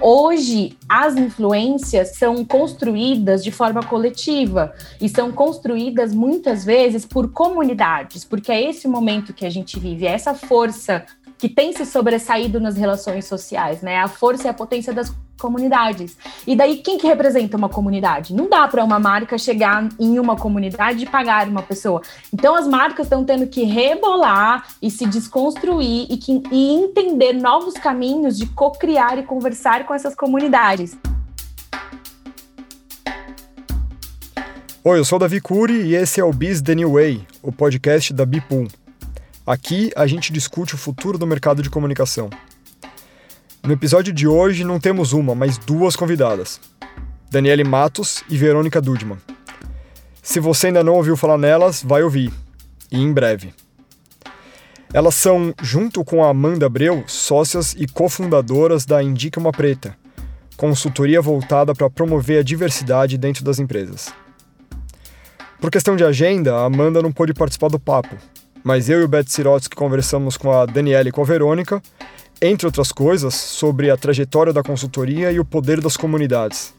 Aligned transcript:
Hoje, 0.00 0.76
as 0.88 1.16
influências 1.16 2.16
são 2.16 2.44
construídas 2.44 3.42
de 3.42 3.50
forma 3.50 3.82
coletiva 3.82 4.72
e 5.00 5.08
são 5.08 5.32
construídas 5.32 6.14
muitas 6.14 6.64
vezes 6.64 7.06
por 7.06 7.32
comunidades, 7.32 8.24
porque 8.24 8.52
é 8.52 8.70
esse 8.70 8.86
momento 8.86 9.32
que 9.32 9.46
a 9.46 9.50
gente 9.50 9.78
vive, 9.78 10.06
é 10.06 10.12
essa 10.12 10.34
força 10.34 11.04
que 11.38 11.48
tem 11.48 11.72
se 11.72 11.84
sobressaído 11.84 12.60
nas 12.60 12.76
relações 12.76 13.26
sociais, 13.26 13.82
né? 13.82 13.98
A 13.98 14.08
força 14.08 14.46
e 14.46 14.50
a 14.50 14.54
potência 14.54 14.92
das 14.92 15.14
comunidades. 15.38 16.16
E 16.46 16.56
daí, 16.56 16.78
quem 16.78 16.98
que 16.98 17.06
representa 17.06 17.56
uma 17.56 17.68
comunidade? 17.68 18.34
Não 18.34 18.48
dá 18.48 18.66
para 18.68 18.84
uma 18.84 18.98
marca 18.98 19.38
chegar 19.38 19.88
em 19.98 20.18
uma 20.18 20.36
comunidade 20.36 21.04
e 21.04 21.06
pagar 21.06 21.48
uma 21.48 21.62
pessoa. 21.62 22.02
Então, 22.32 22.54
as 22.54 22.66
marcas 22.66 23.06
estão 23.06 23.24
tendo 23.24 23.46
que 23.46 23.64
rebolar 23.64 24.66
e 24.80 24.90
se 24.90 25.06
desconstruir 25.06 26.06
e, 26.10 26.16
que, 26.16 26.42
e 26.50 26.72
entender 26.74 27.32
novos 27.32 27.74
caminhos 27.74 28.36
de 28.36 28.46
co-criar 28.46 29.18
e 29.18 29.22
conversar 29.22 29.84
com 29.86 29.94
essas 29.94 30.14
comunidades. 30.14 30.96
Oi, 34.88 35.00
eu 35.00 35.04
sou 35.04 35.16
o 35.16 35.18
Davi 35.18 35.40
Cury 35.40 35.82
e 35.82 35.94
esse 35.96 36.20
é 36.20 36.24
o 36.24 36.32
Biz 36.32 36.62
The 36.62 36.76
New 36.76 36.92
Way, 36.92 37.26
o 37.42 37.50
podcast 37.50 38.12
da 38.12 38.24
Bipum. 38.24 38.68
Aqui 39.44 39.90
a 39.96 40.06
gente 40.06 40.32
discute 40.32 40.76
o 40.76 40.78
futuro 40.78 41.18
do 41.18 41.26
mercado 41.26 41.60
de 41.60 41.68
comunicação. 41.68 42.30
No 43.66 43.72
episódio 43.72 44.12
de 44.12 44.28
hoje 44.28 44.62
não 44.62 44.78
temos 44.78 45.12
uma, 45.12 45.34
mas 45.34 45.58
duas 45.58 45.96
convidadas: 45.96 46.60
Daniele 47.28 47.64
Matos 47.64 48.22
e 48.28 48.36
Verônica 48.36 48.80
Dudman. 48.80 49.18
Se 50.22 50.38
você 50.38 50.68
ainda 50.68 50.84
não 50.84 50.94
ouviu 50.94 51.16
falar 51.16 51.36
nelas, 51.36 51.82
vai 51.82 52.04
ouvir, 52.04 52.32
e 52.92 52.96
em 52.96 53.12
breve. 53.12 53.52
Elas 54.94 55.16
são, 55.16 55.52
junto 55.60 56.04
com 56.04 56.22
a 56.22 56.30
Amanda 56.30 56.66
Abreu, 56.66 57.02
sócias 57.08 57.74
e 57.76 57.88
cofundadoras 57.88 58.86
da 58.86 59.02
Indica 59.02 59.40
uma 59.40 59.50
Preta, 59.50 59.96
consultoria 60.56 61.20
voltada 61.20 61.74
para 61.74 61.90
promover 61.90 62.38
a 62.38 62.44
diversidade 62.44 63.18
dentro 63.18 63.44
das 63.44 63.58
empresas. 63.58 64.14
Por 65.60 65.72
questão 65.72 65.96
de 65.96 66.04
agenda, 66.04 66.54
a 66.54 66.66
Amanda 66.66 67.02
não 67.02 67.10
pôde 67.10 67.34
participar 67.34 67.68
do 67.68 67.80
papo, 67.80 68.16
mas 68.62 68.88
eu 68.88 69.00
e 69.00 69.04
o 69.04 69.08
Beto 69.08 69.32
Sirotsky 69.32 69.74
conversamos 69.74 70.36
com 70.36 70.52
a 70.52 70.66
Daniela 70.66 71.08
e 71.08 71.12
com 71.12 71.22
a 71.22 71.24
Verônica, 71.24 71.82
entre 72.40 72.66
outras 72.66 72.92
coisas, 72.92 73.34
sobre 73.34 73.90
a 73.90 73.96
trajetória 73.96 74.52
da 74.52 74.62
consultoria 74.62 75.32
e 75.32 75.40
o 75.40 75.44
poder 75.44 75.80
das 75.80 75.96
comunidades. 75.96 76.74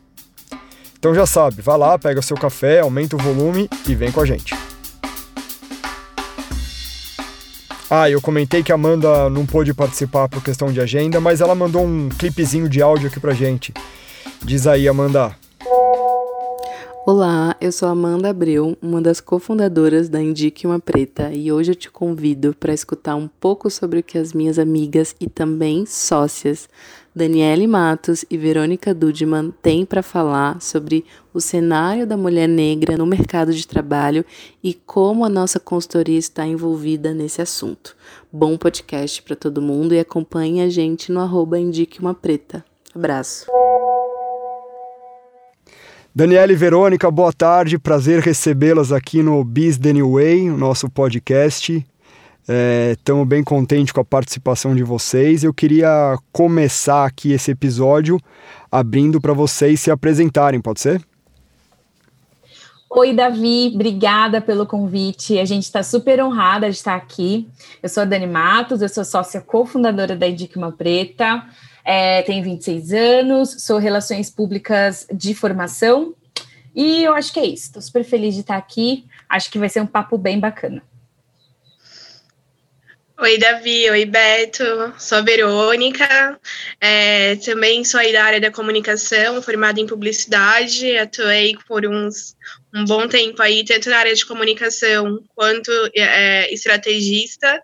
Então 0.99 1.13
já 1.13 1.25
sabe, 1.25 1.61
vá 1.61 1.75
lá, 1.75 1.97
pega 1.97 2.21
seu 2.21 2.35
café, 2.35 2.79
aumenta 2.79 3.15
o 3.15 3.19
volume 3.19 3.69
e 3.87 3.95
vem 3.95 4.11
com 4.11 4.21
a 4.21 4.25
gente. 4.25 4.55
Ah, 7.89 8.09
eu 8.09 8.19
comentei 8.19 8.61
que 8.63 8.71
a 8.71 8.75
Amanda 8.75 9.29
não 9.29 9.45
pôde 9.45 9.73
participar 9.73 10.27
por 10.27 10.43
questão 10.43 10.71
de 10.71 10.81
agenda, 10.81 11.21
mas 11.21 11.39
ela 11.39 11.55
mandou 11.55 11.85
um 11.85 12.09
clipezinho 12.09 12.67
de 12.67 12.81
áudio 12.81 13.07
aqui 13.07 13.19
pra 13.19 13.33
gente. 13.33 13.73
Diz 14.43 14.67
aí, 14.67 14.87
Amanda. 14.87 15.33
Olá, 17.09 17.55
eu 17.61 17.71
sou 17.71 17.87
Amanda 17.87 18.27
Abreu, 18.27 18.77
uma 18.81 19.01
das 19.01 19.21
cofundadoras 19.21 20.09
da 20.09 20.21
Indique 20.21 20.67
uma 20.67 20.77
Preta, 20.77 21.31
e 21.31 21.49
hoje 21.49 21.71
eu 21.71 21.75
te 21.75 21.89
convido 21.89 22.53
para 22.53 22.73
escutar 22.73 23.15
um 23.15 23.29
pouco 23.29 23.69
sobre 23.69 23.99
o 23.99 24.03
que 24.03 24.17
as 24.17 24.33
minhas 24.33 24.59
amigas 24.59 25.15
e 25.17 25.29
também 25.29 25.85
sócias, 25.85 26.67
Daniele 27.15 27.65
Matos 27.65 28.25
e 28.29 28.37
Verônica 28.37 28.93
Dudman, 28.93 29.53
têm 29.61 29.85
para 29.85 30.03
falar 30.03 30.61
sobre 30.61 31.05
o 31.33 31.39
cenário 31.39 32.05
da 32.05 32.17
mulher 32.17 32.49
negra 32.49 32.97
no 32.97 33.05
mercado 33.05 33.53
de 33.53 33.65
trabalho 33.65 34.25
e 34.61 34.73
como 34.73 35.23
a 35.23 35.29
nossa 35.29 35.61
consultoria 35.61 36.19
está 36.19 36.45
envolvida 36.45 37.13
nesse 37.13 37.41
assunto. 37.41 37.95
Bom 38.29 38.57
podcast 38.57 39.21
para 39.21 39.37
todo 39.37 39.61
mundo 39.61 39.93
e 39.93 39.99
acompanhe 40.01 40.59
a 40.59 40.67
gente 40.67 41.09
no 41.09 41.21
arroba 41.21 41.57
Indique 41.57 42.01
uma 42.01 42.13
Preta. 42.13 42.65
Abraço. 42.93 43.56
Daniela 46.17 46.51
e 46.51 46.55
Verônica, 46.55 47.11
boa 47.11 47.31
tarde. 47.31 47.77
Prazer 47.77 48.21
recebê-las 48.21 48.91
aqui 48.91 49.21
no 49.21 49.43
Biz 49.43 49.77
The 49.77 49.93
New 49.93 50.13
Way, 50.13 50.49
nosso 50.49 50.89
podcast. 50.89 51.85
Estamos 52.91 53.21
é, 53.21 53.25
bem 53.25 53.43
contentes 53.43 53.91
com 53.91 54.01
a 54.01 54.03
participação 54.03 54.75
de 54.75 54.81
vocês. 54.81 55.43
Eu 55.43 55.53
queria 55.53 56.17
começar 56.31 57.05
aqui 57.05 57.33
esse 57.33 57.51
episódio 57.51 58.19
abrindo 58.71 59.21
para 59.21 59.31
vocês 59.31 59.79
se 59.79 59.91
apresentarem, 59.91 60.59
pode 60.59 60.81
ser? 60.81 60.99
Oi, 62.89 63.13
Davi, 63.13 63.71
obrigada 63.75 64.41
pelo 64.41 64.65
convite. 64.65 65.37
A 65.37 65.45
gente 65.45 65.65
está 65.65 65.83
super 65.83 66.19
honrada 66.23 66.67
de 66.67 66.77
estar 66.77 66.95
aqui. 66.95 67.47
Eu 67.83 67.89
sou 67.89 68.01
a 68.01 68.07
Dani 68.07 68.25
Matos, 68.25 68.81
eu 68.81 68.89
sou 68.89 69.05
sócia 69.05 69.39
cofundadora 69.39 70.15
da 70.15 70.27
Edicma 70.27 70.71
Preta 70.71 71.45
é, 71.87 72.21
tenho 72.23 72.43
26 72.43 72.91
anos, 72.91 73.63
sou 73.63 73.77
Relações 73.77 74.29
Públicas 74.29 75.07
de 75.09 75.33
formação, 75.33 76.13
e 76.75 77.01
eu 77.05 77.13
acho 77.13 77.31
que 77.31 77.39
é 77.39 77.45
isso. 77.45 77.67
Estou 77.67 77.81
super 77.81 78.03
feliz 78.03 78.35
de 78.35 78.41
estar 78.41 78.57
aqui. 78.57 79.05
Acho 79.27 79.49
que 79.49 79.57
vai 79.57 79.69
ser 79.69 79.79
um 79.81 79.87
papo 79.87 80.15
bem 80.15 80.39
bacana. 80.39 80.83
Oi, 83.19 83.39
Davi. 83.39 83.89
Oi, 83.89 84.05
Beto. 84.05 84.63
Sou 84.99 85.17
a 85.17 85.21
Verônica. 85.21 86.39
É, 86.79 87.35
também 87.37 87.83
sou 87.83 87.99
aí 87.99 88.13
da 88.13 88.23
área 88.23 88.39
da 88.39 88.51
comunicação, 88.51 89.41
formada 89.41 89.79
em 89.79 89.87
publicidade. 89.87 90.95
Atuei 90.97 91.55
por 91.67 91.83
uns, 91.87 92.35
um 92.75 92.85
bom 92.85 93.07
tempo 93.07 93.41
aí, 93.41 93.65
tanto 93.65 93.89
na 93.89 93.97
área 93.97 94.13
de 94.13 94.23
comunicação 94.23 95.23
quanto 95.33 95.71
é, 95.95 96.53
estrategista 96.53 97.59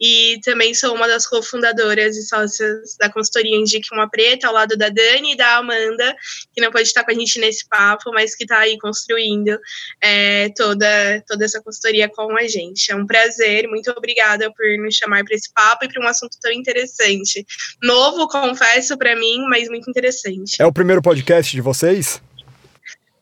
e 0.00 0.40
também 0.42 0.72
sou 0.74 0.94
uma 0.94 1.06
das 1.06 1.26
cofundadoras 1.26 2.16
e 2.16 2.22
sócias 2.22 2.96
da 2.98 3.12
consultoria 3.12 3.56
Indique 3.56 3.92
Uma 3.92 4.08
Preta, 4.08 4.46
ao 4.46 4.54
lado 4.54 4.76
da 4.76 4.88
Dani 4.88 5.32
e 5.32 5.36
da 5.36 5.56
Amanda, 5.56 6.16
que 6.54 6.60
não 6.60 6.70
pode 6.70 6.88
estar 6.88 7.04
com 7.04 7.10
a 7.10 7.14
gente 7.14 7.38
nesse 7.38 7.68
papo, 7.68 8.10
mas 8.12 8.34
que 8.34 8.44
está 8.44 8.60
aí 8.60 8.78
construindo 8.78 9.58
é, 10.02 10.48
toda, 10.56 11.22
toda 11.28 11.44
essa 11.44 11.60
consultoria 11.62 12.08
com 12.08 12.36
a 12.36 12.48
gente. 12.48 12.90
É 12.90 12.96
um 12.96 13.06
prazer, 13.06 13.68
muito 13.68 13.90
obrigada 13.90 14.50
por 14.52 14.66
nos 14.78 14.94
chamar 14.94 15.24
para 15.24 15.34
esse 15.34 15.52
papo 15.52 15.84
e 15.84 15.88
para 15.88 16.02
um 16.02 16.08
assunto 16.08 16.38
tão 16.40 16.52
interessante. 16.52 17.44
Novo, 17.82 18.26
confesso, 18.28 18.96
para 18.96 19.14
mim, 19.14 19.44
mas 19.48 19.68
muito 19.68 19.90
interessante. 19.90 20.60
É 20.60 20.66
o 20.66 20.72
primeiro 20.72 21.02
podcast 21.02 21.54
de 21.54 21.60
vocês? 21.60 22.22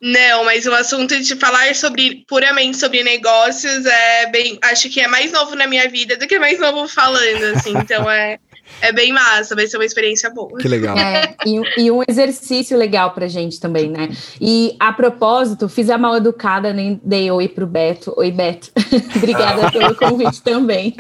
Não, 0.00 0.44
mas 0.44 0.66
o 0.66 0.72
assunto 0.72 1.18
de 1.20 1.36
falar 1.36 1.74
sobre 1.74 2.24
puramente 2.28 2.76
sobre 2.76 3.02
negócios 3.02 3.84
é 3.84 4.30
bem, 4.30 4.58
acho 4.62 4.88
que 4.88 5.00
é 5.00 5.08
mais 5.08 5.32
novo 5.32 5.56
na 5.56 5.66
minha 5.66 5.88
vida 5.88 6.16
do 6.16 6.26
que 6.26 6.38
mais 6.38 6.58
novo 6.60 6.86
falando, 6.86 7.56
assim. 7.56 7.76
Então 7.76 8.08
é 8.10 8.38
é 8.80 8.92
bem 8.92 9.12
massa, 9.12 9.54
vai 9.54 9.66
ser 9.66 9.76
uma 9.76 9.84
experiência 9.84 10.30
boa. 10.30 10.58
Que 10.58 10.68
legal. 10.68 10.96
É, 10.96 11.34
e, 11.46 11.84
e, 11.84 11.90
um 11.90 12.02
exercício 12.06 12.76
legal 12.76 13.12
pra 13.12 13.26
gente 13.26 13.60
também, 13.60 13.90
né? 13.90 14.10
E 14.40 14.76
a 14.78 14.92
propósito, 14.92 15.68
fiz 15.68 15.90
a 15.90 15.98
mal 15.98 16.16
educada, 16.16 16.72
nem 16.72 17.00
dei 17.02 17.30
oi 17.30 17.48
pro 17.48 17.66
Beto. 17.66 18.12
Oi, 18.16 18.30
Beto. 18.30 18.70
Obrigada 19.16 19.70
pelo 19.72 19.94
convite 19.94 20.42
também. 20.42 20.94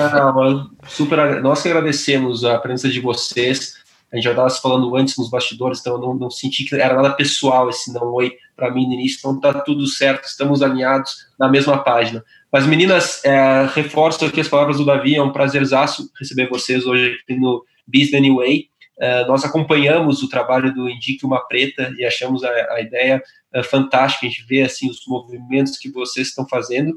Ah, 0.00 0.66
super, 0.88 1.40
nós 1.42 1.62
que 1.62 1.68
agradecemos 1.68 2.44
a 2.44 2.58
presença 2.58 2.88
de 2.88 3.00
vocês. 3.00 3.79
A 4.12 4.16
gente 4.16 4.24
já 4.24 4.30
estava 4.30 4.50
se 4.50 4.60
falando 4.60 4.94
antes 4.96 5.16
nos 5.16 5.30
bastidores, 5.30 5.80
então 5.80 5.94
eu 5.94 6.00
não, 6.00 6.14
não 6.14 6.30
senti 6.30 6.64
que 6.64 6.74
era 6.74 6.94
nada 6.94 7.12
pessoal 7.14 7.68
esse 7.68 7.92
não 7.92 8.12
oi 8.12 8.32
para 8.56 8.70
mim 8.70 8.86
no 8.86 8.94
início, 8.94 9.18
então 9.18 9.40
tá 9.40 9.60
tudo 9.60 9.86
certo, 9.86 10.24
estamos 10.26 10.62
alinhados 10.62 11.28
na 11.38 11.48
mesma 11.48 11.78
página. 11.78 12.24
Mas 12.52 12.66
meninas, 12.66 13.24
é, 13.24 13.66
reforço 13.72 14.24
aqui 14.24 14.40
as 14.40 14.48
palavras 14.48 14.78
do 14.78 14.84
Davi, 14.84 15.14
é 15.14 15.22
um 15.22 15.32
prazerzaço 15.32 16.10
receber 16.18 16.48
vocês 16.48 16.84
hoje 16.84 17.16
aqui 17.22 17.38
no 17.38 17.64
Business 17.86 18.14
Anyway. 18.14 18.68
É, 19.00 19.24
nós 19.26 19.44
acompanhamos 19.44 20.22
o 20.22 20.28
trabalho 20.28 20.74
do 20.74 20.88
Indique 20.90 21.24
Uma 21.24 21.40
Preta 21.46 21.90
e 21.96 22.04
achamos 22.04 22.44
a, 22.44 22.50
a 22.74 22.80
ideia 22.80 23.22
é, 23.54 23.62
fantástica, 23.62 24.26
a 24.26 24.28
gente 24.28 24.44
vê 24.46 24.62
assim, 24.62 24.90
os 24.90 25.00
movimentos 25.06 25.78
que 25.78 25.90
vocês 25.90 26.28
estão 26.28 26.46
fazendo. 26.46 26.92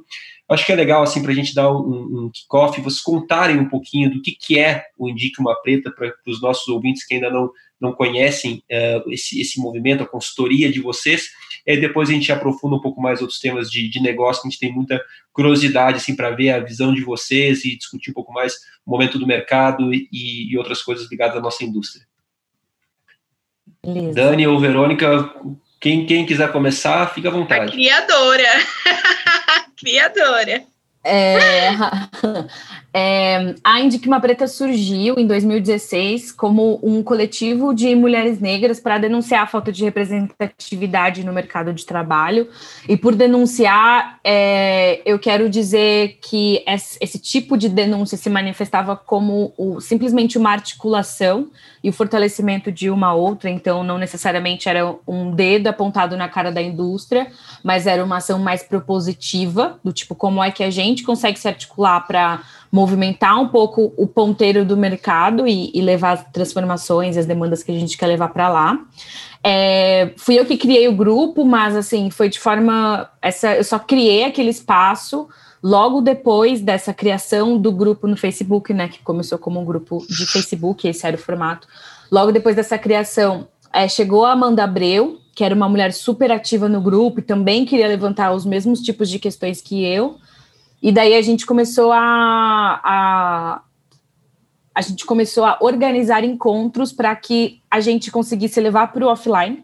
Acho 0.53 0.65
que 0.65 0.71
é 0.71 0.75
legal 0.75 1.01
assim 1.03 1.21
para 1.21 1.31
a 1.31 1.35
gente 1.35 1.55
dar 1.55 1.71
um, 1.71 2.25
um 2.25 2.31
kickoff, 2.31 2.79
vocês 2.81 3.01
contarem 3.01 3.59
um 3.59 3.67
pouquinho 3.67 4.11
do 4.11 4.21
que, 4.21 4.31
que 4.31 4.59
é 4.59 4.85
o 4.97 5.09
Indique 5.09 5.41
Uma 5.41 5.55
Preta 5.61 5.91
para 5.91 6.13
os 6.27 6.41
nossos 6.41 6.67
ouvintes 6.67 7.05
que 7.05 7.15
ainda 7.15 7.29
não, 7.29 7.49
não 7.79 7.93
conhecem 7.93 8.63
uh, 8.71 9.11
esse, 9.11 9.41
esse 9.41 9.59
movimento, 9.59 10.03
a 10.03 10.07
consultoria 10.07 10.71
de 10.71 10.79
vocês. 10.79 11.29
E 11.65 11.77
depois 11.77 12.09
a 12.09 12.13
gente 12.13 12.31
aprofunda 12.31 12.75
um 12.75 12.81
pouco 12.81 13.01
mais 13.01 13.21
outros 13.21 13.39
temas 13.39 13.69
de, 13.71 13.89
de 13.89 14.01
negócio, 14.01 14.41
que 14.41 14.47
a 14.47 14.51
gente 14.51 14.59
tem 14.59 14.71
muita 14.71 15.01
curiosidade 15.31 15.97
assim, 15.97 16.15
para 16.15 16.29
ver 16.29 16.51
a 16.51 16.59
visão 16.59 16.93
de 16.93 17.01
vocês 17.01 17.63
e 17.65 17.77
discutir 17.77 18.11
um 18.11 18.13
pouco 18.13 18.33
mais 18.33 18.53
o 18.85 18.91
momento 18.91 19.17
do 19.17 19.25
mercado 19.25 19.93
e, 19.93 20.07
e 20.11 20.57
outras 20.57 20.81
coisas 20.81 21.09
ligadas 21.09 21.37
à 21.37 21.41
nossa 21.41 21.63
indústria. 21.63 22.05
Beleza. 23.83 24.13
Dani 24.13 24.47
ou 24.47 24.59
Verônica, 24.59 25.33
quem, 25.79 26.05
quem 26.05 26.25
quiser 26.25 26.51
começar, 26.51 27.13
fica 27.13 27.29
à 27.29 27.31
vontade. 27.31 27.71
A 27.71 27.71
criadora. 27.71 28.43
criadora. 29.83 30.63
É, 31.03 31.71
É, 32.95 33.55
a 33.63 33.79
Indique 33.79 34.07
Preta 34.21 34.47
surgiu 34.47 35.15
em 35.17 35.25
2016 35.25 36.31
como 36.31 36.79
um 36.83 37.01
coletivo 37.01 37.73
de 37.73 37.95
mulheres 37.95 38.39
negras 38.39 38.79
para 38.79 38.99
denunciar 38.99 39.41
a 39.41 39.47
falta 39.47 39.71
de 39.71 39.83
representatividade 39.83 41.25
no 41.25 41.33
mercado 41.33 41.73
de 41.73 41.85
trabalho. 41.87 42.47
E 42.87 42.95
por 42.95 43.15
denunciar, 43.15 44.19
é, 44.23 45.01
eu 45.05 45.17
quero 45.17 45.49
dizer 45.49 46.19
que 46.21 46.63
esse 46.67 47.17
tipo 47.17 47.57
de 47.57 47.67
denúncia 47.67 48.15
se 48.15 48.29
manifestava 48.29 48.95
como 48.95 49.53
o, 49.57 49.81
simplesmente 49.81 50.37
uma 50.37 50.51
articulação 50.51 51.49
e 51.83 51.89
o 51.89 51.93
fortalecimento 51.93 52.71
de 52.71 52.91
uma 52.91 53.13
outra, 53.13 53.49
então 53.49 53.83
não 53.83 53.97
necessariamente 53.97 54.69
era 54.69 54.95
um 55.07 55.31
dedo 55.31 55.67
apontado 55.67 56.15
na 56.15 56.29
cara 56.29 56.51
da 56.51 56.61
indústria, 56.61 57.27
mas 57.63 57.87
era 57.87 58.03
uma 58.03 58.17
ação 58.17 58.37
mais 58.37 58.61
propositiva, 58.61 59.79
do 59.83 59.91
tipo 59.91 60.13
como 60.13 60.43
é 60.43 60.51
que 60.51 60.63
a 60.63 60.69
gente 60.69 61.03
consegue 61.03 61.39
se 61.39 61.47
articular 61.47 62.01
para 62.01 62.41
movimentar 62.73 63.39
um 63.39 63.49
pouco 63.49 63.93
o 63.95 64.07
ponteiro 64.07 64.65
do 64.65 64.75
mercado 64.75 65.47
e, 65.47 65.69
e 65.75 65.79
levar 65.79 66.13
as 66.13 66.25
transformações, 66.31 67.15
as 67.15 67.27
demandas 67.27 67.61
que 67.61 67.71
a 67.71 67.79
gente 67.79 67.95
quer 67.95 68.07
levar 68.07 68.29
para 68.29 68.49
lá. 68.49 68.79
É, 69.43 70.11
fui 70.17 70.39
eu 70.39 70.45
que 70.45 70.57
criei 70.57 70.87
o 70.87 70.95
grupo, 70.95 71.45
mas 71.45 71.75
assim, 71.75 72.09
foi 72.09 72.29
de 72.29 72.39
forma. 72.39 73.07
Essa, 73.21 73.55
eu 73.57 73.63
só 73.63 73.77
criei 73.77 74.23
aquele 74.23 74.49
espaço 74.49 75.27
logo 75.61 76.01
depois 76.01 76.61
dessa 76.61 76.91
criação 76.95 77.59
do 77.59 77.71
grupo 77.71 78.07
no 78.07 78.17
Facebook, 78.17 78.73
né? 78.73 78.87
Que 78.87 79.03
começou 79.03 79.37
como 79.37 79.61
um 79.61 79.65
grupo 79.65 80.03
de 80.09 80.25
Facebook, 80.25 80.87
esse 80.87 81.05
era 81.05 81.15
o 81.15 81.19
formato. 81.19 81.67
Logo 82.11 82.31
depois 82.31 82.55
dessa 82.55 82.79
criação, 82.79 83.47
é, 83.71 83.87
chegou 83.87 84.25
a 84.25 84.31
Amanda 84.31 84.63
Abreu, 84.63 85.19
que 85.35 85.43
era 85.43 85.53
uma 85.53 85.69
mulher 85.69 85.93
super 85.93 86.31
ativa 86.31 86.67
no 86.67 86.81
grupo 86.81 87.19
e 87.19 87.23
também 87.23 87.65
queria 87.65 87.87
levantar 87.87 88.33
os 88.33 88.45
mesmos 88.45 88.81
tipos 88.81 89.07
de 89.07 89.19
questões 89.19 89.61
que 89.61 89.85
eu. 89.85 90.17
E 90.83 90.91
daí 90.91 91.15
a 91.15 91.21
gente 91.21 91.45
começou 91.45 91.93
a, 91.93 92.81
a 92.83 93.61
a 94.75 94.81
gente 94.81 95.05
começou 95.05 95.45
a 95.45 95.57
organizar 95.61 96.23
encontros 96.23 96.91
para 96.91 97.15
que 97.15 97.61
a 97.69 97.79
gente 97.79 98.11
conseguisse 98.11 98.59
levar 98.59 98.91
para 98.91 99.05
o 99.05 99.07
offline 99.07 99.63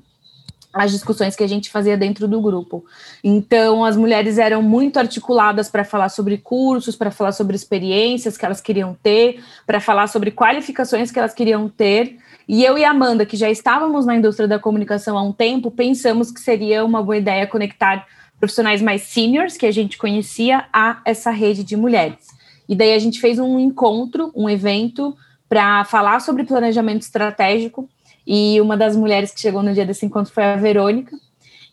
as 0.72 0.92
discussões 0.92 1.36
que 1.36 1.44
a 1.44 1.48
gente 1.48 1.70
fazia 1.72 1.98
dentro 1.98 2.28
do 2.28 2.40
grupo. 2.40 2.86
Então, 3.24 3.84
as 3.84 3.98
mulheres 3.98 4.38
eram 4.38 4.62
muito 4.62 5.00
articuladas 5.00 5.68
para 5.68 5.84
falar 5.84 6.10
sobre 6.10 6.38
cursos, 6.38 6.96
para 6.96 7.10
falar 7.10 7.32
sobre 7.32 7.56
experiências 7.56 8.38
que 8.38 8.46
elas 8.46 8.62
queriam 8.62 8.96
ter, 9.02 9.44
para 9.66 9.82
falar 9.82 10.06
sobre 10.08 10.30
qualificações 10.30 11.10
que 11.10 11.18
elas 11.18 11.34
queriam 11.34 11.68
ter. 11.68 12.18
E 12.48 12.64
eu 12.64 12.78
e 12.78 12.86
Amanda, 12.86 13.26
que 13.26 13.36
já 13.36 13.50
estávamos 13.50 14.06
na 14.06 14.16
indústria 14.16 14.48
da 14.48 14.60
comunicação 14.60 15.18
há 15.18 15.24
um 15.24 15.32
tempo, 15.32 15.72
pensamos 15.72 16.32
que 16.32 16.40
seria 16.40 16.86
uma 16.86 17.02
boa 17.02 17.18
ideia 17.18 17.48
conectar 17.48 18.06
profissionais 18.40 18.82
mais 18.82 19.04
seniors 19.04 19.58
que 19.58 19.66
a 19.66 19.72
gente 19.72 19.98
conhecia 19.98 20.66
a 20.72 21.02
essa 21.06 21.32
rede 21.32 21.64
de 21.64 21.76
mulheres. 21.76 22.28
E 22.68 22.76
daí 22.76 22.94
a 22.94 23.00
gente 23.00 23.20
fez 23.20 23.40
um 23.40 23.60
encontro, 23.60 24.32
um 24.36 24.50
evento 24.50 25.16
para 25.50 25.84
falar 25.86 26.22
sobre 26.22 26.44
planejamento 26.44 27.02
estratégico. 27.02 27.90
E 28.26 28.62
uma 28.62 28.78
das 28.78 28.96
mulheres 28.96 29.32
que 29.32 29.40
chegou 29.40 29.64
no 29.64 29.74
dia 29.74 29.86
desse 29.86 30.06
encontro 30.06 30.32
foi 30.32 30.44
a 30.44 30.56
Verônica. 30.56 31.18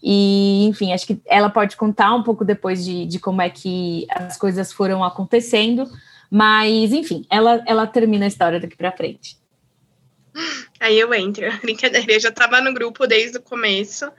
E, 0.02 0.66
enfim, 0.66 0.92
acho 0.92 1.06
que 1.06 1.20
ela 1.26 1.50
pode 1.50 1.76
contar 1.76 2.14
um 2.14 2.22
pouco 2.22 2.44
depois 2.44 2.84
de, 2.84 3.04
de 3.04 3.18
como 3.18 3.42
é 3.42 3.50
que 3.50 4.06
as 4.08 4.38
coisas 4.38 4.72
foram 4.72 5.04
acontecendo. 5.04 5.86
Mas, 6.30 6.92
enfim, 6.92 7.26
ela, 7.28 7.62
ela 7.66 7.86
termina 7.86 8.24
a 8.24 8.28
história 8.28 8.58
daqui 8.58 8.76
para 8.76 8.92
frente. 8.92 9.36
Aí 10.78 10.98
eu 10.98 11.12
entro. 11.14 11.46
Brincadeira, 11.62 12.12
eu 12.12 12.20
já 12.20 12.28
estava 12.28 12.60
no 12.60 12.72
grupo 12.72 13.06
desde 13.06 13.38
o 13.38 13.42
começo 13.42 14.10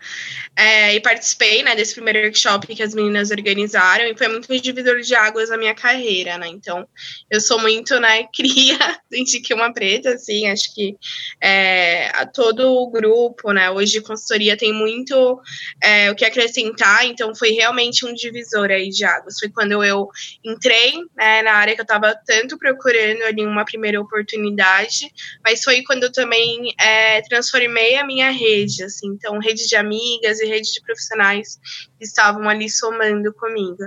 é, 0.56 0.96
e 0.96 1.00
participei 1.00 1.64
né, 1.64 1.76
desse 1.76 1.94
primeiro 1.94 2.20
workshop 2.20 2.68
que 2.76 2.82
as 2.82 2.94
meninas 2.94 3.32
organizaram 3.32 4.06
e 4.06 4.18
foi 4.18 4.28
muito 4.28 4.60
divisor 4.60 5.00
de 5.02 5.16
águas 5.16 5.50
na 5.50 5.58
minha 5.58 5.76
carreira, 5.76 6.38
né? 6.38 6.48
Então, 6.48 6.88
eu 7.30 7.40
sou 7.40 7.60
muito, 7.60 8.00
né, 8.00 8.26
cria 8.36 8.78
de 9.12 9.54
uma 9.54 9.74
preta, 9.74 10.12
assim, 10.12 10.50
acho 10.50 10.74
que 10.74 10.96
é, 11.42 12.10
a 12.14 12.26
todo 12.26 12.72
o 12.72 12.90
grupo, 12.90 13.52
né, 13.52 13.70
hoje 13.70 14.02
consultoria 14.02 14.58
tem 14.58 14.74
muito 14.74 15.40
é, 15.82 16.12
o 16.12 16.16
que 16.16 16.26
acrescentar, 16.26 17.06
então 17.06 17.36
foi 17.36 17.52
realmente 17.52 18.06
um 18.06 18.14
divisor 18.14 18.72
aí 18.72 18.90
de 18.90 19.06
águas. 19.06 19.40
Foi 19.40 19.50
quando 19.50 19.84
eu 19.84 20.10
entrei 20.44 20.94
né, 21.16 21.42
na 21.44 21.54
área 21.54 21.76
que 21.76 21.82
eu 21.82 21.84
estava 21.84 22.16
tanto 22.26 22.58
procurando 22.58 23.24
ali 23.24 23.46
uma 23.46 23.66
primeira 23.66 24.02
oportunidade, 24.02 25.12
mas 25.44 25.64
foi 25.64 25.84
quando 25.84 26.04
eu 26.04 26.12
também 26.12 26.47
também 26.48 26.74
é, 26.80 27.22
transformei 27.22 27.96
a 27.98 28.06
minha 28.06 28.30
rede, 28.30 28.84
assim, 28.84 29.08
então 29.08 29.40
rede 29.40 29.68
de 29.68 29.76
amigas 29.76 30.40
e 30.40 30.46
rede 30.46 30.72
de 30.72 30.82
profissionais 30.82 31.60
que 31.98 32.06
estavam 32.06 32.48
ali 32.48 32.70
somando 32.70 33.34
comigo. 33.34 33.84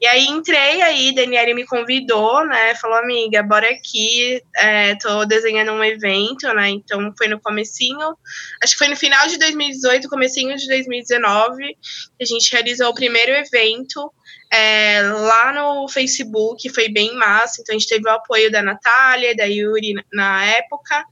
E 0.00 0.06
aí 0.06 0.26
entrei 0.26 0.80
aí, 0.80 1.14
Daniela 1.14 1.54
me 1.54 1.66
convidou, 1.66 2.44
né, 2.46 2.74
falou, 2.76 2.96
amiga, 2.96 3.42
bora 3.42 3.68
aqui, 3.68 4.42
é, 4.56 4.94
tô 4.96 5.24
desenhando 5.24 5.72
um 5.72 5.84
evento, 5.84 6.46
né, 6.54 6.70
então 6.70 7.12
foi 7.16 7.28
no 7.28 7.40
comecinho, 7.40 8.16
acho 8.62 8.72
que 8.72 8.78
foi 8.78 8.88
no 8.88 8.96
final 8.96 9.26
de 9.26 9.38
2018, 9.38 10.08
comecinho 10.08 10.56
de 10.56 10.66
2019, 10.66 11.76
que 12.16 12.22
a 12.22 12.24
gente 12.24 12.52
realizou 12.52 12.88
o 12.88 12.94
primeiro 12.94 13.32
evento 13.32 14.12
é, 14.50 15.02
lá 15.02 15.52
no 15.52 15.88
Facebook, 15.88 16.68
foi 16.70 16.88
bem 16.88 17.14
massa, 17.16 17.60
então 17.60 17.74
a 17.74 17.78
gente 17.78 17.88
teve 17.88 18.08
o 18.08 18.12
apoio 18.12 18.50
da 18.50 18.62
Natália, 18.62 19.36
da 19.36 19.44
Yuri 19.44 19.94
na 20.12 20.44
época, 20.44 21.04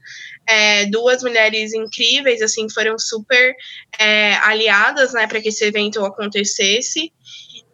é, 0.47 0.85
duas 0.85 1.21
mulheres 1.21 1.73
incríveis, 1.73 2.41
assim, 2.41 2.69
foram 2.69 2.97
super 2.97 3.53
é, 3.99 4.35
aliadas, 4.37 5.13
né, 5.13 5.27
para 5.27 5.41
que 5.41 5.49
esse 5.49 5.65
evento 5.65 6.03
acontecesse. 6.05 7.11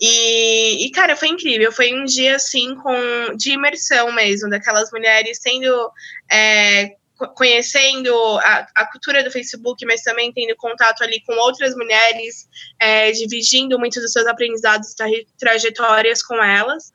E, 0.01 0.85
e, 0.85 0.91
cara, 0.91 1.15
foi 1.15 1.29
incrível. 1.29 1.71
Foi 1.71 1.93
um 1.93 2.03
dia, 2.03 2.35
assim, 2.35 2.75
com, 2.75 3.35
de 3.37 3.51
imersão 3.51 4.11
mesmo, 4.11 4.49
daquelas 4.49 4.91
mulheres 4.91 5.39
sendo 5.41 5.89
é, 6.31 6.95
conhecendo 7.35 8.11
a, 8.39 8.67
a, 8.75 8.85
cultura 8.91 9.23
do 9.23 9.31
Facebook, 9.31 9.85
mas 9.85 10.01
também 10.01 10.31
tendo 10.33 10.55
contato 10.55 11.03
ali 11.03 11.21
com 11.25 11.33
outras 11.35 11.75
mulheres, 11.75 12.47
é, 12.79 13.11
dividindo 13.11 13.77
muitos 13.77 14.01
dos 14.01 14.11
seus 14.11 14.25
aprendizados 14.25 14.93
tra 14.93 15.07
trajetórias 15.37 16.23
com 16.23 16.41
elas. 16.43 16.91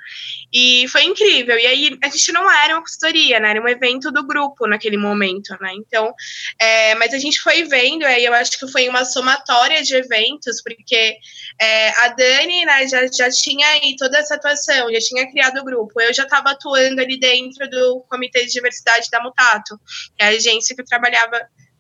E 0.53 0.87
foi 0.89 1.05
incrível. 1.05 1.57
E 1.59 1.67
aí, 1.67 1.99
a 2.03 2.09
gente 2.09 2.33
não 2.33 2.51
era 2.51 2.75
uma 2.75 2.83
consultoria, 2.83 3.39
né? 3.39 3.51
Era 3.51 3.63
um 3.63 3.69
evento 3.69 4.11
do 4.11 4.27
grupo 4.27 4.67
naquele 4.67 4.97
momento, 4.97 5.57
né? 5.61 5.73
Então, 5.75 6.13
é, 6.61 6.95
mas 6.97 7.15
a 7.15 7.19
gente 7.19 7.41
foi 7.41 7.65
vendo, 7.65 8.05
aí 8.05 8.25
eu 8.25 8.35
acho 8.35 8.59
que 8.59 8.71
foi 8.71 8.89
uma 8.89 9.05
somatória 9.05 9.83
de 9.83 9.95
eventos, 9.95 10.63
porque 10.63 11.17
é, 11.61 11.91
a 12.05 12.09
Dani, 12.09 12.65
né, 12.65 12.89
já, 12.89 13.07
já 13.07 13.31
tinha 13.31 13.67
aí 13.69 13.95
toda 13.97 14.19
essa 14.19 14.35
atuação, 14.35 14.93
já 14.93 14.99
tinha 14.99 15.31
criado 15.31 15.59
o 15.59 15.65
grupo. 15.65 16.01
Eu 16.01 16.13
já 16.13 16.25
estava 16.25 16.51
atuando 16.51 17.01
ali 17.01 17.19
dentro 17.19 17.69
do 17.69 18.05
Comitê 18.09 18.45
de 18.45 18.53
Diversidade 18.53 19.09
da 19.11 19.23
Mutato 19.23 19.79
a 20.21 20.29
agência 20.29 20.75
que 20.75 20.83
eu 20.83 20.87
trabalhava 20.87 21.39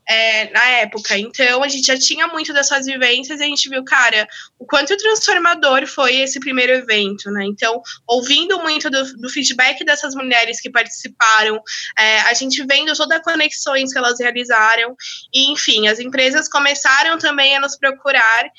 é, 0.08 0.50
na 0.50 0.64
época. 0.64 1.18
Então, 1.18 1.62
a 1.62 1.68
gente 1.68 1.86
já 1.86 1.98
tinha 1.98 2.26
muito 2.28 2.52
dessas 2.52 2.86
vivências 2.86 3.40
e 3.40 3.44
a 3.44 3.46
gente 3.46 3.68
viu, 3.68 3.84
cara, 3.84 4.26
o 4.58 4.64
quanto 4.64 4.96
transformador 4.96 5.86
foi 5.86 6.16
esse 6.16 6.40
primeiro 6.40 6.72
evento, 6.72 7.30
né? 7.30 7.44
Então, 7.44 7.82
ouvindo 8.06 8.58
muito 8.60 8.88
do, 8.88 9.04
do 9.18 9.28
feedback 9.28 9.84
dessas 9.84 10.14
mulheres 10.14 10.62
que 10.62 10.70
participaram, 10.70 11.60
é, 11.98 12.20
a 12.20 12.32
gente 12.32 12.64
vendo 12.64 12.94
todas 12.96 13.18
as 13.18 13.24
conexões 13.24 13.92
que 13.92 13.98
elas 13.98 14.18
realizaram, 14.18 14.96
e, 15.32 15.52
enfim, 15.52 15.88
as 15.88 16.00
empresas 16.00 16.48
começaram 16.48 17.18
também 17.18 17.54
a 17.54 17.60
nos 17.60 17.76
procurar 17.76 18.50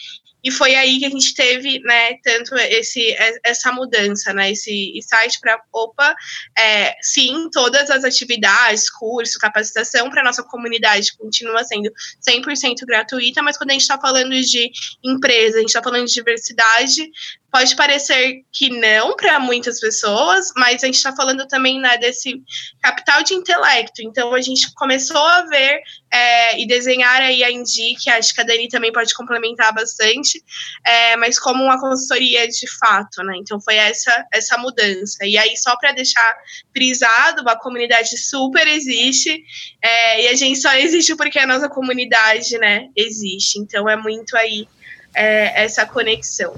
e 0.44 0.52
foi 0.52 0.76
aí 0.76 1.00
que 1.00 1.06
a 1.06 1.10
gente 1.10 1.34
teve, 1.34 1.80
né, 1.80 2.16
tanto 2.24 2.56
esse, 2.56 3.16
essa 3.44 3.72
mudança, 3.72 4.34
né, 4.34 4.52
esse 4.52 5.00
site 5.02 5.40
para, 5.40 5.62
opa, 5.72 6.16
é, 6.58 6.96
sim, 7.02 7.50
todas 7.52 7.90
as 7.90 8.04
atividades, 8.04 8.90
curso, 8.90 9.40
capacitação 9.40 10.10
para 10.10 10.24
nossa 10.24 10.44
comunidade 10.44 11.16
continua 11.18 11.64
sendo 11.64 11.92
100% 12.28 12.86
gratuita, 12.86 13.42
mas 13.42 13.58
quando 13.58 13.72
a 13.72 13.74
gente 13.74 13.82
está 13.82 14.00
falando 14.00 14.40
de 14.42 14.72
empresa, 15.04 15.58
a 15.58 15.60
gente 15.60 15.70
está 15.70 15.84
falando 15.84 16.06
de 16.06 16.14
diversidade, 16.14 17.10
Pode 17.52 17.76
parecer 17.76 18.44
que 18.52 18.70
não 18.70 19.16
para 19.16 19.40
muitas 19.40 19.80
pessoas, 19.80 20.52
mas 20.56 20.84
a 20.84 20.86
gente 20.86 20.98
está 20.98 21.16
falando 21.16 21.48
também 21.48 21.80
né, 21.80 21.98
desse 21.98 22.42
capital 22.82 23.24
de 23.24 23.34
intelecto. 23.34 24.02
Então 24.04 24.34
a 24.34 24.42
gente 24.42 24.72
começou 24.76 25.18
a 25.18 25.42
ver 25.46 25.82
é, 26.12 26.60
e 26.62 26.68
desenhar 26.68 27.22
aí 27.22 27.44
a 27.44 27.52
Indy, 27.52 27.96
que 27.96 28.10
acho 28.10 28.34
que 28.36 28.42
a 28.42 28.44
Dani 28.44 28.68
também 28.68 28.92
pode 28.92 29.14
complementar 29.14 29.74
bastante, 29.74 30.44
é, 30.86 31.16
mas 31.18 31.40
como 31.40 31.64
uma 31.64 31.80
consultoria 31.80 32.48
de 32.48 32.68
fato, 32.78 33.24
né? 33.24 33.34
Então 33.38 33.60
foi 33.60 33.76
essa 33.76 34.26
essa 34.32 34.58
mudança. 34.58 35.26
E 35.26 35.38
aí 35.38 35.58
só 35.58 35.76
para 35.78 35.92
deixar 35.92 36.38
frisado, 36.72 37.48
a 37.50 37.56
comunidade 37.56 38.18
super 38.18 38.68
existe 38.68 39.44
é, 39.82 40.24
e 40.24 40.28
a 40.28 40.36
gente 40.36 40.60
só 40.60 40.74
existe 40.74 41.16
porque 41.16 41.40
a 41.40 41.48
nossa 41.48 41.68
comunidade, 41.68 42.58
né, 42.58 42.90
existe. 42.96 43.60
Então 43.60 43.90
é 43.90 43.96
muito 43.96 44.36
aí 44.38 44.68
é, 45.14 45.64
essa 45.64 45.86
conexão. 45.86 46.56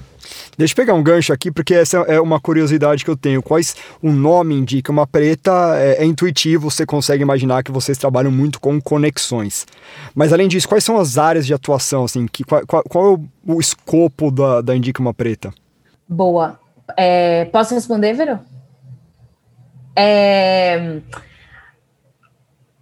Deixa 0.62 0.74
eu 0.74 0.75
pegar 0.75 0.94
um 0.94 1.01
gancho 1.01 1.34
aqui, 1.34 1.50
porque 1.50 1.74
essa 1.74 1.98
é 2.01 2.22
uma 2.22 2.39
curiosidade 2.39 3.03
que 3.03 3.10
eu 3.10 3.18
tenho. 3.18 3.41
Quais 3.41 3.75
o 4.00 4.12
nome 4.12 4.53
indica? 4.53 4.91
Uma 4.91 5.08
preta 5.08 5.51
é, 5.75 6.03
é, 6.03 6.06
intuitivo, 6.06 6.70
você 6.70 6.86
consegue 6.86 7.24
imaginar 7.24 7.63
que 7.63 7.72
vocês 7.72 7.98
trabalham 7.98 8.32
muito 8.32 8.60
com 8.60 8.80
conexões. 8.80 9.65
Mas 10.13 10.32
além 10.32 10.48
disso, 10.48 10.70
quais 10.70 10.84
são 10.84 11.00
as 11.00 11.18
áreas 11.18 11.48
de 11.48 11.53
atuação? 11.56 12.03
Assim, 12.03 12.27
que, 12.27 12.44
qual, 12.44 12.62
qual, 12.68 13.06
é 13.06 13.10
o, 13.10 13.56
o, 13.56 13.60
escopo 13.60 14.30
da, 14.30 14.62
da 14.62 14.75
Indica 14.75 15.01
Uma 15.01 15.15
Preta? 15.15 15.51
Boa. 16.08 16.60
É, 16.96 17.46
posso 17.46 17.74
responder, 17.74 18.13
Vero? 18.13 18.39
É... 19.96 21.00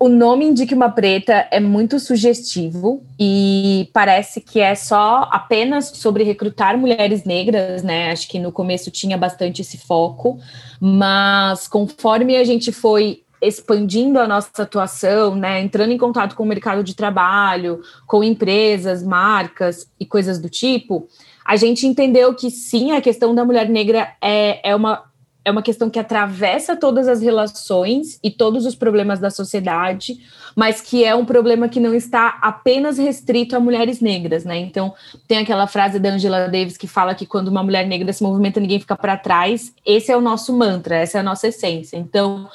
O 0.02 0.08
nome 0.08 0.46
Indique 0.46 0.74
uma 0.74 0.90
Preta 0.90 1.46
é 1.52 1.60
muito 1.60 2.00
sugestivo 2.00 3.04
e 3.20 3.90
parece 3.92 4.40
que 4.40 4.62
é 4.62 4.74
só 4.74 5.28
apenas 5.30 5.90
sobre 5.90 6.24
recrutar 6.24 6.78
mulheres 6.78 7.26
negras, 7.26 7.84
né? 7.84 8.10
Acho 8.10 8.30
que 8.30 8.40
no 8.40 8.50
começo 8.50 8.90
tinha 8.90 9.18
bastante 9.18 9.62
esse 9.62 9.78
foco, 9.78 10.40
mas 10.80 11.68
conforme 11.68 12.38
a 12.38 12.46
gente 12.46 12.72
foi 12.72 13.24
expandindo 13.42 14.20
a 14.20 14.28
nossa 14.28 14.64
atuação, 14.64 15.36
né, 15.36 15.62
entrando 15.62 15.92
em 15.92 15.98
contato 15.98 16.36
com 16.36 16.44
o 16.44 16.48
mercado 16.48 16.84
de 16.84 16.96
trabalho, 16.96 17.82
com 18.06 18.24
empresas, 18.24 19.04
marcas 19.04 19.90
e 20.00 20.06
coisas 20.06 20.40
do 20.40 20.50
tipo, 20.50 21.08
a 21.46 21.56
gente 21.56 21.88
entendeu 21.88 22.34
que 22.34 22.52
sim, 22.52 22.92
a 22.92 23.02
questão 23.02 23.34
da 23.34 23.44
mulher 23.44 23.68
negra 23.68 24.14
é, 24.22 24.70
é 24.70 24.76
uma 24.76 25.09
é 25.44 25.52
uma 25.52 25.62
questão 25.62 25.90
que 25.90 25.98
atravessa 25.98 26.76
todas 26.76 27.08
as 27.08 27.22
relações 27.22 28.20
e 28.24 28.30
todos 28.30 28.66
os 28.66 28.76
problemas 28.76 29.20
da 29.20 29.30
sociedade, 29.30 30.20
mas 30.56 30.82
que 30.82 31.04
é 31.06 31.16
um 31.16 31.26
problema 31.26 31.70
que 31.70 31.80
não 31.80 31.94
está 31.94 32.38
apenas 32.42 32.98
restrito 32.98 33.56
a 33.56 33.60
mulheres 33.60 34.02
negras, 34.02 34.44
né? 34.44 34.58
Então, 34.58 34.94
tem 35.28 35.38
aquela 35.38 35.66
frase 35.66 35.98
da 35.98 36.10
Angela 36.10 36.48
Davis 36.48 36.78
que 36.78 36.88
fala 36.88 37.16
que 37.16 37.26
quando 37.26 37.48
uma 37.48 37.64
mulher 37.64 37.88
negra 37.88 38.12
se 38.12 38.22
movimenta, 38.22 38.60
ninguém 38.60 38.80
fica 38.80 38.96
para 38.96 39.18
trás. 39.18 39.74
Esse 39.86 40.12
é 40.12 40.18
o 40.18 40.22
nosso 40.22 40.56
mantra, 40.56 40.98
essa 40.98 41.18
é 41.18 41.22
a 41.22 41.24
nossa 41.24 41.48
essência. 41.48 41.98
Então, 41.98 42.50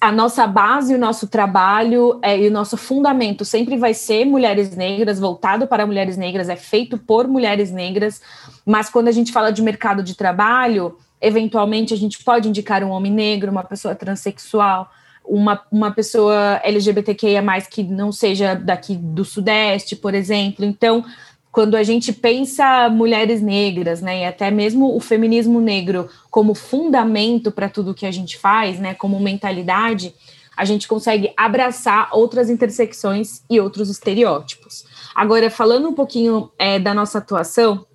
a 0.00 0.12
nossa 0.12 0.46
base, 0.46 0.94
o 0.94 0.98
nosso 0.98 1.26
trabalho 1.28 2.18
é, 2.22 2.38
e 2.38 2.48
o 2.48 2.50
nosso 2.50 2.76
fundamento 2.76 3.44
sempre 3.44 3.76
vai 3.76 3.94
ser 3.94 4.26
mulheres 4.26 4.76
negras, 4.76 5.18
voltado 5.18 5.66
para 5.66 5.86
mulheres 5.86 6.16
negras, 6.16 6.48
é 6.48 6.56
feito 6.56 6.98
por 6.98 7.26
mulheres 7.26 7.72
negras, 7.72 8.20
mas 8.66 8.90
quando 8.90 9.08
a 9.08 9.12
gente 9.12 9.32
fala 9.32 9.50
de 9.50 9.62
mercado 9.62 10.02
de 10.02 10.14
trabalho, 10.14 10.96
eventualmente 11.20 11.92
a 11.92 11.96
gente 11.96 12.22
pode 12.22 12.48
indicar 12.48 12.82
um 12.82 12.90
homem 12.90 13.12
negro, 13.12 13.50
uma 13.50 13.64
pessoa 13.64 13.94
transexual, 13.94 14.90
uma, 15.24 15.60
uma 15.70 15.90
pessoa 15.90 16.60
LGBTQIA, 16.64 17.42
que 17.70 17.82
não 17.82 18.10
seja 18.10 18.54
daqui 18.54 18.96
do 18.96 19.24
Sudeste, 19.24 19.94
por 19.94 20.14
exemplo. 20.14 20.64
Então, 20.64 21.04
quando 21.52 21.76
a 21.76 21.82
gente 21.82 22.12
pensa 22.12 22.88
mulheres 22.88 23.42
negras, 23.42 24.00
né, 24.00 24.20
e 24.20 24.24
até 24.24 24.50
mesmo 24.50 24.94
o 24.94 25.00
feminismo 25.00 25.60
negro 25.60 26.08
como 26.30 26.54
fundamento 26.54 27.50
para 27.50 27.68
tudo 27.68 27.94
que 27.94 28.06
a 28.06 28.10
gente 28.10 28.38
faz, 28.38 28.78
né, 28.78 28.94
como 28.94 29.20
mentalidade, 29.20 30.14
a 30.56 30.64
gente 30.64 30.88
consegue 30.88 31.32
abraçar 31.36 32.08
outras 32.12 32.50
intersecções 32.50 33.42
e 33.48 33.60
outros 33.60 33.88
estereótipos. 33.88 34.84
Agora, 35.14 35.50
falando 35.50 35.88
um 35.88 35.94
pouquinho 35.94 36.50
é, 36.58 36.78
da 36.78 36.92
nossa 36.92 37.18
atuação, 37.18 37.86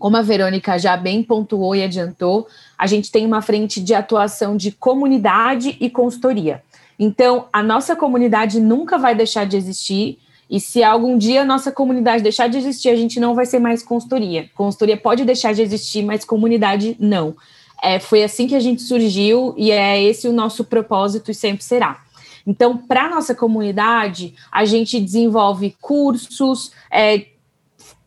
como 0.00 0.16
a 0.16 0.22
Verônica 0.22 0.78
já 0.78 0.96
bem 0.96 1.22
pontuou 1.22 1.76
e 1.76 1.84
adiantou, 1.84 2.48
a 2.76 2.86
gente 2.86 3.12
tem 3.12 3.26
uma 3.26 3.42
frente 3.42 3.82
de 3.82 3.92
atuação 3.92 4.56
de 4.56 4.72
comunidade 4.72 5.76
e 5.78 5.90
consultoria. 5.90 6.62
Então, 6.98 7.44
a 7.52 7.62
nossa 7.62 7.94
comunidade 7.94 8.60
nunca 8.60 8.96
vai 8.96 9.14
deixar 9.14 9.44
de 9.44 9.58
existir, 9.58 10.18
e 10.48 10.58
se 10.58 10.82
algum 10.82 11.18
dia 11.18 11.42
a 11.42 11.44
nossa 11.44 11.70
comunidade 11.70 12.22
deixar 12.22 12.48
de 12.48 12.56
existir, 12.56 12.88
a 12.88 12.96
gente 12.96 13.20
não 13.20 13.34
vai 13.34 13.44
ser 13.44 13.58
mais 13.58 13.82
consultoria. 13.82 14.48
Consultoria 14.54 14.96
pode 14.96 15.22
deixar 15.24 15.52
de 15.52 15.60
existir, 15.60 16.02
mas 16.02 16.24
comunidade 16.24 16.96
não. 16.98 17.36
É, 17.82 17.98
foi 17.98 18.24
assim 18.24 18.46
que 18.46 18.54
a 18.54 18.60
gente 18.60 18.80
surgiu 18.80 19.54
e 19.56 19.70
é 19.70 20.02
esse 20.02 20.26
o 20.26 20.32
nosso 20.32 20.64
propósito 20.64 21.30
e 21.30 21.34
sempre 21.34 21.62
será. 21.62 22.02
Então, 22.46 22.76
para 22.76 23.04
a 23.04 23.10
nossa 23.10 23.34
comunidade, 23.34 24.34
a 24.50 24.64
gente 24.64 24.98
desenvolve 24.98 25.76
cursos, 25.78 26.72
é, 26.90 27.26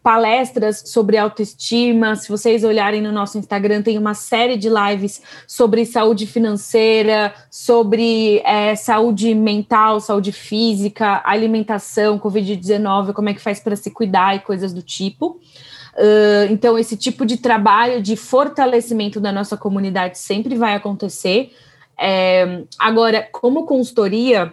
palestras 0.03 0.83
sobre 0.85 1.17
autoestima. 1.17 2.15
Se 2.17 2.27
vocês 2.27 2.65
olharem 2.65 3.01
no 3.01 3.11
nosso 3.11 3.37
Instagram, 3.37 3.81
tem 3.81 3.97
uma 3.97 4.13
série 4.13 4.57
de 4.57 4.69
lives 4.69 5.21
sobre 5.47 5.85
saúde 5.85 6.27
financeira, 6.27 7.33
sobre 7.49 8.41
é, 8.45 8.75
saúde 8.75 9.33
mental, 9.33 10.01
saúde 10.01 10.33
física, 10.33 11.21
alimentação, 11.23 12.19
Covid-19, 12.19 13.13
como 13.13 13.29
é 13.29 13.33
que 13.33 13.39
faz 13.39 13.61
para 13.61 13.77
se 13.77 13.89
cuidar 13.89 14.35
e 14.35 14.39
coisas 14.39 14.73
do 14.73 14.81
tipo. 14.81 15.39
Uh, 15.95 16.51
então, 16.51 16.77
esse 16.77 16.97
tipo 16.97 17.25
de 17.25 17.37
trabalho 17.37 18.01
de 18.01 18.17
fortalecimento 18.17 19.21
da 19.21 19.31
nossa 19.31 19.55
comunidade 19.55 20.17
sempre 20.17 20.55
vai 20.55 20.73
acontecer. 20.73 21.53
É, 21.97 22.63
agora, 22.77 23.25
como 23.31 23.65
consultoria, 23.65 24.51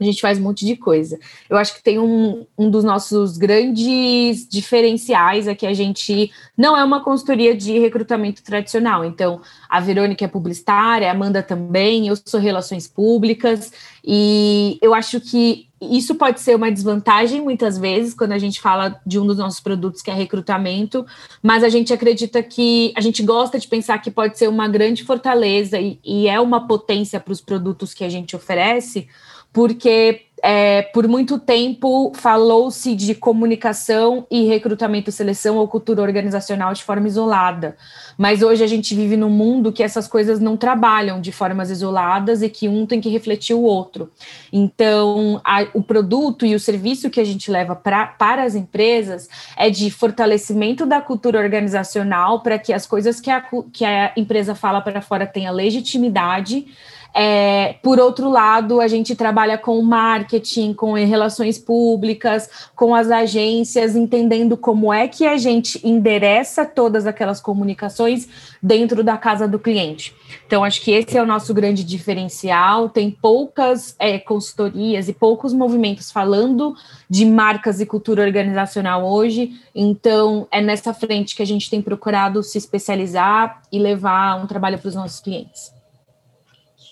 a 0.00 0.04
gente 0.04 0.20
faz 0.20 0.38
um 0.38 0.42
monte 0.42 0.66
de 0.66 0.76
coisa. 0.76 1.18
Eu 1.48 1.56
acho 1.56 1.74
que 1.74 1.82
tem 1.82 1.98
um, 1.98 2.46
um 2.58 2.68
dos 2.68 2.82
nossos 2.82 3.38
grandes 3.38 4.48
diferenciais 4.48 5.46
é 5.46 5.54
que 5.54 5.66
a 5.66 5.72
gente 5.72 6.30
não 6.56 6.76
é 6.76 6.82
uma 6.82 7.02
consultoria 7.02 7.56
de 7.56 7.78
recrutamento 7.78 8.42
tradicional. 8.42 9.04
Então, 9.04 9.40
a 9.68 9.80
Verônica 9.80 10.24
é 10.24 10.28
publicitária, 10.28 11.08
a 11.08 11.12
Amanda 11.12 11.42
também, 11.42 12.08
eu 12.08 12.16
sou 12.24 12.40
relações 12.40 12.88
públicas, 12.88 13.72
e 14.04 14.78
eu 14.82 14.92
acho 14.92 15.20
que 15.20 15.68
isso 15.80 16.14
pode 16.14 16.40
ser 16.40 16.56
uma 16.56 16.70
desvantagem 16.70 17.40
muitas 17.40 17.76
vezes 17.78 18.14
quando 18.14 18.32
a 18.32 18.38
gente 18.38 18.60
fala 18.60 19.00
de 19.04 19.18
um 19.18 19.26
dos 19.26 19.38
nossos 19.38 19.60
produtos 19.60 20.02
que 20.02 20.10
é 20.10 20.14
recrutamento, 20.14 21.04
mas 21.42 21.62
a 21.62 21.68
gente 21.68 21.92
acredita 21.92 22.42
que 22.42 22.92
a 22.96 23.00
gente 23.00 23.22
gosta 23.22 23.58
de 23.58 23.68
pensar 23.68 23.98
que 23.98 24.10
pode 24.10 24.38
ser 24.38 24.48
uma 24.48 24.66
grande 24.68 25.04
fortaleza 25.04 25.78
e, 25.78 25.98
e 26.04 26.26
é 26.26 26.40
uma 26.40 26.66
potência 26.66 27.20
para 27.20 27.32
os 27.32 27.40
produtos 27.40 27.92
que 27.92 28.04
a 28.04 28.08
gente 28.08 28.34
oferece 28.34 29.08
porque 29.54 30.26
é, 30.42 30.82
por 30.82 31.08
muito 31.08 31.38
tempo 31.38 32.12
falou-se 32.14 32.94
de 32.94 33.14
comunicação 33.14 34.26
e 34.30 34.44
recrutamento, 34.44 35.10
seleção 35.10 35.56
ou 35.56 35.66
cultura 35.66 36.02
organizacional 36.02 36.74
de 36.74 36.82
forma 36.84 37.06
isolada. 37.08 37.76
Mas 38.18 38.42
hoje 38.42 38.62
a 38.62 38.66
gente 38.66 38.94
vive 38.94 39.16
num 39.16 39.30
mundo 39.30 39.72
que 39.72 39.82
essas 39.82 40.06
coisas 40.06 40.40
não 40.40 40.54
trabalham 40.54 41.18
de 41.18 41.32
formas 41.32 41.70
isoladas 41.70 42.42
e 42.42 42.50
que 42.50 42.68
um 42.68 42.84
tem 42.84 43.00
que 43.00 43.08
refletir 43.08 43.54
o 43.54 43.62
outro. 43.62 44.10
Então, 44.52 45.40
a, 45.42 45.66
o 45.72 45.82
produto 45.82 46.44
e 46.44 46.54
o 46.54 46.60
serviço 46.60 47.08
que 47.08 47.20
a 47.20 47.24
gente 47.24 47.50
leva 47.50 47.74
pra, 47.74 48.06
para 48.06 48.42
as 48.42 48.54
empresas 48.54 49.28
é 49.56 49.70
de 49.70 49.90
fortalecimento 49.90 50.84
da 50.84 51.00
cultura 51.00 51.38
organizacional 51.38 52.42
para 52.42 52.58
que 52.58 52.72
as 52.72 52.86
coisas 52.86 53.18
que 53.18 53.30
a, 53.30 53.42
que 53.72 53.84
a 53.84 54.12
empresa 54.14 54.54
fala 54.54 54.82
para 54.82 55.00
fora 55.00 55.26
tenha 55.26 55.50
legitimidade 55.50 56.66
é, 57.14 57.76
por 57.80 58.00
outro 58.00 58.28
lado, 58.28 58.80
a 58.80 58.88
gente 58.88 59.14
trabalha 59.14 59.56
com 59.56 59.80
marketing, 59.80 60.74
com 60.74 60.94
relações 60.94 61.58
públicas, 61.58 62.50
com 62.74 62.92
as 62.92 63.08
agências, 63.08 63.94
entendendo 63.94 64.56
como 64.56 64.92
é 64.92 65.06
que 65.06 65.24
a 65.24 65.36
gente 65.36 65.80
endereça 65.86 66.66
todas 66.66 67.06
aquelas 67.06 67.40
comunicações 67.40 68.28
dentro 68.60 69.04
da 69.04 69.16
casa 69.16 69.46
do 69.46 69.60
cliente. 69.60 70.12
Então, 70.44 70.64
acho 70.64 70.80
que 70.82 70.90
esse 70.90 71.16
é 71.16 71.22
o 71.22 71.26
nosso 71.26 71.54
grande 71.54 71.84
diferencial. 71.84 72.88
Tem 72.88 73.12
poucas 73.12 73.94
é, 74.00 74.18
consultorias 74.18 75.08
e 75.08 75.12
poucos 75.12 75.52
movimentos 75.52 76.10
falando 76.10 76.74
de 77.08 77.24
marcas 77.24 77.80
e 77.80 77.86
cultura 77.86 78.24
organizacional 78.24 79.04
hoje. 79.04 79.52
Então, 79.72 80.48
é 80.50 80.60
nessa 80.60 80.92
frente 80.92 81.36
que 81.36 81.42
a 81.42 81.46
gente 81.46 81.70
tem 81.70 81.80
procurado 81.80 82.42
se 82.42 82.58
especializar 82.58 83.62
e 83.70 83.78
levar 83.78 84.42
um 84.42 84.46
trabalho 84.46 84.78
para 84.78 84.88
os 84.88 84.94
nossos 84.96 85.20
clientes. 85.20 85.73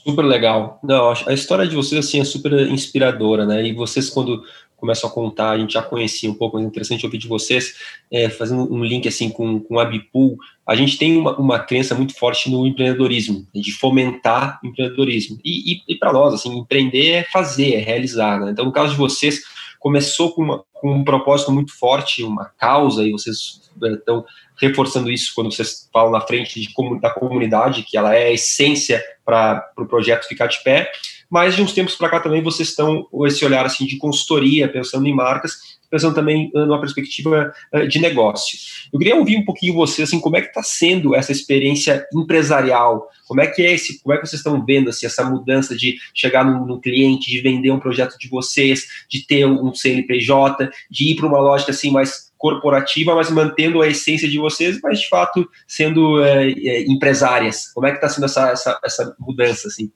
Super 0.04 0.25
legal. 0.25 0.80
Não, 0.82 1.12
a 1.26 1.32
história 1.32 1.66
de 1.66 1.76
vocês 1.76 2.04
assim 2.04 2.21
é 2.21 2.25
super 2.25 2.52
inspiradora, 2.68 3.47
né? 3.47 3.64
E 3.66 3.73
vocês 3.73 4.11
quando 4.11 4.42
começam 4.82 5.09
a 5.09 5.12
contar, 5.12 5.50
a 5.50 5.59
gente 5.59 5.75
já 5.75 5.82
conhecia 5.82 6.28
um 6.28 6.35
pouco, 6.35 6.56
mas 6.56 6.64
é 6.64 6.68
interessante 6.68 7.06
ouvir 7.06 7.18
de 7.18 7.28
vocês, 7.28 7.76
é, 8.11 8.28
fazendo 8.28 8.62
um 8.75 8.82
link 8.85 9.06
assim 9.06 9.30
com, 9.30 9.61
com 9.61 9.78
a 9.78 9.85
Bipool, 9.85 10.37
a 10.66 10.75
gente 10.75 10.99
tem 10.99 11.16
uma, 11.16 11.37
uma 11.38 11.59
crença 11.61 11.94
muito 11.94 12.18
forte 12.18 12.50
no 12.50 12.66
empreendedorismo, 12.66 13.47
de 13.54 13.71
fomentar 13.71 14.59
empreendedorismo. 14.64 15.38
E, 15.44 15.75
e, 15.75 15.82
e 15.87 15.94
para 15.94 16.12
nós, 16.12 16.35
assim, 16.35 16.59
empreender 16.59 17.11
é 17.11 17.23
fazer, 17.23 17.75
é 17.75 17.78
realizar, 17.78 18.40
né? 18.40 18.50
Então, 18.50 18.64
no 18.64 18.73
caso 18.73 18.90
de 18.90 18.99
vocês, 18.99 19.42
começou 19.82 20.32
com, 20.32 20.42
uma, 20.42 20.64
com 20.74 20.92
um 20.92 21.04
propósito 21.04 21.50
muito 21.50 21.76
forte, 21.76 22.22
uma 22.22 22.44
causa, 22.56 23.04
e 23.04 23.10
vocês 23.10 23.68
estão 23.82 24.24
reforçando 24.56 25.10
isso 25.10 25.32
quando 25.34 25.52
vocês 25.52 25.88
falam 25.92 26.12
na 26.12 26.20
frente 26.20 26.60
de, 26.60 26.72
da 27.00 27.10
comunidade, 27.10 27.82
que 27.82 27.98
ela 27.98 28.14
é 28.14 28.26
a 28.26 28.32
essência 28.32 29.02
para 29.24 29.70
o 29.72 29.74
pro 29.74 29.88
projeto 29.88 30.28
ficar 30.28 30.46
de 30.46 30.62
pé, 30.62 30.90
mas 31.32 31.56
de 31.56 31.62
uns 31.62 31.72
tempos 31.72 31.96
para 31.96 32.10
cá 32.10 32.20
também 32.20 32.42
vocês 32.42 32.68
estão 32.68 33.04
com 33.04 33.26
esse 33.26 33.42
olhar 33.42 33.64
assim 33.64 33.86
de 33.86 33.96
consultoria, 33.96 34.70
pensando 34.70 35.06
em 35.06 35.14
marcas, 35.14 35.78
pensando 35.90 36.14
também 36.14 36.50
numa 36.52 36.78
perspectiva 36.78 37.50
uh, 37.72 37.88
de 37.88 37.98
negócio. 37.98 38.58
Eu 38.92 38.98
queria 38.98 39.16
ouvir 39.16 39.38
um 39.38 39.44
pouquinho 39.44 39.72
você, 39.72 40.02
assim, 40.02 40.20
como 40.20 40.36
é 40.36 40.42
que 40.42 40.48
está 40.48 40.62
sendo 40.62 41.14
essa 41.14 41.32
experiência 41.32 42.06
empresarial? 42.14 43.08
Como 43.26 43.40
é 43.40 43.46
que 43.46 43.62
é 43.62 43.72
esse, 43.72 44.02
como 44.02 44.14
é 44.14 44.18
que 44.18 44.26
vocês 44.26 44.40
estão 44.40 44.62
vendo 44.62 44.90
assim, 44.90 45.06
essa 45.06 45.24
mudança 45.24 45.74
de 45.74 45.96
chegar 46.12 46.44
no, 46.44 46.66
no 46.66 46.78
cliente, 46.78 47.30
de 47.30 47.40
vender 47.40 47.70
um 47.70 47.80
projeto 47.80 48.18
de 48.18 48.28
vocês, 48.28 48.84
de 49.08 49.26
ter 49.26 49.46
um 49.46 49.74
CNPJ, 49.74 50.68
de 50.90 51.12
ir 51.12 51.16
para 51.16 51.26
uma 51.26 51.40
lógica 51.40 51.70
assim 51.70 51.90
mais 51.90 52.30
corporativa, 52.36 53.14
mas 53.14 53.30
mantendo 53.30 53.80
a 53.80 53.88
essência 53.88 54.28
de 54.28 54.36
vocês, 54.36 54.78
mas 54.82 55.00
de 55.00 55.08
fato 55.08 55.48
sendo 55.66 56.22
é, 56.22 56.50
é, 56.50 56.82
empresárias. 56.82 57.72
Como 57.72 57.86
é 57.86 57.90
que 57.90 57.96
está 57.96 58.10
sendo 58.10 58.26
essa, 58.26 58.50
essa, 58.50 58.80
essa 58.84 59.16
mudança, 59.18 59.68
assim? 59.68 59.90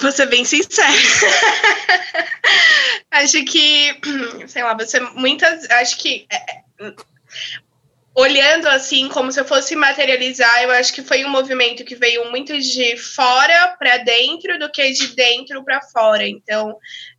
Vou 0.00 0.10
ser 0.10 0.26
bem 0.26 0.44
sincera. 0.44 0.88
acho 3.10 3.44
que, 3.44 4.00
sei 4.46 4.62
lá, 4.62 4.74
você 4.74 5.00
muitas. 5.00 5.68
Acho 5.70 5.98
que. 5.98 6.26
É, 6.30 6.62
olhando 8.14 8.68
assim, 8.68 9.08
como 9.08 9.30
se 9.30 9.40
eu 9.40 9.44
fosse 9.44 9.76
materializar, 9.76 10.62
eu 10.62 10.70
acho 10.72 10.92
que 10.92 11.02
foi 11.02 11.24
um 11.24 11.30
movimento 11.30 11.84
que 11.84 11.94
veio 11.94 12.30
muito 12.30 12.58
de 12.58 12.96
fora 12.96 13.76
para 13.78 13.98
dentro 13.98 14.58
do 14.58 14.70
que 14.70 14.90
de 14.90 15.14
dentro 15.14 15.64
para 15.64 15.80
fora. 15.80 16.26
Então, 16.26 16.76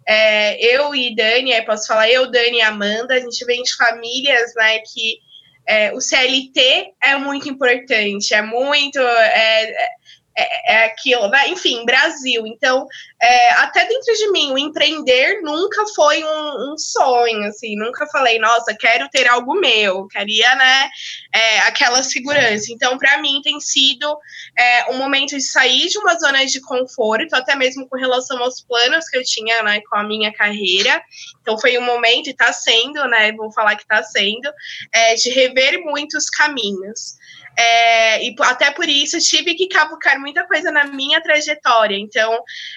é, 0.08 0.60
eu 0.76 0.94
e 0.94 1.16
Dani, 1.16 1.60
posso 1.64 1.88
falar 1.88 2.10
eu, 2.10 2.30
Dani 2.30 2.58
e 2.58 2.62
Amanda, 2.62 3.16
a 3.16 3.20
gente 3.20 3.46
vem 3.46 3.64
de 3.64 3.76
famílias, 3.76 4.54
né, 4.56 4.80
que 4.80 5.20
é, 5.68 5.94
o 5.94 6.02
CLT 6.02 6.94
é 7.02 7.16
muito 7.18 7.48
importante, 7.48 8.34
é 8.34 8.42
muito. 8.42 9.00
É, 9.00 9.90
é, 10.38 10.74
é 10.74 10.86
aquilo, 10.86 11.28
né? 11.30 11.50
Enfim, 11.50 11.86
Brasil. 11.86 12.46
Então, 12.48 12.88
é, 13.22 13.52
até 13.52 13.86
dentro 13.86 14.14
de 14.14 14.32
mim, 14.32 14.52
o 14.52 14.58
empreender 14.58 15.42
nunca 15.42 15.86
foi 15.94 16.24
um, 16.24 16.74
um, 16.74 16.78
sonho, 16.78 17.44
assim, 17.44 17.76
nunca 17.76 18.08
falei, 18.08 18.40
nossa, 18.40 18.74
quero 18.74 19.08
ter 19.10 19.28
algo 19.28 19.60
meu, 19.60 20.08
queria, 20.08 20.56
né, 20.56 20.90
é, 21.34 21.60
aquela 21.60 22.02
segurança. 22.02 22.72
Então, 22.72 22.98
para 22.98 23.22
mim, 23.22 23.42
tem 23.44 23.60
sido 23.60 24.18
é, 24.58 24.92
um 24.92 24.98
momento 24.98 25.32
de 25.32 25.42
sair 25.42 25.88
de 25.88 25.98
uma 26.00 26.18
zona 26.18 26.46
de 26.46 26.60
conforto, 26.62 27.36
até 27.36 27.56
mesmo 27.56 27.88
com 27.88 27.98
relação 27.98 28.42
aos 28.42 28.62
planos 28.62 29.08
que 29.10 29.18
eu 29.18 29.24
tinha, 29.24 29.62
né, 29.64 29.82
com 29.90 29.96
a 29.98 30.04
minha 30.04 30.34
carreira. 30.34 31.02
Então, 31.42 31.60
foi 31.60 31.78
um 31.78 31.86
momento, 31.86 32.28
e 32.28 32.32
está 32.32 32.52
sendo, 32.54 33.06
né, 33.08 33.32
vou 33.34 33.52
falar 33.52 33.76
que 33.76 33.84
está 33.84 34.02
sendo, 34.02 34.50
é, 34.94 35.16
de 35.16 35.30
rever 35.30 35.84
muitos 35.84 36.30
caminhos. 36.30 37.20
É, 37.58 38.24
e 38.24 38.36
até 38.40 38.72
por 38.72 38.88
isso 38.88 39.20
tive 39.20 39.56
que 39.56 39.68
cavucar 39.68 40.20
muita 40.22 40.46
coisa 40.46 40.72
na 40.72 40.86
minha 40.86 41.22
trajetória. 41.22 41.98
Então, 41.98 42.32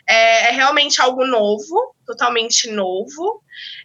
é, 0.09 0.49
é 0.49 0.51
realmente 0.51 1.01
algo 1.01 1.25
novo, 1.27 1.95
totalmente 2.05 2.71
novo, 2.71 3.43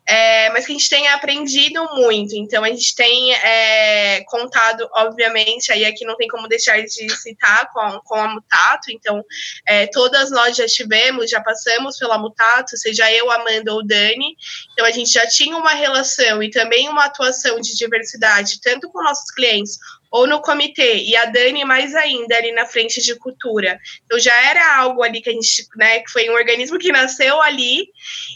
é, 0.08 0.50
mas 0.50 0.66
que 0.66 0.72
a 0.72 0.76
gente 0.76 0.90
tem 0.90 1.08
aprendido 1.10 1.84
muito. 1.96 2.36
Então, 2.36 2.64
a 2.64 2.70
gente 2.70 2.96
tem 2.96 3.34
é, 3.36 4.24
contado, 4.26 4.90
obviamente, 4.96 5.72
aí 5.72 5.86
aqui 5.86 6.06
não 6.06 6.16
tem 6.16 6.28
como 6.28 6.48
deixar 6.48 6.82
de 6.82 7.10
citar 7.16 7.72
com, 7.72 8.00
com 8.06 8.16
a 8.16 8.28
Mutato. 8.28 8.92
Então, 8.92 9.24
é, 9.68 9.88
todas 9.88 10.32
nós 10.32 10.58
já 10.58 10.66
tivemos, 10.66 11.30
já 11.30 11.42
passamos 11.42 11.98
pela 11.98 12.18
Mutato, 12.18 12.78
seja 12.78 13.12
eu, 13.12 13.30
Amanda 13.32 13.74
ou 13.74 13.86
Dani. 13.86 14.36
Então, 14.74 14.86
a 14.86 14.92
gente 14.92 15.12
já 15.12 15.28
tinha 15.28 15.56
uma 15.56 15.74
relação 15.74 16.42
e 16.42 16.50
também 16.50 16.90
uma 16.90 17.06
atuação 17.06 17.60
de 17.60 17.76
diversidade, 17.76 18.60
tanto 18.62 18.90
com 18.90 19.04
nossos 19.04 19.32
clientes 19.32 19.78
ou 20.12 20.26
no 20.26 20.42
comitê, 20.42 21.04
e 21.04 21.16
a 21.16 21.26
Dani 21.26 21.64
mais 21.64 21.94
ainda 21.96 22.36
ali 22.36 22.52
na 22.52 22.66
frente 22.66 23.02
de 23.02 23.16
cultura. 23.16 23.80
Então 24.06 24.18
já 24.20 24.34
era 24.50 24.78
algo 24.78 25.04
ali 25.04 25.22
que 25.22 25.30
a 25.30 25.34
gente, 25.34 25.68
né, 25.76 26.00
que 26.00 26.12
foi 26.12 26.30
um 26.30 26.34
organismo 26.34 26.80
que 26.80 26.92
nasceu 26.92 27.42
ali, 27.42 27.88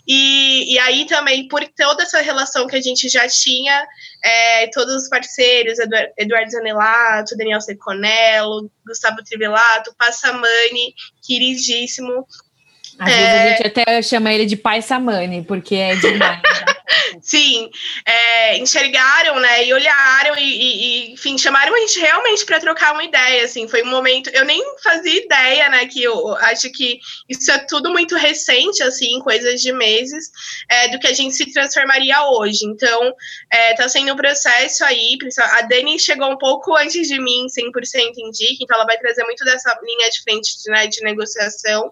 e, 0.08 0.74
e 0.74 0.80
aí 0.80 1.06
também, 1.06 1.48
por 1.48 1.63
toda 1.75 2.03
essa 2.03 2.22
relação 2.22 2.68
que 2.68 2.75
a 2.75 2.82
gente 2.82 3.10
já 3.10 3.27
tinha, 3.27 3.86
é, 4.24 4.68
todos 4.68 4.96
os 4.96 5.10
parceiros, 5.10 5.77
Eduardo 6.18 6.51
Zanelato, 6.51 7.38
Daniel 7.38 7.62
Seconello, 7.62 8.70
Gustavo 8.86 9.24
Trivelato, 9.24 9.94
Passamani, 9.98 10.94
queridíssimo, 11.25 12.25
às 13.00 13.12
é... 13.12 13.15
vezes 13.15 13.34
a 13.34 13.48
gente 13.48 13.68
até 13.68 14.01
chama 14.01 14.32
ele 14.32 14.46
de 14.46 14.56
pai 14.56 14.82
Samani, 14.82 15.44
porque 15.44 15.75
é 15.75 15.96
demais. 15.96 16.42
Sim, 17.22 17.70
é, 18.06 18.58
enxergaram, 18.58 19.40
né, 19.40 19.66
e 19.66 19.74
olharam 19.74 20.36
e, 20.38 20.42
e, 20.42 21.13
enfim, 21.13 21.38
chamaram 21.38 21.74
a 21.74 21.80
gente 21.80 22.00
realmente 22.00 22.46
para 22.46 22.60
trocar 22.60 22.94
uma 22.94 23.04
ideia, 23.04 23.46
assim, 23.46 23.68
foi 23.68 23.84
um 23.84 23.90
momento, 23.90 24.30
eu 24.34 24.44
nem 24.44 24.62
fazia 24.84 25.24
ideia, 25.24 25.70
né, 25.70 25.86
que 25.86 26.04
eu 26.04 26.36
acho 26.38 26.70
que 26.72 27.00
isso 27.30 27.50
é 27.52 27.60
tudo 27.60 27.90
muito 27.90 28.16
recente, 28.16 28.84
assim, 28.84 29.20
coisas 29.20 29.62
de 29.62 29.72
meses, 29.72 30.30
é, 30.70 30.90
do 30.90 31.00
que 31.00 31.08
a 31.08 31.13
gente 31.13 31.34
se 31.36 31.52
transformaria 31.54 32.22
hoje, 32.24 32.66
então, 32.66 33.13
é, 33.52 33.74
tá 33.75 33.88
sendo 33.88 34.13
um 34.13 34.18
processo 34.18 34.84
aí, 34.84 35.18
a 35.38 35.62
Dani 35.62 35.98
chegou 36.00 36.30
um 36.30 36.38
pouco 36.38 36.75
antes 36.75 37.08
de 37.08 37.20
mim, 37.20 37.46
100% 37.48 38.13
indica, 38.18 38.58
então 38.62 38.75
ela 38.75 38.86
vai 38.86 38.98
trazer 38.98 39.24
muito 39.24 39.44
dessa 39.46 39.78
linha 39.84 40.10
de 40.10 40.22
frente, 40.22 40.52
né, 40.68 40.88
de 40.88 41.02
negociação, 41.02 41.92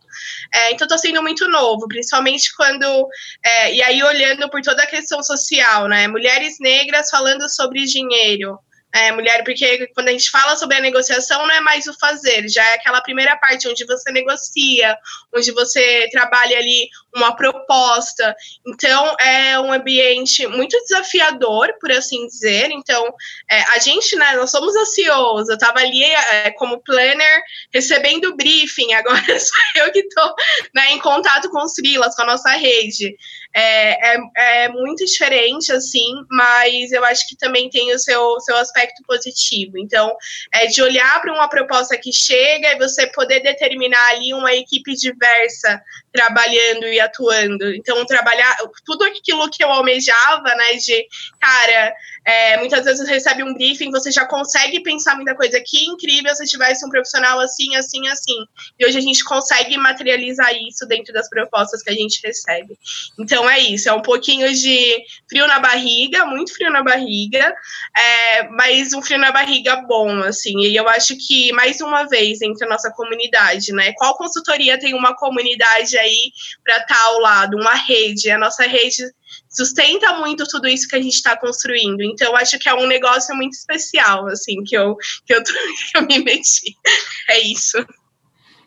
é, 0.53 0.71
então 0.73 0.87
tá 0.87 0.97
sendo 0.97 1.21
muito 1.21 1.47
novo, 1.47 1.87
principalmente 1.87 2.53
quando, 2.55 3.07
é, 3.43 3.73
e 3.73 3.81
aí 3.81 4.03
olhando 4.03 4.49
por 4.49 4.61
toda 4.61 4.80
a 4.81 4.87
questão 4.87 5.23
social, 5.23 5.87
né? 5.87 6.07
Mulheres 6.07 6.57
negras 6.59 7.09
falando 7.09 7.49
sobre 7.49 7.85
dinheiro. 7.85 8.59
É, 8.93 9.09
mulher, 9.13 9.43
porque 9.45 9.87
quando 9.95 10.09
a 10.09 10.11
gente 10.11 10.29
fala 10.29 10.55
sobre 10.57 10.75
a 10.75 10.81
negociação, 10.81 11.47
não 11.47 11.55
é 11.55 11.61
mais 11.61 11.87
o 11.87 11.97
fazer, 11.97 12.49
já 12.49 12.61
é 12.71 12.73
aquela 12.73 12.99
primeira 12.99 13.37
parte 13.37 13.67
onde 13.69 13.85
você 13.85 14.11
negocia, 14.11 14.97
onde 15.33 15.49
você 15.53 16.09
trabalha 16.11 16.57
ali 16.57 16.89
uma 17.15 17.33
proposta. 17.33 18.35
Então, 18.67 19.15
é 19.17 19.57
um 19.59 19.71
ambiente 19.71 20.45
muito 20.47 20.77
desafiador, 20.79 21.73
por 21.79 21.89
assim 21.89 22.27
dizer. 22.27 22.69
Então, 22.71 23.13
é, 23.49 23.61
a 23.71 23.79
gente, 23.79 24.13
né, 24.17 24.35
nós 24.35 24.51
somos 24.51 24.75
a 24.75 24.81
eu 24.81 25.53
estava 25.53 25.79
ali 25.79 26.03
é, 26.03 26.51
como 26.51 26.83
planner, 26.83 27.41
recebendo 27.73 28.35
briefing, 28.35 28.91
agora 28.95 29.39
sou 29.39 29.57
eu 29.77 29.91
que 29.91 29.99
estou 29.99 30.33
né, 30.75 30.91
em 30.91 30.99
contato 30.99 31.49
com 31.49 31.63
os 31.63 31.73
frilas, 31.73 32.13
com 32.13 32.23
a 32.23 32.27
nossa 32.27 32.51
rede. 32.51 33.15
É, 33.53 34.15
é, 34.15 34.17
é, 34.37 34.69
muito 34.69 35.03
diferente, 35.05 35.71
assim, 35.73 36.13
mas 36.29 36.91
eu 36.91 37.03
acho 37.03 37.27
que 37.27 37.35
também 37.35 37.69
tem 37.69 37.93
o 37.93 37.99
seu, 37.99 38.39
seu 38.39 38.55
aspecto 38.57 39.03
positivo. 39.05 39.77
Então, 39.77 40.15
é 40.53 40.67
de 40.67 40.81
olhar 40.81 41.21
para 41.21 41.33
uma 41.33 41.49
proposta 41.49 41.97
que 41.97 42.13
chega 42.13 42.71
e 42.71 42.77
você 42.77 43.07
poder 43.07 43.41
determinar 43.41 44.05
ali 44.11 44.33
uma 44.33 44.53
equipe 44.53 44.93
diversa 44.95 45.81
trabalhando 46.13 46.85
e 46.87 46.99
atuando. 46.99 47.73
Então, 47.73 48.05
trabalhar 48.05 48.55
tudo 48.85 49.03
aquilo 49.03 49.49
que 49.49 49.63
eu 49.63 49.71
almejava, 49.71 50.55
né, 50.55 50.73
de, 50.75 51.07
cara, 51.39 51.93
é, 52.23 52.57
muitas 52.57 52.85
vezes 52.85 53.07
recebe 53.07 53.43
um 53.43 53.53
briefing, 53.53 53.89
você 53.89 54.11
já 54.11 54.25
consegue 54.25 54.81
pensar 54.81 55.15
muita 55.15 55.35
coisa. 55.35 55.61
Que 55.65 55.85
incrível 55.85 56.33
se 56.35 56.45
tivesse 56.45 56.85
um 56.85 56.89
profissional 56.89 57.39
assim, 57.39 57.75
assim, 57.75 58.07
assim. 58.07 58.45
E 58.79 58.85
hoje 58.85 58.97
a 58.97 59.01
gente 59.01 59.23
consegue 59.23 59.75
materializar 59.77 60.53
isso 60.55 60.85
dentro 60.87 61.13
das 61.13 61.27
propostas 61.29 61.81
que 61.81 61.89
a 61.89 61.93
gente 61.93 62.19
recebe. 62.23 62.77
Então 63.19 63.49
é 63.49 63.59
isso, 63.59 63.89
é 63.89 63.93
um 63.93 64.01
pouquinho 64.01 64.53
de 64.53 65.03
frio 65.27 65.47
na 65.47 65.59
barriga, 65.59 66.25
muito 66.25 66.53
frio 66.53 66.71
na 66.71 66.83
barriga, 66.83 67.53
é, 67.97 68.47
mas 68.49 68.93
um 68.93 69.01
frio 69.01 69.17
na 69.17 69.31
barriga 69.31 69.77
bom, 69.87 70.21
assim. 70.23 70.59
E 70.61 70.75
eu 70.75 70.87
acho 70.87 71.15
que, 71.17 71.51
mais 71.53 71.81
uma 71.81 72.07
vez, 72.07 72.41
entre 72.41 72.65
a 72.65 72.69
nossa 72.69 72.91
comunidade, 72.91 73.71
né? 73.73 73.93
Qual 73.97 74.15
consultoria 74.15 74.79
tem 74.79 74.93
uma 74.93 75.15
comunidade 75.15 75.97
aí 75.97 76.31
para 76.63 76.77
estar 76.77 76.95
tá 76.95 77.03
ao 77.05 77.19
lado, 77.19 77.57
uma 77.57 77.73
rede? 77.73 78.29
A 78.29 78.37
nossa 78.37 78.63
rede 78.63 79.03
sustenta 79.51 80.17
muito 80.17 80.45
tudo 80.47 80.67
isso 80.67 80.87
que 80.87 80.95
a 80.95 81.01
gente 81.01 81.13
está 81.13 81.37
construindo. 81.37 82.01
Então, 82.01 82.35
acho 82.35 82.57
que 82.57 82.69
é 82.69 82.73
um 82.73 82.87
negócio 82.87 83.35
muito 83.35 83.53
especial, 83.53 84.27
assim, 84.27 84.63
que 84.63 84.75
eu, 84.75 84.95
que 85.25 85.33
eu, 85.33 85.43
que 85.43 85.97
eu 85.97 86.01
me 86.03 86.19
meti. 86.19 86.75
É 87.29 87.39
isso. 87.39 87.85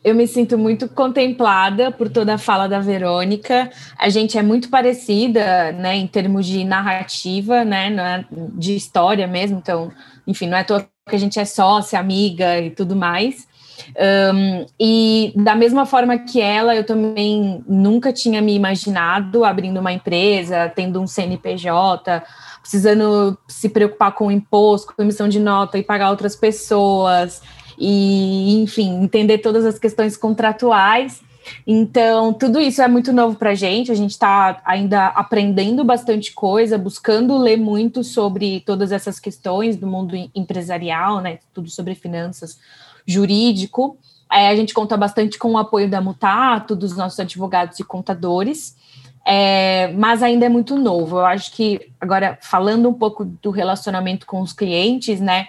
Eu 0.05 0.14
me 0.14 0.27
sinto 0.27 0.59
muito 0.59 0.87
contemplada 0.87 1.90
por 1.90 2.11
toda 2.11 2.35
a 2.35 2.38
fala 2.38 2.68
da 2.68 2.79
Verônica. 2.79 3.73
A 3.99 4.11
gente 4.11 4.37
é 4.37 4.42
muito 4.42 4.68
parecida, 4.68 5.73
né, 5.73 5.97
em 5.97 6.07
termos 6.07 6.44
de 6.44 6.62
narrativa, 6.62 7.64
né, 7.64 7.88
é 7.88 8.25
de 8.53 8.77
história 8.77 9.27
mesmo. 9.27 9.57
Então, 9.57 9.90
enfim, 10.27 10.47
não 10.47 10.59
é 10.59 10.64
toa 10.64 10.87
que 11.09 11.16
a 11.16 11.18
gente 11.18 11.40
é 11.40 11.44
sócia, 11.47 11.99
amiga 11.99 12.61
e 12.61 12.70
tudo 12.70 12.94
mais. 12.94 13.49
Um, 13.90 14.66
e 14.79 15.33
da 15.37 15.55
mesma 15.55 15.85
forma 15.87 16.18
que 16.18 16.40
ela, 16.40 16.75
eu 16.75 16.85
também 16.85 17.62
nunca 17.66 18.12
tinha 18.12 18.40
me 18.40 18.55
imaginado 18.55 19.44
abrindo 19.44 19.81
uma 19.81 19.92
empresa, 19.92 20.73
tendo 20.75 21.01
um 21.01 21.07
CNPJ, 21.07 22.23
precisando 22.61 23.37
se 23.47 23.68
preocupar 23.68 24.12
com 24.12 24.31
imposto, 24.31 24.94
com 24.94 25.03
emissão 25.03 25.29
de 25.29 25.38
nota 25.38 25.79
e 25.79 25.83
pagar 25.83 26.11
outras 26.11 26.35
pessoas, 26.35 27.42
e 27.79 28.62
enfim, 28.62 29.03
entender 29.03 29.38
todas 29.38 29.64
as 29.64 29.79
questões 29.79 30.16
contratuais. 30.16 31.23
Então, 31.66 32.33
tudo 32.33 32.61
isso 32.61 32.81
é 32.81 32.88
muito 32.88 33.12
novo 33.12 33.37
para 33.37 33.51
a 33.51 33.55
gente. 33.55 33.92
A 33.92 33.94
gente 33.94 34.12
está 34.12 34.62
ainda 34.64 35.09
aprendendo 35.09 35.85
bastante 35.85 36.33
coisa, 36.33 36.79
buscando 36.79 37.37
ler 37.37 37.59
muito 37.59 38.03
sobre 38.03 38.61
todas 38.61 38.92
essas 38.92 39.20
questões 39.20 39.77
do 39.77 39.87
mundo 39.87 40.14
empresarial, 40.35 41.20
né? 41.20 41.38
Tudo 41.53 41.68
sobre 41.68 41.94
finanças, 41.94 42.59
jurídico. 43.07 43.99
É, 44.33 44.49
a 44.49 44.57
gente 44.57 44.75
conta 44.75 44.97
bastante 44.97 45.38
com 45.38 45.53
o 45.53 45.59
apoio 45.59 45.88
da 45.88 46.01
Mutato, 46.01 46.75
dos 46.75 46.97
nossos 46.97 47.21
advogados 47.21 47.79
e 47.79 47.85
contadores, 47.85 48.77
é, 49.25 49.93
mas 49.93 50.23
ainda 50.23 50.47
é 50.47 50.49
muito 50.49 50.77
novo. 50.77 51.19
Eu 51.19 51.27
acho 51.27 51.53
que, 51.53 51.81
agora, 52.01 52.38
falando 52.40 52.88
um 52.88 52.95
pouco 52.95 53.25
do 53.25 53.51
relacionamento 53.51 54.27
com 54.27 54.40
os 54.40 54.53
clientes, 54.53 55.21
né, 55.21 55.49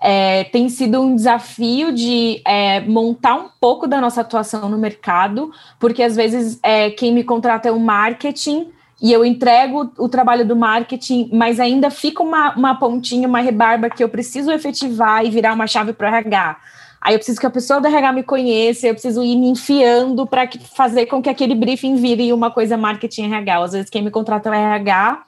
é, 0.00 0.44
tem 0.44 0.68
sido 0.68 1.00
um 1.00 1.14
desafio 1.14 1.92
de 1.92 2.42
é, 2.44 2.80
montar 2.80 3.36
um 3.36 3.48
pouco 3.60 3.86
da 3.86 4.00
nossa 4.00 4.20
atuação 4.20 4.68
no 4.68 4.76
mercado, 4.76 5.52
porque 5.78 6.02
às 6.02 6.16
vezes 6.16 6.58
é, 6.60 6.90
quem 6.90 7.12
me 7.12 7.22
contrata 7.22 7.68
é 7.68 7.72
o 7.72 7.78
marketing 7.78 8.72
e 9.00 9.12
eu 9.12 9.24
entrego 9.24 9.92
o 9.96 10.08
trabalho 10.08 10.46
do 10.46 10.56
marketing, 10.56 11.30
mas 11.32 11.60
ainda 11.60 11.88
fica 11.88 12.22
uma, 12.22 12.52
uma 12.56 12.74
pontinha, 12.74 13.28
uma 13.28 13.40
rebarba 13.40 13.88
que 13.88 14.02
eu 14.02 14.08
preciso 14.08 14.50
efetivar 14.50 15.24
e 15.24 15.30
virar 15.30 15.54
uma 15.54 15.68
chave 15.68 15.92
para 15.92 16.08
RH. 16.08 16.56
Aí 17.04 17.14
eu 17.14 17.18
preciso 17.18 17.40
que 17.40 17.46
a 17.46 17.50
pessoa 17.50 17.80
do 17.80 17.88
RH 17.88 18.12
me 18.12 18.22
conheça, 18.22 18.86
eu 18.86 18.94
preciso 18.94 19.24
ir 19.24 19.36
me 19.36 19.48
enfiando 19.48 20.24
para 20.24 20.48
fazer 20.74 21.06
com 21.06 21.20
que 21.20 21.28
aquele 21.28 21.54
briefing 21.54 21.96
vire 21.96 22.32
uma 22.32 22.48
coisa 22.48 22.76
marketing 22.76 23.24
RH. 23.24 23.62
Às 23.62 23.72
vezes 23.72 23.90
quem 23.90 24.02
me 24.02 24.10
contrata 24.10 24.48
é 24.48 24.52
o 24.52 24.54
RH, 24.54 25.24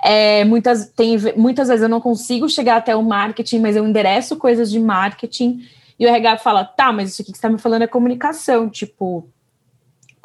É, 0.00 0.44
muitas, 0.44 0.90
tem, 0.90 1.18
muitas 1.36 1.66
vezes 1.66 1.82
eu 1.82 1.88
não 1.88 2.00
consigo 2.00 2.48
chegar 2.48 2.76
até 2.76 2.94
o 2.94 3.02
marketing, 3.02 3.58
mas 3.58 3.74
eu 3.74 3.84
endereço 3.84 4.36
coisas 4.36 4.70
de 4.70 4.78
marketing 4.78 5.60
e 5.98 6.06
o 6.06 6.08
RH 6.08 6.38
fala, 6.38 6.64
tá, 6.64 6.92
mas 6.92 7.10
isso 7.10 7.22
aqui 7.22 7.32
que 7.32 7.38
você 7.38 7.46
está 7.46 7.50
me 7.50 7.58
falando 7.58 7.82
é 7.82 7.88
comunicação, 7.88 8.70
tipo, 8.70 9.28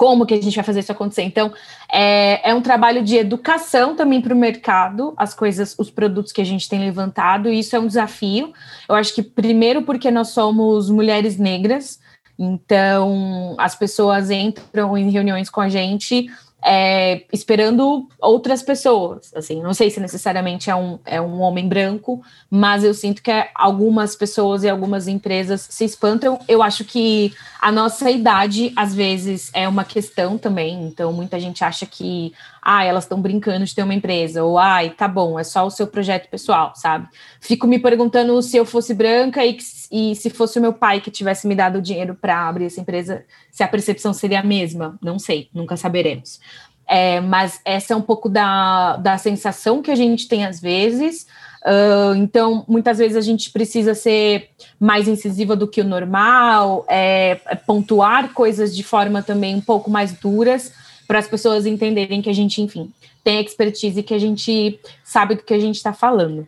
como 0.03 0.25
que 0.25 0.33
a 0.33 0.41
gente 0.41 0.53
vai 0.53 0.65
fazer 0.65 0.81
isso 0.81 0.91
acontecer. 0.91 1.21
Então, 1.21 1.53
é, 1.89 2.49
é 2.49 2.53
um 2.53 2.59
trabalho 2.59 3.01
de 3.01 3.15
educação 3.15 3.95
também 3.95 4.19
para 4.19 4.33
o 4.33 4.37
mercado, 4.37 5.13
as 5.15 5.33
coisas, 5.33 5.79
os 5.79 5.89
produtos 5.89 6.33
que 6.33 6.41
a 6.41 6.43
gente 6.43 6.67
tem 6.67 6.77
levantado, 6.81 7.49
e 7.49 7.59
isso 7.59 7.73
é 7.73 7.79
um 7.79 7.87
desafio. 7.87 8.51
Eu 8.89 8.95
acho 8.95 9.15
que, 9.15 9.23
primeiro, 9.23 9.83
porque 9.83 10.11
nós 10.11 10.27
somos 10.27 10.89
mulheres 10.89 11.37
negras, 11.37 12.01
então 12.37 13.55
as 13.57 13.75
pessoas 13.75 14.29
entram 14.29 14.97
em 14.97 15.09
reuniões 15.09 15.49
com 15.49 15.61
a 15.61 15.69
gente 15.69 16.29
é, 16.63 17.23
esperando 17.31 18.07
outras 18.19 18.63
pessoas. 18.63 19.31
Assim, 19.35 19.61
não 19.61 19.73
sei 19.73 19.89
se 19.89 19.99
necessariamente 19.99 20.69
é 20.69 20.75
um, 20.75 20.99
é 21.05 21.21
um 21.21 21.41
homem 21.41 21.67
branco, 21.67 22.23
mas 22.49 22.83
eu 22.83 22.93
sinto 22.93 23.21
que 23.21 23.31
algumas 23.53 24.15
pessoas 24.15 24.63
e 24.63 24.69
algumas 24.69 25.07
empresas 25.07 25.67
se 25.69 25.83
espantam. 25.83 26.39
Eu 26.47 26.63
acho 26.63 26.85
que 26.85 27.33
a 27.61 27.71
nossa 27.71 28.09
idade, 28.09 28.71
às 28.75 28.95
vezes, 28.95 29.51
é 29.53 29.67
uma 29.67 29.83
questão 29.83 30.37
também. 30.37 30.83
Então, 30.83 31.11
muita 31.11 31.39
gente 31.39 31.63
acha 31.63 31.85
que 31.85 32.33
ah, 32.63 32.83
elas 32.83 33.03
estão 33.03 33.21
brincando 33.21 33.65
de 33.65 33.75
ter 33.75 33.83
uma 33.83 33.93
empresa, 33.93 34.43
ou 34.43 34.57
ai, 34.57 34.91
tá 34.91 35.07
bom, 35.07 35.37
é 35.37 35.43
só 35.43 35.65
o 35.65 35.69
seu 35.69 35.85
projeto 35.85 36.29
pessoal, 36.29 36.71
sabe? 36.75 37.07
Fico 37.41 37.67
me 37.67 37.77
perguntando 37.77 38.41
se 38.41 38.55
eu 38.55 38.65
fosse 38.65 38.93
branca 38.93 39.45
e, 39.45 39.57
e 39.91 40.15
se 40.15 40.29
fosse 40.29 40.57
o 40.59 40.61
meu 40.61 40.73
pai 40.73 41.01
que 41.01 41.11
tivesse 41.11 41.45
me 41.47 41.55
dado 41.55 41.79
o 41.79 41.81
dinheiro 41.81 42.15
para 42.15 42.47
abrir 42.47 42.65
essa 42.65 42.79
empresa, 42.79 43.25
se 43.51 43.63
a 43.63 43.67
percepção 43.67 44.13
seria 44.13 44.39
a 44.39 44.43
mesma. 44.43 44.97
Não 45.01 45.19
sei, 45.19 45.49
nunca 45.53 45.75
saberemos. 45.75 46.39
É, 46.87 47.19
mas 47.21 47.59
essa 47.65 47.93
é 47.93 47.95
um 47.95 48.01
pouco 48.01 48.29
da, 48.29 48.97
da 48.97 49.17
sensação 49.17 49.81
que 49.81 49.91
a 49.91 49.95
gente 49.95 50.27
tem 50.27 50.45
às 50.45 50.59
vezes. 50.59 51.25
Uh, 51.63 52.15
então, 52.17 52.65
muitas 52.67 52.97
vezes 52.97 53.15
a 53.15 53.21
gente 53.21 53.49
precisa 53.49 53.95
ser 53.95 54.49
mais 54.77 55.07
incisiva 55.07 55.55
do 55.55 55.65
que 55.65 55.79
o 55.79 55.85
normal, 55.85 56.85
é, 56.89 57.39
é 57.45 57.55
pontuar 57.55 58.33
coisas 58.33 58.75
de 58.75 58.83
forma 58.83 59.23
também 59.23 59.55
um 59.55 59.61
pouco 59.61 59.89
mais 59.89 60.11
duras, 60.11 60.73
para 61.07 61.19
as 61.19 61.27
pessoas 61.27 61.65
entenderem 61.65 62.21
que 62.21 62.29
a 62.29 62.33
gente, 62.33 62.61
enfim, 62.61 62.91
tem 63.23 63.41
expertise 63.41 63.99
e 63.99 64.03
que 64.03 64.13
a 64.13 64.19
gente 64.19 64.79
sabe 65.03 65.35
do 65.35 65.43
que 65.43 65.53
a 65.53 65.59
gente 65.59 65.75
está 65.75 65.93
falando. 65.93 66.47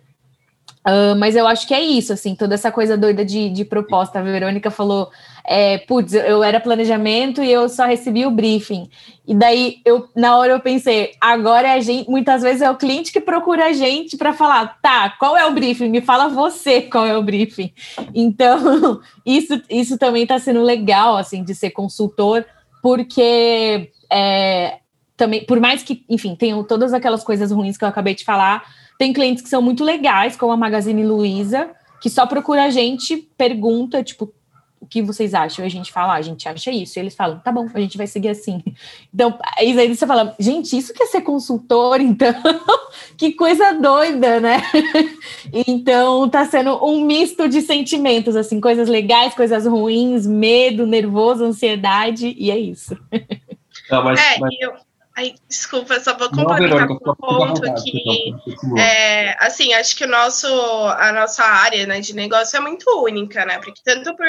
Uh, 0.85 1.15
mas 1.17 1.35
eu 1.35 1.47
acho 1.47 1.67
que 1.67 1.73
é 1.73 1.81
isso, 1.81 2.13
assim, 2.13 2.35
toda 2.35 2.53
essa 2.53 2.71
coisa 2.71 2.95
doida 2.95 3.25
de, 3.25 3.49
de 3.49 3.65
proposta. 3.65 4.19
A 4.19 4.21
Verônica 4.21 4.69
falou, 4.69 5.09
é, 5.43 5.79
putz, 5.79 6.13
eu 6.13 6.43
era 6.43 6.59
planejamento 6.59 7.41
e 7.41 7.51
eu 7.51 7.67
só 7.67 7.85
recebi 7.85 8.23
o 8.23 8.29
briefing. 8.29 8.87
E 9.27 9.33
daí, 9.33 9.77
eu, 9.83 10.07
na 10.15 10.37
hora 10.37 10.53
eu 10.53 10.59
pensei, 10.59 11.13
agora 11.19 11.69
é 11.69 11.73
a 11.73 11.79
gente, 11.79 12.07
muitas 12.07 12.43
vezes 12.43 12.61
é 12.61 12.69
o 12.69 12.75
cliente 12.75 13.11
que 13.11 13.19
procura 13.19 13.65
a 13.65 13.73
gente 13.73 14.15
para 14.15 14.31
falar, 14.31 14.77
tá, 14.79 15.09
qual 15.19 15.35
é 15.35 15.43
o 15.47 15.53
briefing? 15.53 15.89
Me 15.89 16.01
fala 16.01 16.29
você 16.29 16.83
qual 16.83 17.07
é 17.07 17.17
o 17.17 17.23
briefing. 17.23 17.73
Então, 18.13 19.01
isso, 19.25 19.59
isso 19.67 19.97
também 19.97 20.21
está 20.21 20.37
sendo 20.37 20.61
legal, 20.61 21.17
assim, 21.17 21.43
de 21.43 21.55
ser 21.55 21.71
consultor, 21.71 22.45
porque 22.83 23.89
é, 24.11 24.79
também, 25.17 25.45
por 25.45 25.59
mais 25.59 25.83
que, 25.83 26.03
enfim, 26.09 26.35
tenham 26.35 26.63
todas 26.63 26.93
aquelas 26.93 27.23
coisas 27.23 27.51
ruins 27.51 27.77
que 27.77 27.83
eu 27.83 27.89
acabei 27.89 28.15
de 28.15 28.25
falar, 28.25 28.63
tem 28.97 29.13
clientes 29.13 29.43
que 29.43 29.49
são 29.49 29.61
muito 29.61 29.83
legais, 29.83 30.35
como 30.35 30.51
a 30.51 30.57
Magazine 30.57 31.05
Luiza, 31.05 31.69
que 32.01 32.09
só 32.09 32.25
procura 32.25 32.65
a 32.65 32.69
gente, 32.69 33.17
pergunta, 33.37 34.03
tipo, 34.03 34.33
o 34.79 34.87
que 34.87 35.01
vocês 35.01 35.33
acham? 35.33 35.65
E 35.65 35.67
a 35.67 35.71
gente 35.71 35.91
fala, 35.91 36.13
ah, 36.13 36.17
a 36.17 36.21
gente 36.21 36.47
acha 36.47 36.69
isso. 36.69 36.97
E 36.97 37.01
eles 37.01 37.15
falam, 37.15 37.39
tá 37.39 37.51
bom, 37.51 37.67
a 37.73 37.79
gente 37.79 37.97
vai 37.97 38.07
seguir 38.07 38.29
assim. 38.29 38.61
Então, 39.11 39.39
aí 39.57 39.73
você 39.87 40.05
fala, 40.05 40.35
gente, 40.37 40.77
isso 40.77 40.93
quer 40.93 41.05
ser 41.05 41.21
consultor, 41.21 42.01
então? 42.01 42.33
que 43.17 43.31
coisa 43.31 43.73
doida, 43.73 44.41
né? 44.41 44.61
então, 45.65 46.29
tá 46.29 46.45
sendo 46.45 46.85
um 46.85 47.05
misto 47.05 47.47
de 47.47 47.61
sentimentos, 47.61 48.35
assim, 48.35 48.59
coisas 48.59 48.89
legais, 48.89 49.33
coisas 49.33 49.65
ruins, 49.65 50.27
medo, 50.27 50.85
nervoso, 50.85 51.45
ansiedade, 51.45 52.35
e 52.37 52.51
é 52.51 52.59
isso. 52.59 52.95
Não, 53.89 54.03
mas, 54.03 54.19
é, 54.19 54.39
mas... 54.39 54.55
Eu, 54.59 54.75
Ai, 55.17 55.33
desculpa, 55.47 55.97
só 56.01 56.17
vou 56.17 56.29
complementar 56.29 56.91
um 56.91 56.97
ponto 56.97 57.61
que, 57.81 58.35
é, 58.77 59.33
assim, 59.39 59.73
acho 59.73 59.95
que 59.95 60.03
o 60.03 60.09
nosso, 60.09 60.45
a 60.47 61.09
nossa 61.13 61.41
área 61.41 61.87
né, 61.87 62.01
de 62.01 62.13
negócio 62.13 62.57
é 62.57 62.59
muito 62.59 62.85
única, 63.01 63.45
né? 63.45 63.57
Porque 63.59 63.79
tanto 63.81 64.13
por 64.17 64.25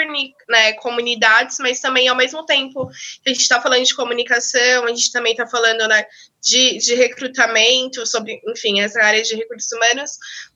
né, 0.48 0.74
comunidades, 0.74 1.58
mas 1.58 1.80
também 1.80 2.06
ao 2.06 2.14
mesmo 2.14 2.46
tempo 2.46 2.86
que 3.20 3.30
a 3.30 3.32
gente 3.32 3.42
está 3.42 3.60
falando 3.60 3.84
de 3.84 3.96
comunicação, 3.96 4.84
a 4.84 4.88
gente 4.88 5.10
também 5.10 5.32
está 5.32 5.44
falando 5.44 5.88
né, 5.88 6.06
de, 6.46 6.78
de 6.78 6.94
recrutamento, 6.94 8.06
sobre, 8.06 8.40
enfim, 8.46 8.80
essa 8.80 9.02
área 9.02 9.20
de 9.20 9.34
recursos 9.34 9.72
humanos, 9.72 10.12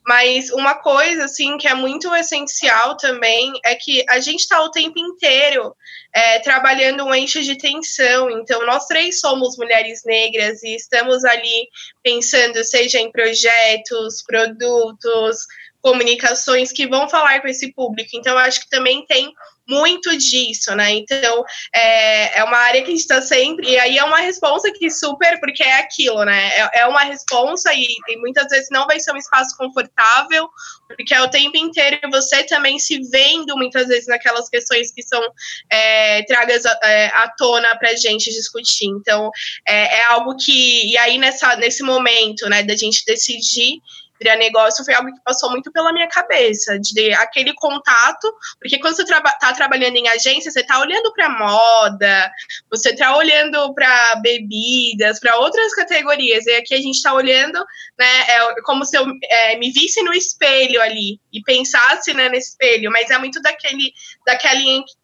mas 0.06 0.48
uma 0.50 0.76
coisa, 0.76 1.24
assim, 1.24 1.58
que 1.58 1.66
é 1.66 1.74
muito 1.74 2.14
essencial 2.14 2.96
também 2.96 3.52
é 3.64 3.74
que 3.74 4.04
a 4.08 4.20
gente 4.20 4.40
está 4.40 4.62
o 4.62 4.70
tempo 4.70 4.96
inteiro 5.00 5.74
é, 6.14 6.38
trabalhando 6.38 7.04
um 7.04 7.12
eixo 7.12 7.42
de 7.42 7.58
tensão. 7.58 8.30
Então, 8.30 8.64
nós 8.64 8.86
três 8.86 9.18
somos 9.18 9.58
mulheres 9.58 10.02
negras 10.04 10.62
e 10.62 10.76
estamos 10.76 11.24
ali 11.24 11.68
pensando, 12.04 12.62
seja 12.62 13.00
em 13.00 13.10
projetos, 13.10 14.22
produtos, 14.22 15.38
comunicações 15.80 16.72
que 16.72 16.86
vão 16.86 17.08
falar 17.08 17.40
com 17.40 17.48
esse 17.48 17.72
público. 17.72 18.10
Então, 18.14 18.36
acho 18.38 18.60
que 18.60 18.68
também 18.68 19.04
tem 19.06 19.32
muito 19.70 20.16
disso, 20.16 20.74
né? 20.74 20.90
Então, 20.90 21.44
é, 21.72 22.40
é 22.40 22.44
uma 22.44 22.58
área 22.58 22.82
que 22.82 22.88
a 22.88 22.90
gente 22.90 23.00
está 23.00 23.22
sempre. 23.22 23.70
E 23.70 23.78
aí 23.78 23.96
é 23.96 24.04
uma 24.04 24.18
resposta 24.18 24.70
que 24.72 24.90
super, 24.90 25.38
porque 25.38 25.62
é 25.62 25.78
aquilo, 25.78 26.24
né? 26.24 26.48
É, 26.48 26.80
é 26.80 26.86
uma 26.86 27.04
resposta 27.04 27.72
e, 27.72 27.86
e, 28.08 28.16
muitas 28.16 28.48
vezes 28.48 28.68
não 28.70 28.86
vai 28.86 28.98
ser 28.98 29.12
um 29.12 29.16
espaço 29.16 29.56
confortável, 29.56 30.48
porque 30.88 31.14
é 31.14 31.22
o 31.22 31.30
tempo 31.30 31.56
inteiro 31.56 32.00
você 32.10 32.42
também 32.42 32.80
se 32.80 33.00
vendo 33.10 33.56
muitas 33.56 33.86
vezes 33.86 34.08
naquelas 34.08 34.48
questões 34.48 34.92
que 34.92 35.02
são 35.04 35.22
é, 35.70 36.24
tragas 36.24 36.64
é, 36.64 37.06
à 37.06 37.28
tona 37.38 37.76
para 37.78 37.90
a 37.90 37.96
gente 37.96 38.28
discutir. 38.30 38.86
Então, 38.86 39.30
é, 39.66 39.98
é 39.98 40.04
algo 40.06 40.36
que. 40.36 40.90
E 40.90 40.98
aí, 40.98 41.16
nessa, 41.16 41.54
nesse 41.56 41.84
momento, 41.84 42.48
né, 42.48 42.64
da 42.64 42.74
gente 42.74 43.04
decidir 43.06 43.78
virar 44.20 44.36
negócio 44.36 44.84
foi 44.84 44.94
algo 44.94 45.12
que 45.12 45.22
passou 45.24 45.50
muito 45.50 45.72
pela 45.72 45.92
minha 45.92 46.06
cabeça, 46.06 46.78
de 46.78 47.12
aquele 47.14 47.54
contato, 47.54 48.32
porque 48.60 48.78
quando 48.78 48.96
você 48.96 49.02
está 49.02 49.20
traba 49.20 49.54
trabalhando 49.54 49.96
em 49.96 50.08
agência, 50.08 50.50
você 50.50 50.60
está 50.60 50.78
olhando 50.80 51.12
para 51.12 51.28
moda, 51.28 52.30
você 52.70 52.90
está 52.90 53.16
olhando 53.16 53.72
para 53.74 54.16
bebidas, 54.16 55.18
para 55.18 55.38
outras 55.38 55.74
categorias, 55.74 56.46
e 56.46 56.52
aqui 56.52 56.74
a 56.74 56.80
gente 56.80 56.96
está 56.96 57.14
olhando, 57.14 57.64
né, 57.98 58.20
é 58.28 58.62
como 58.62 58.84
se 58.84 58.96
eu 58.96 59.06
é, 59.24 59.56
me 59.56 59.70
visse 59.70 60.02
no 60.02 60.12
espelho 60.12 60.80
ali 60.82 61.18
e 61.32 61.40
pensasse 61.42 62.12
né, 62.12 62.28
nesse 62.28 62.50
espelho, 62.50 62.90
mas 62.90 63.10
é 63.10 63.18
muito 63.18 63.40
daquele, 63.40 63.92
daquela 64.26 64.60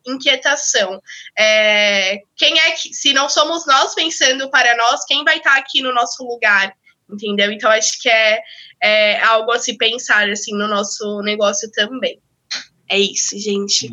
inquietação. 0.07 1.00
É, 1.38 2.18
quem 2.37 2.59
é 2.59 2.72
que, 2.72 2.92
se 2.92 3.12
não 3.12 3.29
somos 3.29 3.66
nós 3.66 3.94
pensando 3.94 4.50
para 4.50 4.76
nós, 4.76 5.05
quem 5.05 5.24
vai 5.24 5.38
estar 5.38 5.55
tá 5.55 5.59
aqui 5.59 5.81
no 5.81 5.94
nosso 5.94 6.22
lugar? 6.24 6.74
Entendeu? 7.11 7.53
Então 7.53 7.71
acho 7.71 8.01
que 8.01 8.09
é, 8.09 8.40
é 8.83 9.23
algo 9.23 9.53
a 9.53 9.59
se 9.59 9.77
pensar 9.77 10.29
assim 10.29 10.53
no 10.53 10.69
nosso 10.69 11.21
negócio 11.23 11.71
também. 11.73 12.19
É 12.88 12.99
isso, 12.99 13.38
gente. 13.38 13.90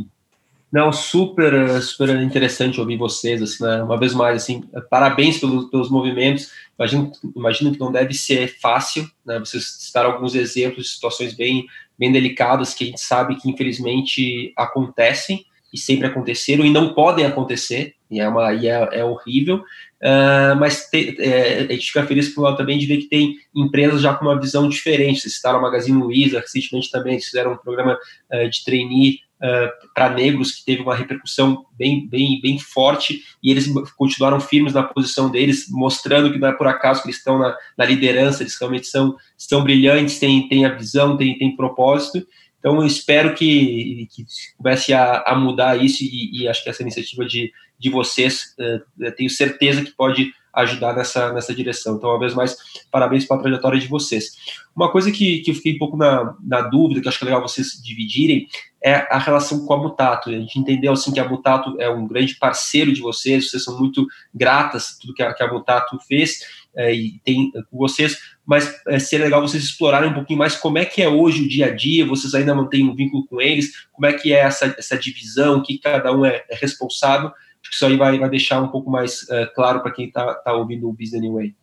Não, 0.74 0.92
super, 0.92 1.80
super 1.84 2.10
interessante 2.20 2.80
ouvir 2.80 2.98
vocês, 2.98 3.44
assim, 3.44 3.64
né? 3.64 3.84
uma 3.84 3.96
vez 3.96 4.12
mais, 4.12 4.42
assim, 4.42 4.64
parabéns 4.90 5.38
pelos, 5.38 5.70
pelos 5.70 5.88
movimentos, 5.88 6.52
imagino, 6.76 7.12
imagino 7.36 7.72
que 7.72 7.80
não 7.80 7.92
deve 7.92 8.16
ser 8.16 8.60
fácil, 8.60 9.08
né, 9.24 9.38
vocês 9.38 9.64
citaram 9.80 10.12
alguns 10.12 10.34
exemplos 10.34 10.88
de 10.88 10.92
situações 10.94 11.36
bem, 11.36 11.68
bem 11.96 12.12
delicadas 12.12 12.74
que 12.74 12.86
a 12.86 12.88
gente 12.88 13.02
sabe 13.02 13.36
que 13.36 13.48
infelizmente 13.48 14.52
acontecem, 14.58 15.46
e 15.72 15.78
sempre 15.78 16.08
aconteceram, 16.08 16.66
e 16.66 16.72
não 16.72 16.92
podem 16.96 17.26
acontecer, 17.26 17.94
e 18.10 18.20
é, 18.20 18.28
uma, 18.28 18.52
e 18.54 18.68
é, 18.68 18.90
é 18.94 19.06
horrível, 19.06 19.64
Uh, 20.04 20.60
mas 20.60 20.90
te, 20.90 21.16
é, 21.18 21.60
a 21.60 21.72
gente 21.72 21.88
fica 21.88 22.06
feliz 22.06 22.28
por 22.28 22.42
lado 22.42 22.58
também 22.58 22.78
de 22.78 22.86
ver 22.86 22.98
que 22.98 23.08
tem 23.08 23.38
empresas 23.56 24.02
já 24.02 24.14
com 24.14 24.26
uma 24.26 24.40
visão 24.40 24.68
diferente. 24.68 25.22
Vocês 25.22 25.36
citaram 25.36 25.60
a 25.60 25.62
Magazine 25.62 25.98
Luiza, 25.98 26.42
recentemente 26.42 26.92
também 26.92 27.22
fizeram 27.22 27.54
um 27.54 27.58
programa 27.58 27.98
uh, 28.34 28.50
de 28.50 28.66
trainee 28.66 29.20
uh, 29.40 29.94
para 29.96 30.10
negros 30.10 30.52
que 30.52 30.66
teve 30.66 30.82
uma 30.82 30.94
repercussão 30.94 31.66
bem, 31.80 32.06
bem, 32.06 32.42
bem 32.42 32.60
forte 32.60 33.22
e 33.42 33.50
eles 33.50 33.66
continuaram 33.96 34.42
firmes 34.42 34.74
na 34.74 34.84
posição 34.84 35.32
deles, 35.32 35.68
mostrando 35.70 36.34
que 36.34 36.38
não 36.38 36.50
é 36.50 36.54
por 36.54 36.68
acaso 36.68 37.02
que 37.02 37.08
eles 37.08 37.20
estão 37.20 37.40
na, 37.40 37.56
na 37.78 37.86
liderança, 37.86 38.44
eles 38.44 38.58
realmente 38.60 38.88
são, 38.88 39.16
são 39.38 39.64
brilhantes, 39.64 40.20
têm, 40.20 40.50
têm 40.50 40.66
a 40.66 40.76
visão, 40.76 41.16
têm, 41.16 41.38
têm 41.38 41.56
propósito. 41.56 42.28
Então, 42.60 42.78
eu 42.78 42.86
espero 42.86 43.36
que, 43.36 44.08
que 44.10 44.26
comece 44.58 44.94
a, 44.94 45.22
a 45.28 45.36
mudar 45.36 45.84
isso 45.84 46.02
e, 46.02 46.44
e, 46.44 46.48
acho 46.48 46.64
que 46.64 46.70
essa 46.70 46.82
iniciativa 46.82 47.26
de, 47.26 47.52
de 47.80 47.90
vocês, 47.90 48.56
uh, 48.60 49.12
tenho 49.12 49.30
certeza 49.30 49.84
que 49.84 49.92
pode 49.92 50.32
ajudar 50.54 50.96
nessa, 50.96 51.34
nessa 51.34 51.54
direção. 51.54 51.96
Então, 51.96 52.10
uma 52.12 52.20
vez 52.20 52.36
mais, 52.36 52.56
parabéns 52.92 53.26
pela 53.26 53.42
trajetória 53.42 53.80
de 53.80 53.88
vocês. 53.88 54.34
Uma 54.76 54.92
coisa 54.92 55.12
que, 55.12 55.40
que 55.40 55.52
eu 55.52 55.56
fiquei 55.56 55.76
um 55.76 55.80
pouco 55.80 55.98
na, 55.98 56.36
na 56.44 56.62
dúvida, 56.62 57.02
que 57.02 57.08
acho 57.08 57.18
que 57.18 57.24
é 57.24 57.28
legal 57.28 57.42
vocês 57.42 57.82
dividirem, 57.84 58.48
é 58.84 59.08
a 59.10 59.18
relação 59.18 59.66
com 59.66 59.74
a 59.74 59.78
Mutato. 59.78 60.30
A 60.30 60.34
gente 60.34 60.60
entendeu 60.60 60.94
assim, 60.94 61.12
que 61.12 61.20
a 61.20 61.28
Mutato 61.28 61.76
é 61.80 61.90
um 61.90 62.08
grande 62.08 62.36
parceiro 62.36 62.94
de 62.94 63.02
vocês, 63.02 63.50
vocês 63.50 63.64
são 63.64 63.80
muito 63.80 64.06
gratas 64.34 64.98
tudo 65.00 65.14
que 65.14 65.24
a, 65.24 65.34
que 65.34 65.42
a 65.42 65.52
Mutato 65.52 65.98
fez, 66.08 66.40
é, 66.76 66.94
e 66.94 67.20
tem 67.24 67.52
com 67.52 67.78
vocês, 67.78 68.18
mas 68.46 68.82
é, 68.88 68.98
seria 69.00 69.26
legal 69.26 69.42
vocês 69.42 69.64
explorarem 69.64 70.10
um 70.10 70.14
pouquinho 70.14 70.40
mais 70.40 70.56
como 70.56 70.80
é 70.80 70.86
que 70.86 71.02
é 71.02 71.08
hoje 71.08 71.44
o 71.44 71.48
dia 71.48 71.68
a 71.68 71.76
dia, 71.76 72.06
vocês 72.06 72.34
ainda 72.34 72.56
mantêm 72.56 72.88
um 72.88 72.96
vínculo 72.96 73.26
com 73.28 73.40
eles, 73.40 73.72
como 73.92 74.08
é 74.08 74.14
que 74.14 74.34
é 74.34 74.40
essa, 74.40 74.74
essa 74.78 74.98
divisão, 74.98 75.62
que 75.62 75.78
cada 75.78 76.12
um 76.12 76.26
é, 76.26 76.44
é 76.50 76.56
responsável, 76.56 77.32
isso 77.72 77.86
aí 77.86 77.98
vai, 77.98 78.18
vai 78.20 78.30
deixar 78.30 78.62
um 78.62 78.68
pouco 78.68 78.90
mais 78.90 79.28
é, 79.30 79.46
claro 79.48 79.82
para 79.82 79.92
quem 79.92 80.08
está 80.08 80.34
tá 80.36 80.54
ouvindo 80.54 80.88
o 80.88 80.94
Business 80.94 81.22
Anyway. 81.22 81.56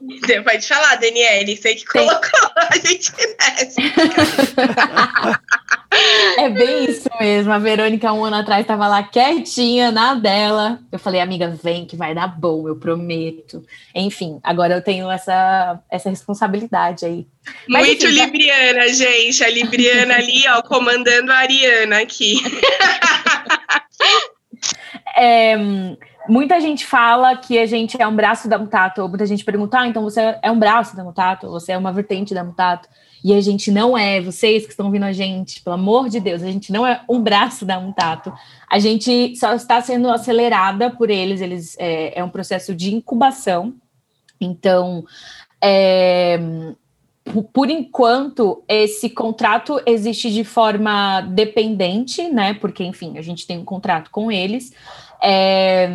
Pode 0.44 0.66
falar, 0.66 0.96
Daniele, 0.96 1.56
você 1.56 1.74
que 1.74 1.84
colocou 1.84 2.50
a 2.56 2.76
gente 2.76 3.12
nessa. 3.38 3.80
É 6.38 6.48
bem 6.48 6.86
isso 6.86 7.08
mesmo. 7.20 7.52
A 7.52 7.58
Verônica, 7.58 8.12
um 8.12 8.24
ano 8.24 8.36
atrás, 8.36 8.62
estava 8.62 8.88
lá 8.88 9.02
quietinha 9.02 9.90
na 9.92 10.14
dela. 10.14 10.78
Eu 10.90 10.98
falei, 10.98 11.20
amiga, 11.20 11.48
vem 11.62 11.84
que 11.84 11.96
vai 11.96 12.14
dar 12.14 12.28
bom, 12.28 12.66
eu 12.66 12.76
prometo. 12.76 13.64
Enfim, 13.94 14.40
agora 14.42 14.74
eu 14.74 14.82
tenho 14.82 15.10
essa, 15.10 15.80
essa 15.90 16.08
responsabilidade 16.08 17.04
aí. 17.04 17.26
Mas, 17.68 17.86
Muito 17.86 18.06
assim, 18.06 18.14
libriana, 18.14 18.88
gente. 18.88 19.44
A 19.44 19.50
libriana 19.50 20.14
ali, 20.14 20.44
ó, 20.48 20.62
comandando 20.62 21.30
a 21.30 21.36
Ariana 21.36 22.00
aqui. 22.00 22.40
é, 25.16 25.56
muita 26.28 26.60
gente 26.60 26.86
fala 26.86 27.36
que 27.36 27.58
a 27.58 27.66
gente 27.66 28.00
é 28.00 28.06
um 28.06 28.14
braço 28.14 28.48
da 28.48 28.58
Mutato. 28.58 29.08
Muita 29.08 29.26
gente 29.26 29.44
pergunta, 29.44 29.78
ah, 29.78 29.88
então 29.88 30.02
você 30.02 30.38
é 30.42 30.50
um 30.50 30.58
braço 30.58 30.96
da 30.96 31.04
Mutato, 31.04 31.48
você 31.48 31.72
é 31.72 31.78
uma 31.78 31.92
vertente 31.92 32.34
da 32.34 32.44
Mutato. 32.44 32.88
E 33.24 33.32
a 33.32 33.40
gente 33.40 33.70
não 33.70 33.96
é, 33.96 34.20
vocês 34.20 34.64
que 34.64 34.70
estão 34.70 34.90
vindo 34.90 35.04
a 35.04 35.12
gente, 35.12 35.62
pelo 35.62 35.74
amor 35.74 36.08
de 36.08 36.18
Deus, 36.18 36.42
a 36.42 36.50
gente 36.50 36.72
não 36.72 36.84
é 36.84 37.02
um 37.08 37.20
braço 37.20 37.64
da 37.64 37.78
Mutato. 37.78 38.32
A 38.68 38.78
gente 38.80 39.36
só 39.36 39.54
está 39.54 39.80
sendo 39.80 40.10
acelerada 40.10 40.90
por 40.90 41.08
eles, 41.08 41.40
eles 41.40 41.76
é, 41.78 42.18
é 42.18 42.24
um 42.24 42.28
processo 42.28 42.74
de 42.74 42.92
incubação. 42.92 43.74
Então, 44.40 45.04
é, 45.62 46.40
por 47.40 47.70
enquanto, 47.70 48.62
esse 48.68 49.08
contrato 49.08 49.80
existe 49.86 50.30
de 50.30 50.44
forma 50.44 51.20
dependente, 51.22 52.28
né? 52.28 52.54
Porque, 52.54 52.84
enfim, 52.84 53.16
a 53.16 53.22
gente 53.22 53.46
tem 53.46 53.58
um 53.58 53.64
contrato 53.64 54.10
com 54.10 54.30
eles. 54.30 54.72
É, 55.22 55.88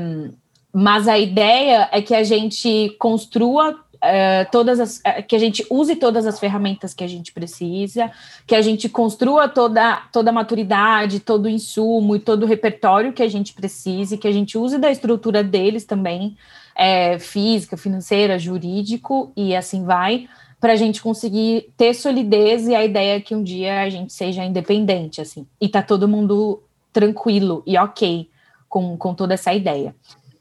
mas 0.73 1.07
a 1.07 1.17
ideia 1.17 1.89
é 1.91 2.01
que 2.01 2.15
a 2.15 2.23
gente 2.23 2.95
construa 2.97 3.75
Uh, 3.97 4.45
todas 4.51 4.79
as, 4.79 4.97
uh, 4.97 5.25
que 5.27 5.35
a 5.35 5.39
gente 5.39 5.65
use 5.71 5.95
todas 5.95 6.27
as 6.27 6.39
ferramentas 6.39 6.93
que 6.93 7.03
a 7.03 7.07
gente 7.07 7.33
precisa, 7.33 8.11
que 8.45 8.53
a 8.53 8.61
gente 8.61 8.87
construa 8.87 9.49
toda, 9.49 10.03
toda 10.13 10.29
a 10.29 10.33
maturidade, 10.33 11.19
todo 11.19 11.45
o 11.45 11.49
insumo 11.49 12.15
e 12.15 12.19
todo 12.19 12.43
o 12.43 12.45
repertório 12.45 13.11
que 13.11 13.23
a 13.23 13.27
gente 13.27 13.53
precise, 13.53 14.19
que 14.19 14.27
a 14.27 14.31
gente 14.31 14.55
use 14.55 14.77
da 14.77 14.91
estrutura 14.91 15.43
deles 15.43 15.83
também, 15.83 16.37
é, 16.75 17.17
física, 17.17 17.75
financeira, 17.75 18.37
jurídico 18.37 19.31
e 19.35 19.55
assim 19.55 19.83
vai, 19.83 20.29
para 20.59 20.73
a 20.73 20.75
gente 20.75 21.01
conseguir 21.01 21.71
ter 21.77 21.93
solidez 21.93 22.67
e 22.67 22.75
a 22.75 22.83
ideia 22.83 23.17
é 23.17 23.21
que 23.21 23.35
um 23.35 23.43
dia 23.43 23.81
a 23.81 23.89
gente 23.89 24.11
seja 24.11 24.43
independente, 24.43 25.21
assim, 25.21 25.45
e 25.61 25.69
tá 25.69 25.81
todo 25.81 26.07
mundo 26.07 26.63
tranquilo 26.91 27.61
e 27.65 27.77
ok 27.77 28.29
com, 28.67 28.97
com 28.97 29.13
toda 29.13 29.35
essa 29.35 29.53
ideia. 29.53 29.95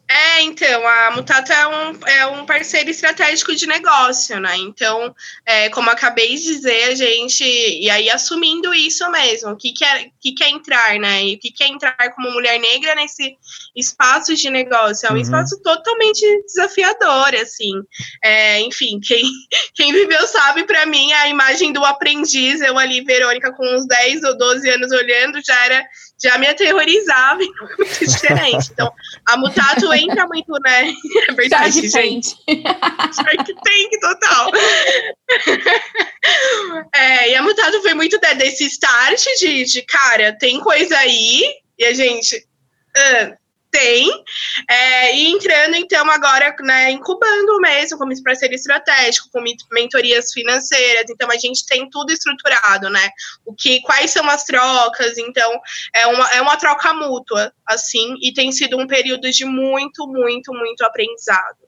É, 0.08 0.42
então, 0.42 0.86
a 0.86 1.10
Mutata 1.10 1.52
é 1.52 1.66
um, 1.66 2.06
é 2.06 2.26
um 2.26 2.46
parceiro 2.46 2.88
estratégico 2.88 3.56
de 3.56 3.66
negócio, 3.66 4.38
né? 4.38 4.56
Então, 4.56 5.12
é, 5.44 5.68
como 5.70 5.90
acabei 5.90 6.36
de 6.36 6.44
dizer, 6.44 6.84
a 6.84 6.94
gente, 6.94 7.42
e 7.42 7.90
aí 7.90 8.08
assumindo 8.08 8.72
isso 8.72 9.08
mesmo, 9.10 9.50
o 9.50 9.56
que, 9.56 9.72
que, 9.72 9.84
é, 9.84 10.08
que, 10.20 10.32
que 10.32 10.44
é 10.44 10.50
entrar, 10.50 10.96
né? 11.00 11.24
E 11.24 11.34
o 11.34 11.38
que, 11.40 11.50
que 11.50 11.64
é 11.64 11.68
entrar 11.68 11.96
como 12.14 12.30
mulher 12.30 12.58
negra 12.60 12.94
nesse 12.94 13.36
espaço 13.74 14.36
de 14.36 14.48
negócio? 14.48 15.06
É 15.06 15.10
um 15.10 15.14
uhum. 15.14 15.20
espaço 15.20 15.60
totalmente 15.60 16.24
desafiador, 16.44 17.34
assim. 17.34 17.72
É, 18.22 18.60
enfim, 18.60 19.00
quem, 19.00 19.24
quem 19.74 19.92
viveu 19.92 20.24
sabe, 20.28 20.64
para 20.64 20.86
mim, 20.86 21.12
a 21.14 21.28
imagem 21.28 21.72
do 21.72 21.84
aprendiz, 21.84 22.60
eu 22.60 22.78
ali, 22.78 23.00
Verônica, 23.00 23.52
com 23.52 23.76
uns 23.76 23.84
10 23.88 24.22
ou 24.22 24.38
12 24.38 24.70
anos 24.70 24.92
olhando, 24.92 25.40
já 25.44 25.64
era 25.64 25.84
já 26.22 26.38
me 26.38 26.46
aterrorizava 26.46 27.42
e 27.42 27.46
é 27.48 27.76
muito 27.76 28.06
diferente. 28.06 28.70
Então, 28.72 28.92
a 29.26 29.36
Mutato 29.36 29.92
entra 29.92 30.26
muito, 30.26 30.52
né? 30.64 30.92
É 31.28 31.32
verdade, 31.32 31.72
Shark 31.72 31.88
gente. 31.88 32.36
Shark 33.14 33.54
Tank 33.54 34.00
total. 34.00 34.50
É, 36.94 37.30
e 37.30 37.34
a 37.34 37.42
Mutato 37.42 37.82
foi 37.82 37.94
muito 37.94 38.18
desse 38.18 38.64
start 38.66 39.22
de, 39.38 39.64
de, 39.64 39.82
cara, 39.82 40.36
tem 40.38 40.60
coisa 40.60 40.96
aí, 40.98 41.42
e 41.78 41.84
a 41.84 41.92
gente. 41.92 42.36
Uh, 42.96 43.45
tem, 43.76 44.10
é, 44.70 45.14
e 45.14 45.26
entrando 45.32 45.76
então 45.76 46.10
agora, 46.10 46.56
né, 46.60 46.90
incubando 46.90 47.60
mesmo 47.60 47.98
como 47.98 48.10
parceiro 48.24 48.54
estratégico, 48.54 49.28
com 49.30 49.44
mentorias 49.70 50.32
financeiras, 50.32 51.04
então 51.10 51.30
a 51.30 51.36
gente 51.36 51.66
tem 51.66 51.88
tudo 51.90 52.10
estruturado, 52.10 52.88
né, 52.88 53.10
o 53.44 53.54
que, 53.54 53.82
quais 53.82 54.10
são 54.10 54.26
as 54.30 54.44
trocas, 54.44 55.18
então 55.18 55.60
é 55.94 56.06
uma, 56.06 56.26
é 56.30 56.40
uma 56.40 56.56
troca 56.56 56.94
mútua, 56.94 57.52
assim, 57.66 58.14
e 58.22 58.32
tem 58.32 58.50
sido 58.50 58.78
um 58.78 58.86
período 58.86 59.30
de 59.30 59.44
muito, 59.44 60.06
muito, 60.06 60.54
muito 60.54 60.82
aprendizado, 60.82 61.58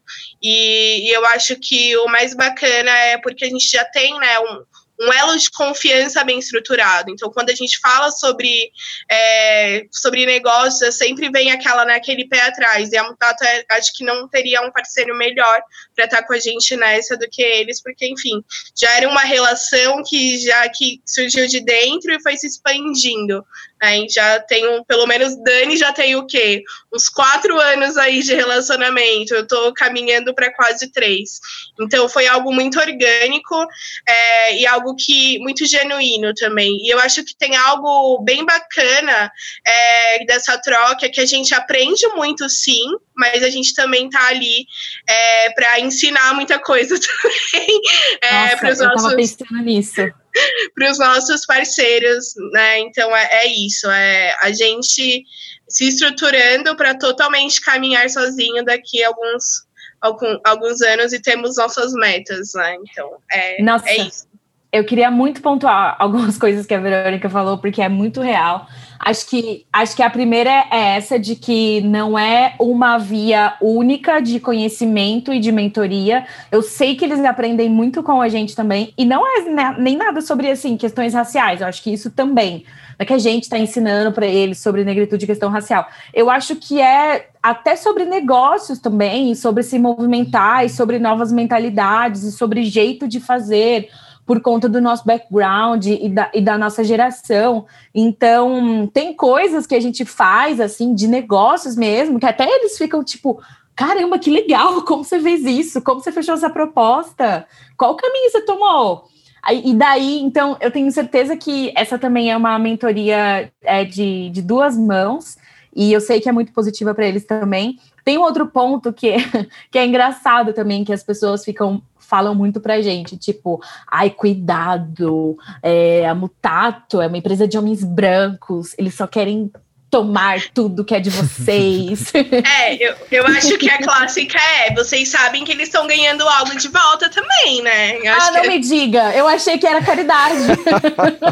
e, 0.42 1.10
e 1.10 1.14
eu 1.14 1.26
acho 1.26 1.56
que 1.60 1.94
o 1.98 2.06
mais 2.06 2.34
bacana 2.34 2.90
é 2.90 3.18
porque 3.18 3.44
a 3.44 3.50
gente 3.50 3.68
já 3.70 3.84
tem, 3.84 4.18
né, 4.18 4.38
um, 4.40 4.64
um 5.00 5.12
elo 5.12 5.36
de 5.36 5.50
confiança 5.50 6.24
bem 6.24 6.38
estruturado. 6.38 7.10
Então, 7.10 7.30
quando 7.30 7.50
a 7.50 7.54
gente 7.54 7.78
fala 7.78 8.10
sobre, 8.10 8.70
é, 9.10 9.86
sobre 9.92 10.26
negócios, 10.26 10.96
sempre 10.96 11.30
vem 11.30 11.52
aquela, 11.52 11.84
né, 11.84 11.94
aquele 11.94 12.28
pé 12.28 12.40
atrás. 12.40 12.90
E 12.90 12.96
a 12.96 13.04
Mutata, 13.04 13.44
acho 13.72 13.92
que 13.94 14.04
não 14.04 14.28
teria 14.28 14.60
um 14.62 14.72
parceiro 14.72 15.16
melhor 15.16 15.62
para 15.94 16.06
estar 16.06 16.22
com 16.24 16.32
a 16.32 16.38
gente 16.38 16.76
nessa 16.76 17.16
do 17.16 17.28
que 17.30 17.42
eles, 17.42 17.82
porque, 17.82 18.06
enfim, 18.06 18.42
já 18.76 18.90
era 18.96 19.08
uma 19.08 19.22
relação 19.22 20.02
que 20.02 20.38
já 20.38 20.68
que 20.68 21.00
surgiu 21.06 21.46
de 21.46 21.60
dentro 21.60 22.12
e 22.12 22.20
foi 22.20 22.36
se 22.36 22.46
expandindo. 22.46 23.44
Né? 23.80 24.06
já 24.08 24.40
tem 24.40 24.68
um, 24.68 24.84
pelo 24.84 25.06
menos 25.06 25.36
Dani 25.42 25.76
já 25.76 25.92
tem 25.92 26.16
o 26.16 26.26
quê? 26.26 26.62
Uns 26.92 27.08
quatro 27.08 27.58
anos 27.58 27.96
aí 27.96 28.22
de 28.22 28.34
relacionamento. 28.34 29.34
Eu 29.34 29.46
tô 29.46 29.72
caminhando 29.72 30.34
para 30.34 30.52
quase 30.52 30.90
três. 30.92 31.40
Então 31.80 32.08
foi 32.08 32.26
algo 32.26 32.52
muito 32.52 32.78
orgânico 32.78 33.66
é, 34.06 34.56
e 34.58 34.66
algo 34.66 34.94
que 34.96 35.38
muito 35.40 35.66
genuíno 35.66 36.32
também. 36.34 36.78
E 36.84 36.88
eu 36.88 36.98
acho 37.00 37.24
que 37.24 37.36
tem 37.36 37.56
algo 37.56 38.22
bem 38.22 38.44
bacana 38.44 39.30
é, 39.66 40.24
dessa 40.24 40.58
troca 40.58 41.08
que 41.08 41.20
a 41.20 41.26
gente 41.26 41.54
aprende 41.54 42.06
muito, 42.08 42.48
sim, 42.48 42.84
mas 43.16 43.42
a 43.42 43.50
gente 43.50 43.74
também 43.74 44.08
tá 44.08 44.28
ali 44.28 44.66
é, 45.08 45.50
para 45.50 45.80
ensinar 45.80 46.34
muita 46.34 46.58
coisa 46.58 46.98
também. 47.00 47.80
Nossa, 48.22 48.82
eu 48.82 48.88
nossos... 48.88 49.02
tava 49.02 49.16
pensando 49.16 49.62
nisso 49.62 50.02
para 50.74 50.90
os 50.90 50.98
nossos 50.98 51.46
parceiros, 51.46 52.34
né? 52.52 52.80
Então 52.80 53.14
é, 53.16 53.44
é, 53.44 53.46
isso, 53.46 53.90
é 53.90 54.34
a 54.40 54.52
gente 54.52 55.24
se 55.68 55.88
estruturando 55.88 56.76
para 56.76 56.94
totalmente 56.94 57.60
caminhar 57.60 58.08
sozinho 58.08 58.64
daqui 58.64 59.02
a 59.02 59.08
alguns, 59.08 59.66
algum, 60.00 60.38
alguns 60.44 60.80
anos 60.80 61.12
e 61.12 61.20
temos 61.20 61.56
nossas 61.56 61.92
metas, 61.92 62.52
né? 62.54 62.76
Então 62.82 63.16
é, 63.30 63.62
Nossa, 63.62 63.88
é 63.88 63.96
isso. 63.98 64.26
Eu 64.70 64.84
queria 64.84 65.10
muito 65.10 65.40
pontuar 65.40 65.96
algumas 65.98 66.36
coisas 66.38 66.66
que 66.66 66.74
a 66.74 66.80
Verônica 66.80 67.28
falou, 67.28 67.58
porque 67.58 67.82
é 67.82 67.88
muito 67.88 68.20
real. 68.20 68.66
Acho 68.98 69.28
que, 69.28 69.64
acho 69.72 69.94
que 69.94 70.02
a 70.02 70.10
primeira 70.10 70.50
é 70.70 70.96
essa 70.96 71.18
de 71.18 71.36
que 71.36 71.80
não 71.82 72.18
é 72.18 72.54
uma 72.58 72.98
via 72.98 73.54
única 73.60 74.20
de 74.20 74.40
conhecimento 74.40 75.32
e 75.32 75.38
de 75.38 75.52
mentoria. 75.52 76.26
Eu 76.50 76.62
sei 76.62 76.96
que 76.96 77.04
eles 77.04 77.24
aprendem 77.24 77.68
muito 77.68 78.02
com 78.02 78.20
a 78.20 78.28
gente 78.28 78.56
também, 78.56 78.92
e 78.98 79.04
não 79.04 79.24
é 79.26 79.76
nem 79.78 79.96
nada 79.96 80.20
sobre 80.20 80.50
assim 80.50 80.76
questões 80.76 81.14
raciais. 81.14 81.60
Eu 81.60 81.68
acho 81.68 81.82
que 81.82 81.92
isso 81.92 82.10
também 82.10 82.64
é 82.98 83.04
que 83.04 83.12
a 83.12 83.18
gente 83.18 83.44
está 83.44 83.56
ensinando 83.56 84.10
para 84.10 84.26
eles 84.26 84.58
sobre 84.58 84.84
negritude 84.84 85.24
e 85.24 85.28
questão 85.28 85.48
racial. 85.48 85.86
Eu 86.12 86.28
acho 86.28 86.56
que 86.56 86.80
é 86.80 87.28
até 87.40 87.76
sobre 87.76 88.04
negócios 88.04 88.80
também, 88.80 89.34
sobre 89.36 89.62
se 89.62 89.78
movimentar, 89.78 90.66
e 90.66 90.68
sobre 90.68 90.98
novas 90.98 91.30
mentalidades, 91.30 92.24
e 92.24 92.32
sobre 92.32 92.64
jeito 92.64 93.06
de 93.06 93.20
fazer 93.20 93.88
por 94.28 94.42
conta 94.42 94.68
do 94.68 94.78
nosso 94.78 95.06
background 95.06 95.86
e 95.86 96.06
da, 96.06 96.30
e 96.34 96.42
da 96.42 96.58
nossa 96.58 96.84
geração. 96.84 97.64
Então, 97.94 98.86
tem 98.92 99.14
coisas 99.14 99.66
que 99.66 99.74
a 99.74 99.80
gente 99.80 100.04
faz, 100.04 100.60
assim, 100.60 100.94
de 100.94 101.08
negócios 101.08 101.74
mesmo, 101.74 102.20
que 102.20 102.26
até 102.26 102.44
eles 102.44 102.76
ficam 102.76 103.02
tipo. 103.02 103.40
Caramba, 103.74 104.18
que 104.18 104.30
legal! 104.30 104.82
Como 104.84 105.02
você 105.02 105.18
fez 105.18 105.46
isso? 105.46 105.80
Como 105.80 106.00
você 106.02 106.12
fechou 106.12 106.34
essa 106.34 106.50
proposta? 106.50 107.46
Qual 107.74 107.96
caminho 107.96 108.30
você 108.30 108.42
tomou? 108.42 109.06
E 109.50 109.72
daí, 109.72 110.20
então, 110.20 110.58
eu 110.60 110.70
tenho 110.70 110.92
certeza 110.92 111.34
que 111.34 111.72
essa 111.74 111.98
também 111.98 112.30
é 112.30 112.36
uma 112.36 112.58
mentoria 112.58 113.50
é, 113.62 113.82
de, 113.82 114.28
de 114.28 114.42
duas 114.42 114.76
mãos, 114.76 115.38
e 115.74 115.90
eu 115.90 116.02
sei 116.02 116.20
que 116.20 116.28
é 116.28 116.32
muito 116.32 116.52
positiva 116.52 116.94
para 116.94 117.06
eles 117.06 117.24
também. 117.24 117.78
Tem 118.04 118.18
um 118.18 118.22
outro 118.22 118.46
ponto 118.46 118.92
que 118.92 119.08
é, 119.08 119.16
que 119.72 119.78
é 119.78 119.86
engraçado 119.86 120.52
também, 120.52 120.84
que 120.84 120.92
as 120.92 121.02
pessoas 121.02 121.42
ficam 121.46 121.80
falam 122.08 122.34
muito 122.34 122.58
pra 122.58 122.80
gente, 122.80 123.18
tipo, 123.18 123.62
ai, 123.86 124.08
cuidado, 124.08 125.36
é, 125.62 126.08
a 126.08 126.14
Mutato 126.14 127.02
é 127.02 127.06
uma 127.06 127.18
empresa 127.18 127.46
de 127.46 127.58
homens 127.58 127.84
brancos, 127.84 128.74
eles 128.78 128.94
só 128.94 129.06
querem 129.06 129.52
tomar 129.90 130.40
tudo 130.54 130.84
que 130.84 130.94
é 130.94 131.00
de 131.00 131.10
vocês. 131.10 132.12
É, 132.60 132.74
eu, 132.74 132.94
eu 133.10 133.26
acho 133.26 133.56
que 133.58 133.68
a 133.68 133.78
clássica 133.78 134.38
é, 134.38 134.74
vocês 134.74 135.08
sabem 135.08 135.44
que 135.44 135.52
eles 135.52 135.68
estão 135.68 135.86
ganhando 135.86 136.26
algo 136.28 136.56
de 136.56 136.68
volta 136.68 137.10
também, 137.10 137.62
né? 137.62 137.98
ah, 138.06 138.30
não 138.32 138.42
que... 138.42 138.48
me 138.48 138.58
diga, 138.58 139.14
eu 139.14 139.26
achei 139.26 139.58
que 139.58 139.66
era 139.66 139.82
caridade. 139.82 140.38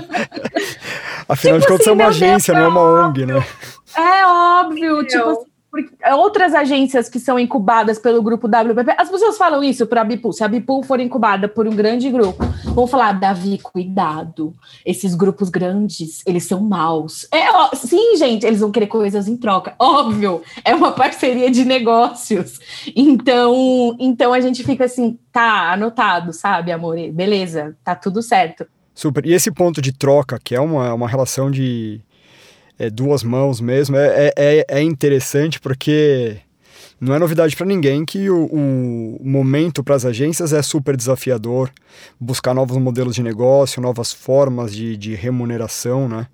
Afinal 1.29 1.61
tipo 1.61 1.61
de 1.61 1.67
contas, 1.67 1.81
assim, 1.81 1.91
é 1.91 1.93
uma 1.93 2.07
agência, 2.07 2.55
Deus, 2.55 2.65
não 2.65 2.65
é 2.65 2.69
uma 2.69 3.07
ONG, 3.07 3.27
né? 3.27 3.47
É 3.97 4.27
óbvio, 4.27 5.05
tipo 5.07 5.29
assim, 5.31 5.56
outras 6.15 6.55
agências 6.55 7.09
que 7.09 7.19
são 7.19 7.39
incubadas 7.39 7.99
pelo 7.99 8.23
grupo 8.23 8.47
WPP, 8.47 8.95
as 8.97 9.09
pessoas 9.09 9.37
falam 9.37 9.63
isso 9.63 9.87
para 9.87 10.01
a 10.01 10.05
Bipool. 10.05 10.33
Se 10.33 10.45
a 10.45 10.49
Bipool 10.49 10.83
for 10.83 11.01
incubada 11.01 11.49
por 11.49 11.67
um 11.67 11.75
grande 11.75 12.11
grupo, 12.11 12.45
vão 12.65 12.87
falar, 12.87 13.13
Davi, 13.13 13.59
cuidado. 13.63 14.55
Esses 14.85 15.15
grupos 15.15 15.49
grandes, 15.49 16.23
eles 16.27 16.45
são 16.45 16.61
maus. 16.61 17.27
É, 17.33 17.51
ó, 17.51 17.71
sim, 17.75 18.17
gente, 18.17 18.47
eles 18.47 18.61
vão 18.61 18.71
querer 18.71 18.87
coisas 18.87 19.29
em 19.29 19.37
troca. 19.37 19.75
Óbvio, 19.79 20.43
é 20.65 20.75
uma 20.75 20.93
parceria 20.93 21.51
de 21.51 21.65
negócios. 21.65 22.61
Então, 22.95 23.97
então 23.99 24.33
a 24.33 24.41
gente 24.41 24.65
fica 24.65 24.85
assim, 24.85 25.19
tá 25.33 25.73
anotado, 25.73 26.33
sabe, 26.33 26.73
amor? 26.73 26.97
Beleza, 27.13 27.77
tá 27.85 27.95
tudo 27.95 28.23
certo. 28.23 28.67
Super. 28.95 29.27
E 29.27 29.35
esse 29.35 29.51
ponto 29.51 29.83
de 29.83 29.93
troca, 29.93 30.41
que 30.43 30.55
é 30.55 30.61
uma, 30.61 30.95
uma 30.95 31.07
relação 31.07 31.51
de 31.51 32.01
é, 32.79 32.91
duas 32.91 33.23
mãos 33.23 33.61
mesmo, 33.61 33.97
é, 33.97 34.33
é, 34.37 34.67
é 34.69 34.83
interessante 34.83 35.61
porque 35.61 36.39
não 37.01 37.15
é 37.15 37.19
novidade 37.19 37.55
para 37.55 37.67
ninguém 37.67 38.05
que 38.05 38.31
o, 38.31 38.47
o 38.47 39.21
momento 39.23 39.85
para 39.85 39.95
as 39.95 40.05
agências 40.05 40.53
é 40.53 40.63
super 40.63 40.97
desafiador, 40.97 41.71
buscar 42.19 42.55
novos 42.55 42.79
modelos 42.79 43.15
de 43.15 43.23
negócio, 43.23 43.83
novas 43.83 44.13
formas 44.13 44.75
de, 44.75 44.97
de 44.97 45.15
remuneração, 45.15 46.09
né? 46.09 46.27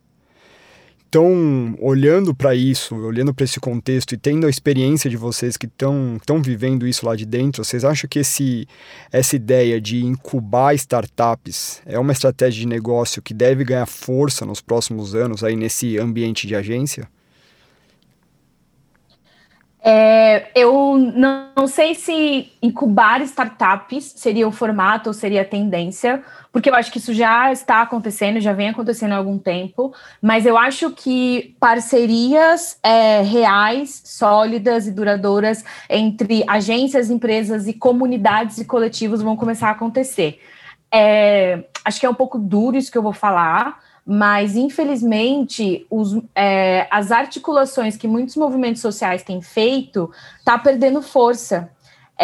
Então, 1.13 1.77
olhando 1.79 2.35
para 2.35 2.55
isso, 2.55 2.97
olhando 2.97 3.35
para 3.35 3.45
esse 3.45 3.61
contexto 3.61 4.15
e 4.15 4.17
tendo 4.17 4.47
a 4.47 4.49
experiência 4.49 5.11
de 5.11 5.17
vocês 5.19 5.59
que 5.59 5.67
estão 5.67 6.41
vivendo 6.43 6.87
isso 6.87 7.05
lá 7.05 7.15
de 7.15 7.27
dentro, 7.27 7.63
vocês 7.63 7.85
acham 7.85 8.09
que 8.09 8.21
esse, 8.21 8.67
essa 9.13 9.37
ideia 9.37 9.79
de 9.79 10.03
incubar 10.03 10.75
startups 10.75 11.83
é 11.85 11.99
uma 11.99 12.13
estratégia 12.13 12.63
de 12.63 12.67
negócio 12.67 13.21
que 13.21 13.35
deve 13.35 13.63
ganhar 13.63 13.85
força 13.85 14.47
nos 14.47 14.63
próximos 14.63 15.15
anos 15.15 15.45
aí 15.45 15.55
nesse 15.55 15.99
ambiente 15.99 16.47
de 16.47 16.57
agência? 16.57 17.07
É, 19.85 20.49
eu 20.55 20.97
não 20.97 21.67
sei 21.67 21.97
se 21.97 22.53
incubar 22.63 23.21
startups 23.23 24.15
seria 24.17 24.47
o 24.47 24.53
formato 24.53 25.11
ou 25.11 25.13
seria 25.13 25.43
a 25.43 25.45
tendência, 25.45 26.23
porque 26.53 26.71
eu 26.71 26.75
acho 26.77 26.93
que 26.93 26.99
isso 26.99 27.13
já 27.13 27.51
está 27.51 27.83
acontecendo, 27.83 28.39
já 28.39 28.53
vem 28.53 28.69
acontecendo 28.69 29.11
há 29.11 29.17
algum 29.17 29.37
tempo, 29.37 29.93
mas 30.21 30.47
eu 30.47 30.57
acho 30.57 30.93
que 30.93 31.57
parcerias 31.59 32.79
é, 32.81 33.23
reais, 33.23 34.03
sólidas 34.05 34.87
e 34.87 34.93
duradouras 34.93 35.65
entre 35.91 36.45
agências, 36.47 37.11
empresas 37.11 37.67
e 37.67 37.73
comunidades 37.73 38.59
e 38.59 38.65
coletivos 38.65 39.21
vão 39.21 39.37
começar 39.37 39.69
a 39.69 39.73
acontecer. 39.73 40.41
É, 40.95 41.65
acho 41.85 41.99
que 41.99 42.07
é 42.07 42.11
um 42.11 42.15
pouco 42.15 42.39
duro 42.39 42.77
isso 42.77 42.93
que 42.93 42.99
eu 42.99 43.03
vou 43.03 43.15
falar, 43.15 43.81
mas 44.07 44.57
infelizmente 44.57 45.87
os, 45.89 46.21
é, 46.35 46.87
as 46.91 47.13
articulações 47.13 47.97
que 47.97 48.09
muitos 48.09 48.37
movimentos 48.37 48.83
sociais 48.83 49.23
têm 49.23 49.41
feito 49.41 50.11
está 50.41 50.59
perdendo 50.59 51.01
força. 51.01 51.71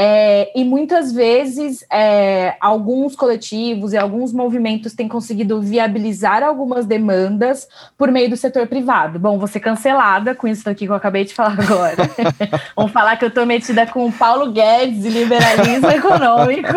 É, 0.01 0.53
e 0.55 0.65
muitas 0.65 1.11
vezes 1.13 1.85
é, 1.91 2.55
alguns 2.61 3.17
coletivos 3.17 3.93
e 3.93 3.97
alguns 3.97 4.33
movimentos 4.33 4.95
têm 4.95 5.09
conseguido 5.09 5.61
viabilizar 5.61 6.43
algumas 6.43 6.87
demandas 6.87 7.67
por 7.97 8.13
meio 8.13 8.31
do 8.31 8.37
setor 8.37 8.69
privado. 8.69 9.19
Bom, 9.19 9.45
ser 9.47 9.61
cancelada 9.61 10.37
com 10.37 10.47
isso 10.47 10.69
aqui 10.71 10.87
que 10.87 10.93
eu 10.93 10.95
acabei 10.95 11.25
de 11.25 11.35
falar 11.35 11.59
agora. 11.59 12.09
Vamos 12.77 12.93
falar 12.93 13.17
que 13.17 13.25
eu 13.25 13.29
estou 13.29 13.45
metida 13.45 13.87
com 13.87 14.07
o 14.07 14.13
Paulo 14.13 14.53
Guedes 14.53 15.05
e 15.05 15.09
liberalismo 15.09 15.91
econômico. 15.91 16.69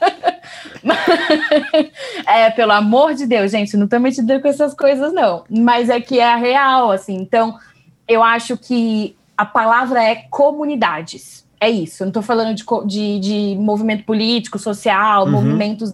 é, 2.26 2.50
pelo 2.50 2.72
amor 2.72 3.14
de 3.14 3.26
Deus, 3.26 3.50
gente, 3.50 3.76
não 3.76 3.84
estou 3.84 4.00
metida 4.00 4.40
com 4.40 4.48
essas 4.48 4.74
coisas, 4.74 5.12
não. 5.12 5.44
Mas 5.48 5.88
é 5.88 6.00
que 6.00 6.18
é 6.18 6.32
a 6.32 6.36
real, 6.36 6.90
assim. 6.90 7.14
Então, 7.14 7.58
eu 8.08 8.22
acho 8.22 8.56
que 8.56 9.16
a 9.36 9.44
palavra 9.44 10.02
é 10.02 10.16
comunidades. 10.30 11.46
É 11.60 11.68
isso. 11.68 12.02
Eu 12.02 12.06
não 12.06 12.10
estou 12.10 12.22
falando 12.22 12.54
de, 12.54 12.64
de, 12.86 13.20
de, 13.20 13.56
movimento 13.58 14.04
político, 14.04 14.58
social, 14.58 15.24
uhum. 15.24 15.32
movimentos. 15.32 15.92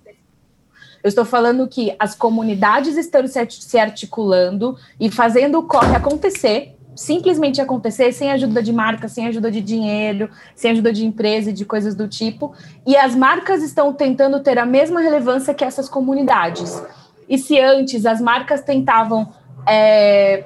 Eu 1.03 1.09
estou 1.09 1.25
falando 1.25 1.67
que 1.67 1.95
as 1.99 2.15
comunidades 2.15 2.97
estão 2.97 3.23
se 3.27 3.79
articulando 3.79 4.77
e 4.99 5.11
fazendo 5.11 5.59
o 5.59 5.63
corre 5.65 5.95
acontecer 5.95 6.76
simplesmente 6.97 7.61
acontecer 7.61 8.11
sem 8.13 8.33
ajuda 8.33 8.63
de 8.63 8.73
marca, 8.73 9.07
sem 9.07 9.27
ajuda 9.27 9.51
de 9.51 9.61
dinheiro, 9.61 10.31
sem 10.55 10.71
ajuda 10.71 10.93
de 10.93 11.05
empresa 11.05 11.51
e 11.51 11.53
de 11.53 11.65
coisas 11.65 11.95
do 11.95 12.09
tipo. 12.09 12.55
E 12.87 12.97
as 12.97 13.15
marcas 13.15 13.63
estão 13.63 13.93
tentando 13.93 14.41
ter 14.41 14.59
a 14.59 14.65
mesma 14.65 15.01
relevância 15.01 15.55
que 15.55 15.65
essas 15.65 15.89
comunidades. 15.89 16.83
E 17.29 17.37
se 17.37 17.61
antes 17.61 18.07
as 18.07 18.21
marcas 18.21 18.63
tentavam 18.63 19.29
é, 19.69 20.45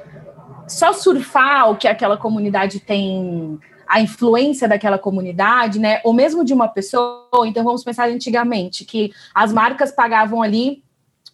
só 0.66 0.92
surfar 0.92 1.70
o 1.70 1.76
que 1.76 1.86
aquela 1.86 2.16
comunidade 2.16 2.80
tem, 2.80 3.58
a 3.86 4.00
influência 4.00 4.66
daquela 4.66 4.98
comunidade, 4.98 5.78
né? 5.78 6.00
Ou 6.04 6.12
mesmo 6.12 6.44
de 6.44 6.52
uma 6.52 6.68
pessoa, 6.68 7.28
então 7.46 7.62
vamos 7.62 7.84
pensar 7.84 8.08
antigamente, 8.08 8.84
que 8.84 9.12
as 9.34 9.52
marcas 9.52 9.92
pagavam 9.92 10.42
ali 10.42 10.82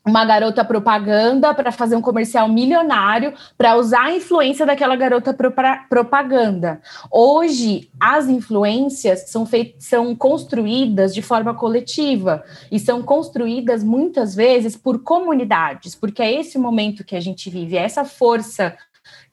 uma 0.06 0.24
garota 0.24 0.64
propaganda 0.64 1.52
para 1.52 1.72
fazer 1.72 1.96
um 1.96 2.00
comercial 2.00 2.48
milionário 2.48 3.34
para 3.58 3.76
usar 3.76 4.04
a 4.04 4.14
influência 4.14 4.64
daquela 4.64 4.94
garota 4.94 5.34
pro 5.34 5.52
propaganda. 5.88 6.80
Hoje, 7.10 7.90
as 7.98 8.28
influências 8.28 9.28
são, 9.28 9.48
são 9.78 10.14
construídas 10.14 11.12
de 11.12 11.22
forma 11.22 11.54
coletiva 11.54 12.44
e 12.70 12.78
são 12.78 13.02
construídas 13.02 13.82
muitas 13.82 14.34
vezes 14.34 14.76
por 14.76 15.02
comunidades, 15.02 15.96
porque 15.96 16.22
é 16.22 16.40
esse 16.40 16.56
momento 16.56 17.04
que 17.04 17.16
a 17.16 17.20
gente 17.20 17.50
vive, 17.50 17.76
é 17.76 17.82
essa 17.82 18.04
força 18.04 18.76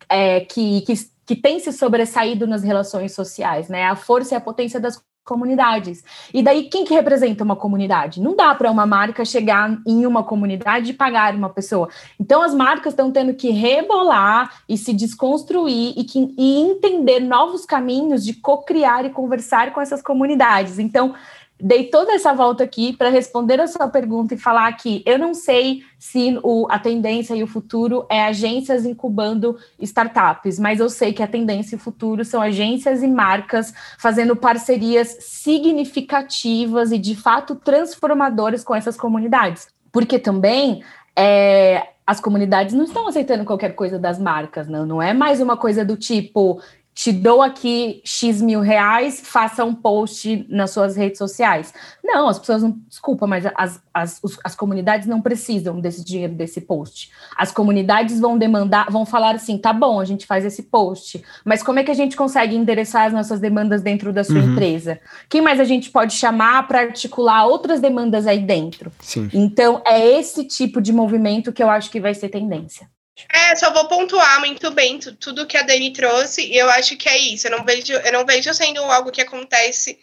é, 0.10 0.40
que, 0.40 0.82
que, 0.82 0.94
que 1.26 1.36
tem 1.36 1.60
se 1.60 1.72
sobressaído 1.72 2.48
nas 2.48 2.64
relações 2.64 3.14
sociais, 3.14 3.70
né? 3.70 3.86
A 3.86 3.96
força 3.96 4.34
e 4.34 4.38
a 4.38 4.42
potência 4.42 4.80
das 4.80 5.00
comunidades. 5.24 6.04
E 6.34 6.44
daí, 6.44 6.64
quem 6.64 6.84
que 6.84 6.94
representa 6.94 7.44
uma 7.44 7.56
comunidade? 7.56 8.22
Não 8.22 8.36
dá 8.36 8.54
para 8.54 8.70
uma 8.70 8.86
marca 8.86 9.24
chegar 9.24 9.78
em 9.88 10.06
uma 10.06 10.24
comunidade 10.24 10.92
e 10.92 10.94
pagar 10.94 11.34
uma 11.34 11.50
pessoa. 11.50 11.90
Então, 12.20 12.42
as 12.42 12.54
marcas 12.54 12.94
estão 12.94 13.12
tendo 13.12 13.34
que 13.34 13.50
rebolar 13.50 14.62
e 14.68 14.78
se 14.78 14.94
desconstruir 14.94 15.94
e, 15.98 16.04
que, 16.04 16.34
e 16.38 16.60
entender 16.60 17.20
novos 17.20 17.66
caminhos 17.66 18.24
de 18.24 18.34
co-criar 18.34 19.06
e 19.06 19.10
conversar 19.10 19.74
com 19.74 19.80
essas 19.80 20.02
comunidades. 20.02 20.80
Então, 20.80 21.14
dei 21.66 21.86
toda 21.86 22.12
essa 22.12 22.34
volta 22.34 22.66
aqui 22.66 22.92
para 22.92 23.08
responder 23.08 23.58
a 23.62 23.68
sua 23.68 23.88
pergunta 23.88 24.34
e 24.34 24.38
falar 24.38 24.70
que 24.74 25.02
eu 25.06 25.18
não 25.18 25.34
sei 25.34 25.82
se 25.98 26.38
o, 26.44 26.68
a 26.70 26.78
tendência 26.78 27.34
e 27.34 27.42
o 27.42 27.48
futuro 27.48 28.06
é 28.10 28.22
agências 28.22 28.86
incubando 28.86 29.58
startups, 29.80 30.60
mas 30.60 30.82
eu 30.82 30.90
sei 30.90 31.14
que 31.14 31.24
a 31.24 31.28
tendência 31.28 31.76
e 31.76 31.78
o 31.78 31.82
futuro 31.82 32.26
são 32.26 32.42
agências 32.42 33.02
e 33.02 33.08
marcas 33.08 33.74
fazendo 33.98 34.36
parcerias 34.36 35.16
significativas 35.22 36.92
e 36.92 36.98
de 36.98 37.16
fato 37.16 37.56
transformadoras 37.56 38.62
com 38.62 38.76
essas 38.76 38.98
comunidades. 38.98 39.70
Porque 39.90 40.20
também 40.20 40.84
é, 41.16 41.88
as 42.06 42.20
comunidades 42.20 42.76
não 42.76 42.84
estão 42.84 43.08
aceitando 43.08 43.46
qualquer 43.46 43.74
coisa 43.74 43.98
das 43.98 44.20
marcas, 44.20 44.68
não, 44.68 44.86
não 44.86 45.02
é 45.02 45.14
mais 45.14 45.40
uma 45.40 45.56
coisa 45.56 45.86
do 45.86 45.96
tipo 45.96 46.62
te 46.94 47.12
dou 47.12 47.42
aqui 47.42 48.02
X 48.06 48.42
mil 48.42 48.62
reais, 48.62 49.22
faça 49.24 49.66
um 49.66 49.74
post 49.74 50.46
nas 50.48 50.72
suas 50.72 50.96
redes 50.96 51.18
sociais. 51.18 51.74
Não, 52.04 52.28
as 52.28 52.38
pessoas 52.38 52.62
não. 52.62 52.78
Desculpa, 52.88 53.26
mas 53.26 53.46
as, 53.56 53.82
as, 53.92 54.22
as 54.44 54.56
comunidades 54.56 55.08
não 55.08 55.20
precisam 55.20 55.80
desse 55.80 56.04
dinheiro, 56.04 56.34
desse 56.34 56.62
post. 56.62 57.10
As 57.36 57.52
comunidades 57.52 58.20
vão 58.20 58.38
demandar, 58.38 58.92
vão 58.92 59.06
falar 59.06 59.36
assim: 59.36 59.58
tá 59.58 59.74
bom, 59.74 60.00
a 60.00 60.06
gente 60.06 60.28
faz 60.28 60.46
esse 60.46 60.64
post, 60.64 61.24
mas 61.44 61.64
como 61.64 61.80
é 61.80 61.84
que 61.84 61.92
a 61.92 61.96
gente 61.96 62.16
consegue 62.16 62.56
endereçar 62.56 63.08
as 63.08 63.14
nossas 63.14 63.40
demandas 63.40 63.82
dentro 63.82 64.14
da 64.14 64.24
sua 64.24 64.36
uhum. 64.36 64.52
empresa? 64.52 65.00
Quem 65.28 65.42
mais 65.42 65.60
a 65.60 65.66
gente 65.66 65.90
pode 65.90 66.14
chamar 66.14 66.68
para 66.68 66.82
articular 66.82 67.46
outras 67.46 67.82
demandas 67.82 68.28
aí 68.28 68.40
dentro? 68.40 68.92
Sim. 69.00 69.30
Então, 69.34 69.82
é 69.86 70.20
esse 70.20 70.44
tipo 70.46 70.80
de 70.80 70.94
movimento 70.94 71.52
que 71.52 71.64
eu 71.64 71.70
acho 71.70 71.90
que 71.90 72.00
vai 72.00 72.14
ser 72.14 72.30
tendência. 72.30 72.88
É, 73.32 73.56
só 73.56 73.72
vou 73.72 73.88
pontuar 73.88 74.40
muito 74.40 74.72
bem 74.72 74.98
tudo 74.98 75.46
que 75.46 75.58
a 75.58 75.62
Dani 75.62 75.94
trouxe, 75.94 76.46
e 76.46 76.58
eu 76.58 76.70
acho 76.70 76.98
que 76.98 77.08
é 77.08 77.18
isso. 77.18 77.48
Eu 77.48 77.58
não 77.58 77.64
vejo, 77.64 77.94
eu 77.94 78.12
não 78.12 78.26
vejo 78.26 78.54
sendo 78.54 78.82
algo 78.84 79.12
que 79.12 79.22
acontece 79.22 80.00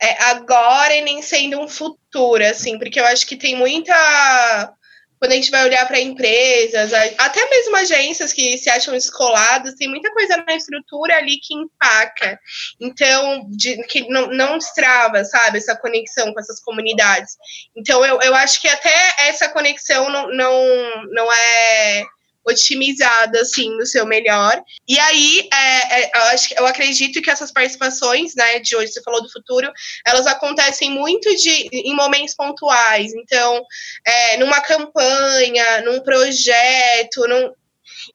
é, 0.00 0.22
agora 0.24 0.94
e 0.94 1.00
nem 1.00 1.22
sendo 1.22 1.60
um 1.60 1.68
futuro, 1.68 2.44
assim, 2.44 2.78
porque 2.78 3.00
eu 3.00 3.06
acho 3.06 3.26
que 3.26 3.36
tem 3.36 3.56
muita. 3.56 4.74
Quando 5.20 5.32
a 5.32 5.34
gente 5.34 5.50
vai 5.50 5.64
olhar 5.64 5.84
para 5.86 5.98
empresas, 5.98 6.92
até 7.18 7.50
mesmo 7.50 7.74
agências 7.74 8.32
que 8.32 8.56
se 8.56 8.70
acham 8.70 8.94
escoladas, 8.94 9.74
tem 9.74 9.88
muita 9.88 10.12
coisa 10.12 10.36
na 10.46 10.54
estrutura 10.54 11.16
ali 11.16 11.40
que 11.40 11.54
empaca. 11.54 12.38
Então, 12.80 13.44
de, 13.50 13.82
que 13.88 14.08
não, 14.08 14.28
não 14.28 14.58
destrava, 14.58 15.24
sabe, 15.24 15.58
essa 15.58 15.76
conexão 15.76 16.32
com 16.32 16.38
essas 16.38 16.60
comunidades. 16.60 17.36
Então, 17.76 18.06
eu, 18.06 18.20
eu 18.20 18.32
acho 18.36 18.62
que 18.62 18.68
até 18.68 18.94
essa 19.22 19.48
conexão 19.48 20.08
não, 20.08 20.28
não, 20.32 21.06
não 21.10 21.32
é 21.32 22.04
otimizada, 22.46 23.40
assim, 23.40 23.70
no 23.76 23.86
seu 23.86 24.06
melhor. 24.06 24.62
E 24.88 24.98
aí, 24.98 25.48
é, 25.52 26.00
é, 26.00 26.10
eu, 26.14 26.22
acho, 26.22 26.54
eu 26.54 26.66
acredito 26.66 27.20
que 27.20 27.30
essas 27.30 27.52
participações, 27.52 28.34
né, 28.34 28.58
de 28.58 28.74
hoje, 28.74 28.92
você 28.92 29.02
falou 29.02 29.22
do 29.22 29.30
futuro, 29.30 29.70
elas 30.06 30.26
acontecem 30.26 30.90
muito 30.90 31.28
de, 31.36 31.68
em 31.72 31.94
momentos 31.94 32.34
pontuais. 32.34 33.12
Então, 33.14 33.62
é, 34.06 34.36
numa 34.38 34.60
campanha, 34.60 35.82
num 35.82 36.00
projeto, 36.00 37.26
num, 37.28 37.52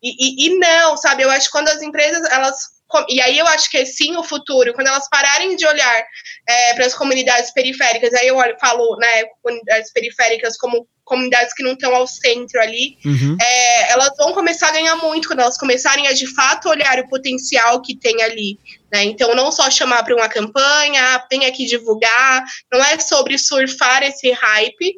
e, 0.01 0.45
e, 0.45 0.47
e, 0.47 0.59
não, 0.59 0.97
sabe? 0.97 1.23
Eu 1.23 1.31
acho 1.31 1.47
que 1.47 1.51
quando 1.51 1.69
as 1.69 1.81
empresas, 1.81 2.23
elas. 2.31 2.72
E 3.09 3.21
aí 3.21 3.37
eu 3.37 3.47
acho 3.47 3.69
que 3.69 3.77
é 3.77 3.85
sim 3.85 4.15
o 4.15 4.23
futuro, 4.23 4.73
quando 4.73 4.87
elas 4.87 5.07
pararem 5.09 5.55
de 5.55 5.65
olhar 5.65 6.05
é, 6.47 6.73
para 6.73 6.85
as 6.85 6.93
comunidades 6.93 7.51
periféricas, 7.51 8.13
aí 8.13 8.27
eu 8.27 8.35
olho, 8.35 8.55
falo, 8.59 8.97
né, 8.97 9.23
comunidades 9.41 9.91
periféricas 9.91 10.57
como 10.57 10.87
comunidades 11.03 11.53
que 11.53 11.63
não 11.63 11.73
estão 11.73 11.93
ao 11.93 12.07
centro 12.07 12.61
ali, 12.61 12.97
uhum. 13.05 13.37
é, 13.39 13.91
elas 13.91 14.11
vão 14.17 14.33
começar 14.33 14.69
a 14.69 14.71
ganhar 14.71 14.95
muito 14.95 15.27
quando 15.27 15.41
elas 15.41 15.57
começarem 15.57 16.07
a 16.07 16.13
de 16.13 16.27
fato 16.33 16.69
olhar 16.69 16.97
o 16.99 17.09
potencial 17.09 17.81
que 17.81 17.97
tem 17.97 18.21
ali. 18.23 18.57
Né? 18.91 19.03
Então, 19.03 19.35
não 19.35 19.51
só 19.51 19.69
chamar 19.69 20.03
para 20.03 20.15
uma 20.15 20.29
campanha, 20.29 21.25
vem 21.29 21.45
aqui 21.45 21.65
divulgar, 21.65 22.43
não 22.71 22.83
é 22.83 22.97
sobre 22.99 23.37
surfar 23.37 24.03
esse 24.03 24.31
hype, 24.31 24.95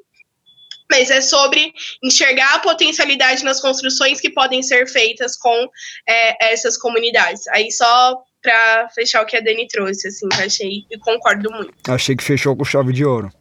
mas 0.90 1.10
é 1.10 1.22
sobre 1.22 1.74
enxergar 2.04 2.56
a 2.56 2.60
potencialidade 2.60 3.44
nas 3.44 3.60
construções 3.60 4.20
que 4.20 4.30
podem 4.30 4.62
ser 4.62 4.88
feitas 4.88 5.36
com 5.38 5.70
é, 6.08 6.52
essas 6.54 6.78
comunidades. 6.78 7.48
Aí 7.50 7.72
só 7.72 8.22
para 8.42 8.90
fechar 8.90 9.24
o 9.24 9.26
que 9.26 9.36
a 9.36 9.42
Dani 9.42 9.68
trouxe, 9.68 10.08
assim, 10.08 10.28
achei 10.34 10.86
e 10.92 11.00
concordo 11.00 11.52
muito. 11.52 11.74
Achei 11.88 12.16
que 12.16 12.24
fechou 12.24 12.56
com 12.56 12.64
chave 12.64 12.94
de 12.94 13.04
ouro. 13.04 13.32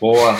Boa. 0.00 0.36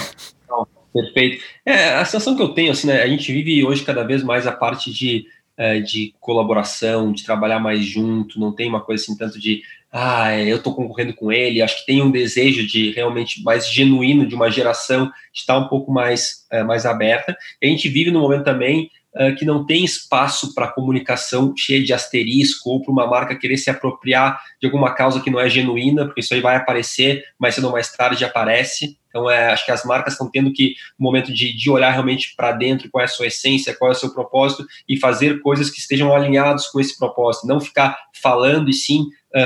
Perfeito. 0.92 1.42
É, 1.66 1.94
a 1.94 2.04
sensação 2.04 2.36
que 2.36 2.42
eu 2.42 2.50
tenho, 2.50 2.70
assim, 2.70 2.86
né, 2.86 3.02
a 3.02 3.08
gente 3.08 3.32
vive 3.32 3.64
hoje 3.64 3.82
cada 3.82 4.04
vez 4.04 4.22
mais 4.22 4.46
a 4.46 4.52
parte 4.52 4.92
de, 4.92 5.26
é, 5.56 5.80
de 5.80 6.14
colaboração, 6.20 7.12
de 7.12 7.24
trabalhar 7.24 7.58
mais 7.58 7.84
junto, 7.84 8.38
não 8.38 8.54
tem 8.54 8.68
uma 8.68 8.80
coisa 8.80 9.02
assim 9.02 9.16
tanto 9.16 9.40
de, 9.40 9.62
ah, 9.96 10.32
é, 10.32 10.50
eu 10.50 10.56
estou 10.56 10.74
concorrendo 10.74 11.14
com 11.14 11.30
ele, 11.30 11.62
acho 11.62 11.78
que 11.78 11.86
tem 11.86 12.02
um 12.02 12.10
desejo 12.10 12.66
de 12.66 12.90
realmente 12.90 13.40
mais 13.44 13.70
genuíno 13.70 14.26
de 14.26 14.34
uma 14.34 14.50
geração 14.50 15.06
de 15.06 15.38
estar 15.38 15.56
um 15.56 15.68
pouco 15.68 15.92
mais, 15.92 16.44
é, 16.50 16.64
mais 16.64 16.84
aberta. 16.84 17.36
E 17.62 17.66
a 17.68 17.70
gente 17.70 17.88
vive 17.88 18.10
num 18.10 18.20
momento 18.20 18.42
também 18.42 18.90
uh, 19.14 19.32
que 19.36 19.44
não 19.44 19.64
tem 19.64 19.84
espaço 19.84 20.52
para 20.52 20.72
comunicação 20.72 21.54
cheia 21.56 21.80
de 21.80 21.92
asterisco 21.92 22.70
ou 22.70 22.82
para 22.82 22.90
uma 22.90 23.06
marca 23.06 23.38
querer 23.38 23.56
se 23.56 23.70
apropriar 23.70 24.40
de 24.60 24.66
alguma 24.66 24.92
causa 24.92 25.20
que 25.20 25.30
não 25.30 25.38
é 25.38 25.48
genuína, 25.48 26.06
porque 26.06 26.22
isso 26.22 26.34
aí 26.34 26.40
vai 26.40 26.56
aparecer, 26.56 27.22
mais 27.38 27.54
cedo 27.54 27.68
ou 27.68 27.72
mais 27.72 27.92
tarde 27.92 28.24
aparece. 28.24 28.98
Então, 29.08 29.30
é, 29.30 29.52
acho 29.52 29.64
que 29.64 29.70
as 29.70 29.84
marcas 29.84 30.14
estão 30.14 30.28
tendo 30.28 30.52
que, 30.52 30.74
um 30.98 31.04
momento 31.04 31.32
de, 31.32 31.56
de 31.56 31.70
olhar 31.70 31.92
realmente 31.92 32.34
para 32.36 32.50
dentro, 32.50 32.90
qual 32.90 33.00
é 33.00 33.04
a 33.04 33.08
sua 33.08 33.28
essência, 33.28 33.72
qual 33.72 33.92
é 33.92 33.94
o 33.94 33.96
seu 33.96 34.12
propósito, 34.12 34.66
e 34.88 34.98
fazer 34.98 35.40
coisas 35.40 35.70
que 35.70 35.78
estejam 35.78 36.12
alinhados 36.12 36.66
com 36.66 36.80
esse 36.80 36.98
propósito, 36.98 37.46
não 37.46 37.60
ficar 37.60 37.96
falando 38.20 38.68
e 38.68 38.72
sim 38.72 39.04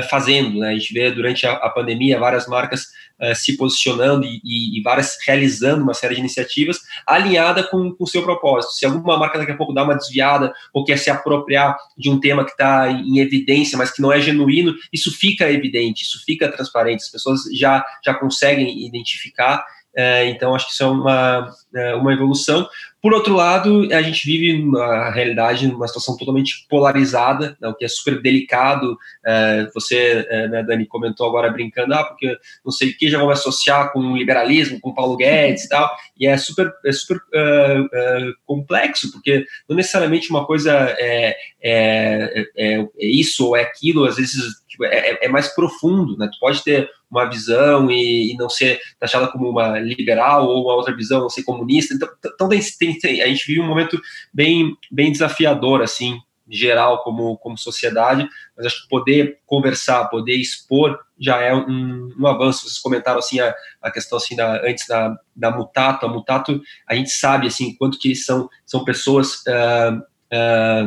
fazendo. 0.09 0.59
Né? 0.59 0.69
A 0.69 0.73
gente 0.73 0.93
vê 0.93 1.11
durante 1.11 1.45
a, 1.47 1.53
a 1.53 1.69
pandemia 1.69 2.19
várias 2.19 2.47
marcas 2.47 2.87
uh, 3.19 3.35
se 3.35 3.57
posicionando 3.57 4.25
e, 4.25 4.39
e, 4.43 4.79
e, 4.79 4.81
várias 4.81 5.17
realizando 5.25 5.83
uma 5.83 5.93
série 5.93 6.15
de 6.15 6.21
iniciativas 6.21 6.79
alinhada 7.05 7.63
com 7.63 7.95
o 7.99 8.07
seu 8.07 8.23
propósito. 8.23 8.73
Se 8.73 8.85
alguma 8.85 9.17
marca 9.17 9.39
daqui 9.39 9.51
a 9.51 9.57
pouco 9.57 9.73
dá 9.73 9.83
uma 9.83 9.95
desviada 9.95 10.53
ou 10.73 10.83
quer 10.83 10.97
se 10.97 11.09
apropriar 11.09 11.77
de 11.97 12.09
um 12.09 12.19
tema 12.19 12.45
que 12.45 12.51
está 12.51 12.89
em 12.89 13.19
evidência, 13.19 13.77
mas 13.77 13.91
que 13.91 14.01
não 14.01 14.11
é 14.11 14.21
genuíno, 14.21 14.73
isso 14.93 15.11
fica 15.11 15.51
evidente, 15.51 16.03
isso 16.03 16.23
fica 16.25 16.51
transparente, 16.51 17.03
as 17.03 17.09
pessoas 17.09 17.41
já, 17.53 17.83
já 18.05 18.13
conseguem 18.13 18.85
identificar. 18.85 19.65
É, 19.95 20.29
então, 20.29 20.53
acho 20.53 20.67
que 20.67 20.73
isso 20.73 20.83
é 20.83 20.87
uma, 20.87 21.51
é, 21.75 21.95
uma 21.95 22.13
evolução. 22.13 22.67
Por 23.01 23.13
outro 23.13 23.33
lado, 23.33 23.87
a 23.93 24.01
gente 24.01 24.25
vive, 24.25 24.61
na 24.69 25.09
realidade, 25.09 25.67
numa 25.67 25.87
situação 25.87 26.17
totalmente 26.17 26.65
polarizada, 26.69 27.55
né, 27.61 27.69
o 27.69 27.73
que 27.73 27.85
é 27.85 27.87
super 27.87 28.21
delicado. 28.21 28.97
É, 29.25 29.69
você, 29.73 30.25
é, 30.29 30.47
né, 30.49 30.63
Dani, 30.63 30.85
comentou 30.85 31.27
agora 31.27 31.49
brincando, 31.49 31.93
ah, 31.93 32.03
porque 32.03 32.37
não 32.63 32.71
sei 32.71 32.89
o 32.89 32.97
que 32.97 33.09
já 33.09 33.17
vão 33.17 33.29
associar 33.29 33.93
com 33.93 34.17
liberalismo, 34.17 34.79
com 34.81 34.93
Paulo 34.93 35.15
Guedes 35.15 35.63
e 35.63 35.69
tal, 35.69 35.89
e 36.19 36.27
é 36.27 36.37
super, 36.37 36.71
é 36.85 36.91
super 36.91 37.17
uh, 37.17 37.83
uh, 37.83 38.33
complexo, 38.45 39.11
porque 39.11 39.45
não 39.67 39.77
necessariamente 39.77 40.29
uma 40.29 40.45
coisa 40.45 40.73
é, 40.97 41.37
é, 41.61 42.45
é, 42.57 42.79
é 42.81 42.87
isso 42.99 43.47
ou 43.47 43.55
é 43.55 43.61
aquilo, 43.61 44.05
às 44.05 44.17
vezes 44.17 44.59
tipo, 44.79 44.85
é, 44.85 45.25
é, 45.25 45.27
mais 45.27 45.49
profundo, 45.49 46.17
né? 46.17 46.29
Tu 46.31 46.39
pode 46.39 46.63
ter 46.63 46.89
uma 47.11 47.25
visão 47.25 47.91
e, 47.91 48.31
e, 48.31 48.37
não 48.37 48.49
ser 48.49 48.79
taxada 48.99 49.27
como 49.27 49.49
uma 49.49 49.79
liberal 49.79 50.47
ou 50.47 50.63
uma 50.63 50.75
outra 50.75 50.95
visão, 50.95 51.21
não 51.21 51.29
ser 51.29 51.43
comunista. 51.43 51.93
Então, 51.93 52.09
então 52.25 52.49
tem, 52.49 52.61
tem, 52.79 52.99
tem, 52.99 53.21
a 53.21 53.27
gente 53.27 53.45
vive 53.45 53.61
um 53.61 53.67
momento 53.67 53.99
bem, 54.33 54.75
bem 54.91 55.11
desafiador, 55.11 55.81
assim, 55.81 56.19
geral 56.49 57.03
como, 57.03 57.37
como 57.37 57.57
sociedade, 57.57 58.27
mas 58.57 58.65
acho 58.65 58.83
que 58.83 58.89
poder 58.89 59.39
conversar, 59.45 60.05
poder 60.05 60.35
expor 60.35 60.97
já 61.19 61.39
é 61.41 61.53
um, 61.53 62.09
um 62.17 62.27
avanço. 62.27 62.61
Vocês 62.61 62.79
comentaram 62.79 63.19
assim 63.19 63.39
a, 63.39 63.53
a 63.81 63.91
questão 63.91 64.17
assim 64.17 64.35
da, 64.35 64.65
antes 64.65 64.87
da, 64.87 65.15
da 65.35 65.51
Mutato, 65.51 66.05
a 66.05 66.09
Mutato 66.09 66.59
a 66.87 66.95
gente 66.95 67.11
sabe 67.11 67.47
assim 67.47 67.75
quanto 67.75 67.99
que 67.99 68.15
são 68.15 68.49
são 68.65 68.83
pessoas 68.83 69.43
uh, 69.47 69.99
uh, 69.99 70.03
é, 70.31 70.83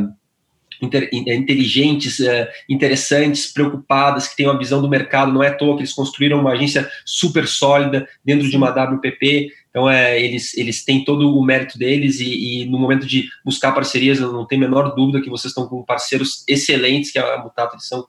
inteligentes, 0.82 2.20
é, 2.20 2.50
interessantes, 2.68 3.52
preocupadas, 3.52 4.28
que 4.28 4.36
têm 4.36 4.46
uma 4.46 4.58
visão 4.58 4.82
do 4.82 4.88
mercado. 4.88 5.32
Não 5.32 5.42
é 5.42 5.48
à 5.48 5.54
toa 5.54 5.76
que 5.76 5.82
eles 5.82 5.92
construíram 5.92 6.40
uma 6.40 6.52
agência 6.52 6.90
super 7.04 7.46
sólida 7.46 8.08
dentro 8.24 8.48
de 8.48 8.56
uma 8.56 8.70
WPP. 8.70 9.50
Então, 9.70 9.88
é, 9.88 10.20
eles, 10.20 10.56
eles 10.56 10.84
têm 10.84 11.04
todo 11.04 11.34
o 11.34 11.42
mérito 11.42 11.78
deles 11.78 12.20
e, 12.20 12.62
e, 12.62 12.66
no 12.66 12.78
momento 12.78 13.06
de 13.06 13.24
buscar 13.44 13.72
parcerias, 13.72 14.20
eu 14.20 14.32
não 14.32 14.46
tenho 14.46 14.64
a 14.64 14.68
menor 14.68 14.94
dúvida 14.94 15.22
que 15.22 15.30
vocês 15.30 15.50
estão 15.50 15.66
com 15.66 15.82
parceiros 15.82 16.44
excelentes, 16.46 17.10
que 17.10 17.18
a 17.18 17.38
Mutato, 17.38 17.76
eles 17.76 17.86
são 17.86 18.04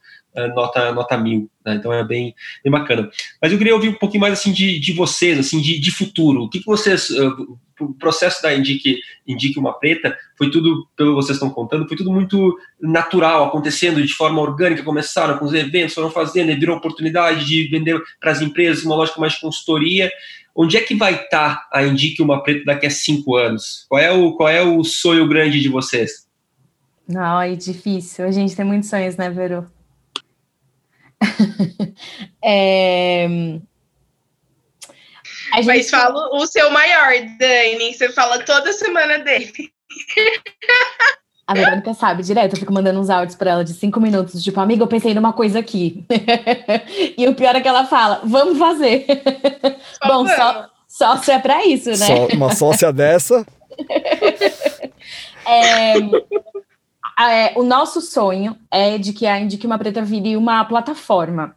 nota, 0.54 0.92
nota 0.92 1.18
mil. 1.18 1.50
Né? 1.66 1.76
Então, 1.76 1.94
é 1.94 2.04
bem, 2.04 2.34
bem 2.64 2.72
bacana. 2.72 3.10
Mas 3.42 3.52
eu 3.52 3.58
queria 3.58 3.76
ouvir 3.76 3.90
um 3.90 3.94
pouquinho 3.94 4.22
mais 4.22 4.34
assim 4.34 4.52
de, 4.52 4.80
de 4.80 4.94
vocês, 4.94 5.38
assim 5.40 5.62
de, 5.62 5.80
de 5.80 5.92
futuro. 5.92 6.44
O 6.44 6.50
que, 6.50 6.60
que 6.60 6.66
vocês... 6.66 7.10
Uh, 7.10 7.58
o 7.80 7.94
processo 7.94 8.42
da 8.42 8.54
Indique, 8.54 9.00
Indique 9.28 9.60
uma 9.60 9.74
Preta 9.74 10.16
foi 10.38 10.50
tudo, 10.50 10.88
pelo 10.96 11.10
que 11.10 11.16
vocês 11.16 11.36
estão 11.36 11.50
contando, 11.50 11.88
foi 11.88 11.98
tudo 11.98 12.12
muito 12.12 12.58
natural, 12.82 13.46
acontecendo 13.46 14.02
de 14.02 14.14
forma 14.14 14.42
orgânica, 14.42 14.84
começaram 14.84 15.38
com 15.38 15.46
os 15.46 15.54
eventos, 15.54 15.96
foram 15.96 16.10
fazendo, 16.10 16.58
virou 16.58 16.78
oportunidade 16.78 17.46
de 17.46 17.68
vender 17.68 18.02
para 18.20 18.32
as 18.32 18.42
empresas 18.42 18.84
uma 18.84 18.96
lógica 18.96 19.20
mais 19.20 19.34
de 19.34 19.42
consultoria. 19.42 20.10
Onde 20.56 20.78
é 20.78 20.82
que 20.82 20.94
vai 20.94 21.16
estar 21.16 21.56
tá 21.56 21.70
a 21.72 21.84
Indique 21.84 22.22
uma 22.22 22.44
Preta 22.44 22.64
daqui 22.66 22.86
a 22.86 22.92
cinco 22.92 23.36
anos? 23.36 23.86
Qual 23.90 24.00
é 24.00 24.12
o, 24.12 24.34
qual 24.34 24.50
é 24.50 24.62
o 24.62 24.84
sonho 24.84 25.28
grande 25.28 25.60
de 25.60 25.68
vocês? 25.68 26.28
Não, 27.08 27.42
é 27.42 27.56
difícil. 27.56 28.26
A 28.26 28.32
gente 28.32 28.56
tem 28.56 28.64
muitos 28.64 28.90
sonhos, 28.90 29.18
né, 29.18 29.30
Veru? 29.30 29.66
é... 32.44 33.28
Gente... 35.56 35.66
Mas 35.66 35.90
fala 35.90 36.36
o 36.36 36.46
seu 36.48 36.70
maior, 36.72 37.14
Dani. 37.38 37.94
Você 37.94 38.10
fala 38.10 38.40
toda 38.40 38.74
semana 38.74 39.20
dele. 39.20 39.72
A 41.46 41.54
Verônica 41.54 41.94
sabe 41.94 42.24
direto, 42.24 42.54
eu 42.54 42.60
fico 42.60 42.74
mandando 42.74 43.00
uns 43.00 43.10
áudios 43.10 43.36
para 43.36 43.52
ela 43.52 43.66
de 43.66 43.74
cinco 43.74 44.00
minutos, 44.00 44.42
tipo, 44.42 44.60
amiga, 44.62 44.82
eu 44.82 44.88
pensei 44.88 45.14
numa 45.14 45.34
coisa 45.34 45.60
aqui. 45.60 46.06
e 47.18 47.28
o 47.28 47.36
pior 47.36 47.56
é 47.56 47.62
que 47.62 47.68
ela 47.68 47.86
fala, 47.86 48.22
vamos 48.24 48.58
fazer. 48.58 49.06
Só 50.02 50.08
Bom, 50.08 50.26
só, 50.28 50.70
sócio 50.88 51.34
é 51.34 51.40
para 51.40 51.66
isso, 51.66 51.90
né? 51.90 51.96
Só 51.96 52.28
uma 52.28 52.56
sócia 52.56 52.94
dessa. 52.94 53.46
é, 55.46 55.96
é, 57.20 57.53
o 57.57 57.64
nosso 57.64 58.01
sonho 58.01 58.55
é 58.72 58.97
de 58.97 59.14
que 59.14 59.26
a 59.26 59.39
Indique 59.39 59.66
Uma 59.66 59.78
Preta 59.78 60.01
vire 60.01 60.36
uma 60.36 60.64
plataforma. 60.66 61.55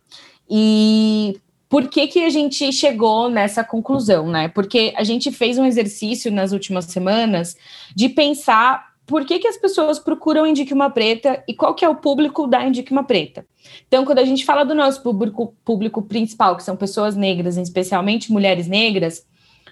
E 0.49 1.41
por 1.69 1.89
que, 1.89 2.07
que 2.07 2.25
a 2.25 2.31
gente 2.31 2.73
chegou 2.73 3.29
nessa 3.29 3.65
conclusão, 3.65 4.29
né? 4.29 4.49
Porque 4.49 4.93
a 4.97 5.05
gente 5.05 5.33
fez 5.33 5.59
um 5.59 5.65
exercício 5.65 6.31
nas 6.31 6.53
últimas 6.53 6.85
semanas 6.87 7.57
de 7.95 8.09
pensar 8.09 8.95
por 9.07 9.25
que, 9.25 9.39
que 9.39 9.49
as 9.49 9.57
pessoas 9.57 9.99
procuram 9.99 10.47
Indique 10.47 10.75
Uma 10.75 10.91
Preta 10.91 11.43
e 11.49 11.55
qual 11.55 11.75
que 11.75 11.85
é 11.85 11.89
o 11.89 11.95
público 11.95 12.47
da 12.47 12.65
Indique 12.67 12.93
Uma 12.93 13.05
Preta. 13.05 13.47
Então, 13.87 14.05
quando 14.05 14.19
a 14.19 14.25
gente 14.25 14.45
fala 14.45 14.65
do 14.65 14.75
nosso 14.75 15.03
público, 15.03 15.55
público 15.65 16.03
principal, 16.03 16.57
que 16.57 16.63
são 16.65 16.77
pessoas 16.77 17.15
negras, 17.15 17.57
especialmente 17.57 18.33
mulheres 18.33 18.67
negras, 18.67 19.25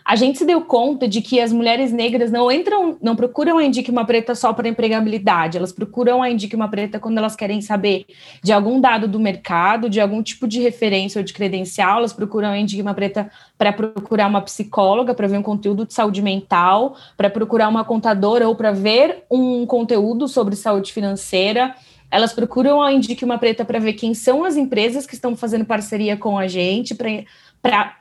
a 0.05 0.17
gente 0.17 0.37
se 0.37 0.45
deu 0.45 0.61
conta 0.61 1.09
de 1.09 1.23
que 1.23 1.41
as 1.41 1.51
mulheres 1.51 1.91
negras 1.91 2.31
não 2.31 2.53
entram, 2.53 2.99
não 3.01 3.17
procuram 3.17 3.57
a 3.57 3.65
Indique 3.65 3.91
uma 3.91 4.05
preta 4.05 4.35
só 4.35 4.53
para 4.53 4.69
empregabilidade, 4.69 5.57
elas 5.57 5.73
procuram 5.73 6.23
a 6.23 6.31
Indique 6.31 6.55
uma 6.55 6.69
preta 6.69 7.01
quando 7.01 7.17
elas 7.17 7.35
querem 7.35 7.63
saber 7.63 8.05
de 8.43 8.53
algum 8.53 8.79
dado 8.79 9.09
do 9.09 9.19
mercado, 9.19 9.89
de 9.89 10.01
algum 10.01 10.23
tipo 10.23 10.47
de 10.47 10.61
referência 10.61 11.19
ou 11.19 11.25
de 11.25 11.33
credencial, 11.33 11.99
elas 11.99 12.13
procuram 12.13 12.51
a 12.51 12.59
Indique 12.59 12.83
uma 12.83 12.93
preta 12.93 13.31
para 13.57 13.73
procurar 13.73 14.27
uma 14.27 14.43
psicóloga, 14.43 15.15
para 15.15 15.27
ver 15.27 15.39
um 15.39 15.43
conteúdo 15.43 15.87
de 15.87 15.95
saúde 15.95 16.21
mental, 16.21 16.97
para 17.17 17.31
procurar 17.31 17.69
uma 17.69 17.85
contadora 17.85 18.47
ou 18.47 18.55
para 18.55 18.73
ver 18.73 19.25
um 19.31 19.65
conteúdo 19.65 20.29
sobre 20.29 20.55
saúde 20.55 20.93
financeira. 20.93 21.75
Elas 22.11 22.33
procuram 22.33 22.81
a 22.81 22.93
Indique 22.93 23.25
uma 23.25 23.39
Preta 23.39 23.65
para 23.65 23.81
ver 23.81 23.95
quem 23.95 24.15
são 24.15 24.45
as 24.45 24.57
empresas 24.57 25.05
que 25.05 25.15
estão 25.15 25.35
fazendo 25.37 25.65
parceria 25.65 26.17
com 26.17 26.39
a 26.39 26.47
gente, 26.47 26.95
para 26.95 27.09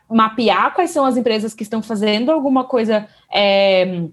mapear 0.09 0.73
quais 0.73 0.91
são 0.91 1.05
as 1.05 1.17
empresas 1.17 1.53
que 1.53 1.63
estão 1.63 1.81
fazendo 1.81 2.31
alguma 2.31 2.63
coisa 2.63 3.07
é, 3.33 4.03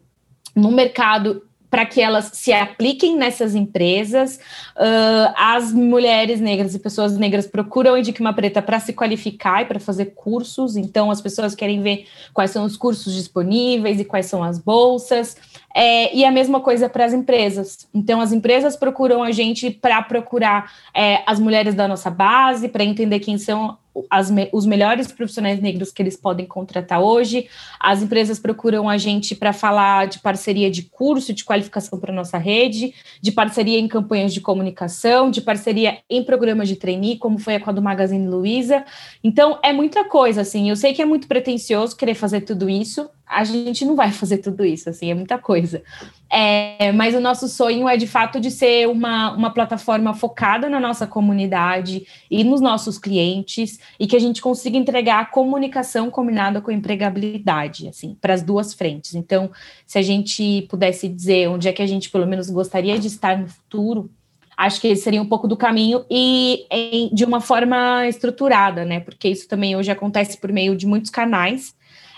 no 0.54 0.70
mercado 0.70 1.42
para 1.70 1.86
que 1.86 2.00
elas 2.00 2.32
se 2.34 2.52
apliquem 2.52 3.16
nessas 3.16 3.54
empresas. 3.54 4.40
Uh, 4.76 5.32
as 5.36 5.72
mulheres 5.72 6.40
negras 6.40 6.74
e 6.74 6.78
pessoas 6.80 7.16
negras 7.16 7.46
procuram 7.46 7.94
a 7.94 8.00
Indique 8.00 8.20
uma 8.20 8.32
Preta 8.32 8.60
para 8.60 8.80
se 8.80 8.92
qualificar 8.92 9.62
e 9.62 9.66
para 9.66 9.78
fazer 9.78 10.06
cursos, 10.06 10.76
então 10.76 11.10
as 11.10 11.20
pessoas 11.20 11.54
querem 11.54 11.80
ver 11.80 12.06
quais 12.34 12.50
são 12.50 12.64
os 12.64 12.76
cursos 12.76 13.14
disponíveis 13.14 14.00
e 14.00 14.04
quais 14.04 14.26
são 14.26 14.42
as 14.42 14.58
bolsas. 14.58 15.36
É, 15.74 16.14
e 16.14 16.24
a 16.24 16.30
mesma 16.30 16.60
coisa 16.60 16.88
para 16.88 17.04
as 17.04 17.12
empresas. 17.12 17.88
Então, 17.94 18.20
as 18.20 18.32
empresas 18.32 18.76
procuram 18.76 19.22
a 19.22 19.30
gente 19.30 19.70
para 19.70 20.02
procurar 20.02 20.72
é, 20.94 21.22
as 21.26 21.38
mulheres 21.38 21.74
da 21.74 21.86
nossa 21.86 22.10
base, 22.10 22.68
para 22.68 22.84
entender 22.84 23.20
quem 23.20 23.38
são 23.38 23.78
as, 24.08 24.32
os 24.52 24.66
melhores 24.66 25.10
profissionais 25.10 25.60
negros 25.60 25.90
que 25.90 26.00
eles 26.00 26.16
podem 26.16 26.46
contratar 26.46 27.00
hoje. 27.00 27.48
As 27.78 28.02
empresas 28.02 28.38
procuram 28.38 28.88
a 28.88 28.96
gente 28.96 29.34
para 29.34 29.52
falar 29.52 30.06
de 30.06 30.20
parceria 30.20 30.70
de 30.70 30.82
curso, 30.82 31.32
de 31.32 31.44
qualificação 31.44 31.98
para 31.98 32.12
nossa 32.12 32.38
rede, 32.38 32.94
de 33.20 33.32
parceria 33.32 33.78
em 33.78 33.88
campanhas 33.88 34.32
de 34.32 34.40
comunicação, 34.40 35.30
de 35.30 35.40
parceria 35.40 35.98
em 36.08 36.22
programas 36.22 36.68
de 36.68 36.76
trainee, 36.76 37.18
como 37.18 37.38
foi 37.38 37.56
a 37.56 37.60
com 37.60 37.70
a 37.70 37.72
do 37.72 37.82
Magazine 37.82 38.26
Luiza. 38.26 38.84
Então, 39.22 39.58
é 39.62 39.72
muita 39.72 40.04
coisa, 40.04 40.40
assim. 40.40 40.68
Eu 40.68 40.76
sei 40.76 40.92
que 40.94 41.02
é 41.02 41.04
muito 41.04 41.26
pretencioso 41.26 41.96
querer 41.96 42.14
fazer 42.14 42.42
tudo 42.42 42.68
isso, 42.68 43.08
a 43.30 43.44
gente 43.44 43.84
não 43.84 43.94
vai 43.94 44.10
fazer 44.10 44.38
tudo 44.38 44.64
isso, 44.64 44.90
assim, 44.90 45.08
é 45.08 45.14
muita 45.14 45.38
coisa. 45.38 45.82
É, 46.28 46.90
mas 46.90 47.14
o 47.14 47.20
nosso 47.20 47.46
sonho 47.48 47.88
é, 47.88 47.96
de 47.96 48.06
fato, 48.06 48.40
de 48.40 48.50
ser 48.50 48.88
uma, 48.88 49.32
uma 49.32 49.50
plataforma 49.50 50.12
focada 50.12 50.68
na 50.68 50.80
nossa 50.80 51.06
comunidade 51.06 52.06
e 52.28 52.42
nos 52.42 52.60
nossos 52.60 52.98
clientes, 52.98 53.78
e 54.00 54.06
que 54.08 54.16
a 54.16 54.18
gente 54.18 54.42
consiga 54.42 54.76
entregar 54.76 55.30
comunicação 55.30 56.10
combinada 56.10 56.60
com 56.60 56.72
empregabilidade, 56.72 57.86
assim, 57.86 58.16
para 58.20 58.34
as 58.34 58.42
duas 58.42 58.74
frentes. 58.74 59.14
Então, 59.14 59.50
se 59.86 59.96
a 59.96 60.02
gente 60.02 60.66
pudesse 60.68 61.08
dizer 61.08 61.48
onde 61.48 61.68
é 61.68 61.72
que 61.72 61.82
a 61.82 61.86
gente, 61.86 62.10
pelo 62.10 62.26
menos, 62.26 62.50
gostaria 62.50 62.98
de 62.98 63.06
estar 63.06 63.38
no 63.38 63.46
futuro, 63.46 64.10
acho 64.56 64.80
que 64.80 64.88
esse 64.88 65.02
seria 65.02 65.22
um 65.22 65.26
pouco 65.26 65.46
do 65.46 65.56
caminho 65.56 66.04
e 66.10 66.66
em, 66.70 67.14
de 67.14 67.24
uma 67.24 67.40
forma 67.40 68.06
estruturada, 68.08 68.84
né? 68.84 68.98
Porque 68.98 69.28
isso 69.28 69.48
também 69.48 69.76
hoje 69.76 69.90
acontece 69.90 70.36
por 70.36 70.52
meio 70.52 70.76
de 70.76 70.86
muitos 70.86 71.10
canais, 71.10 71.74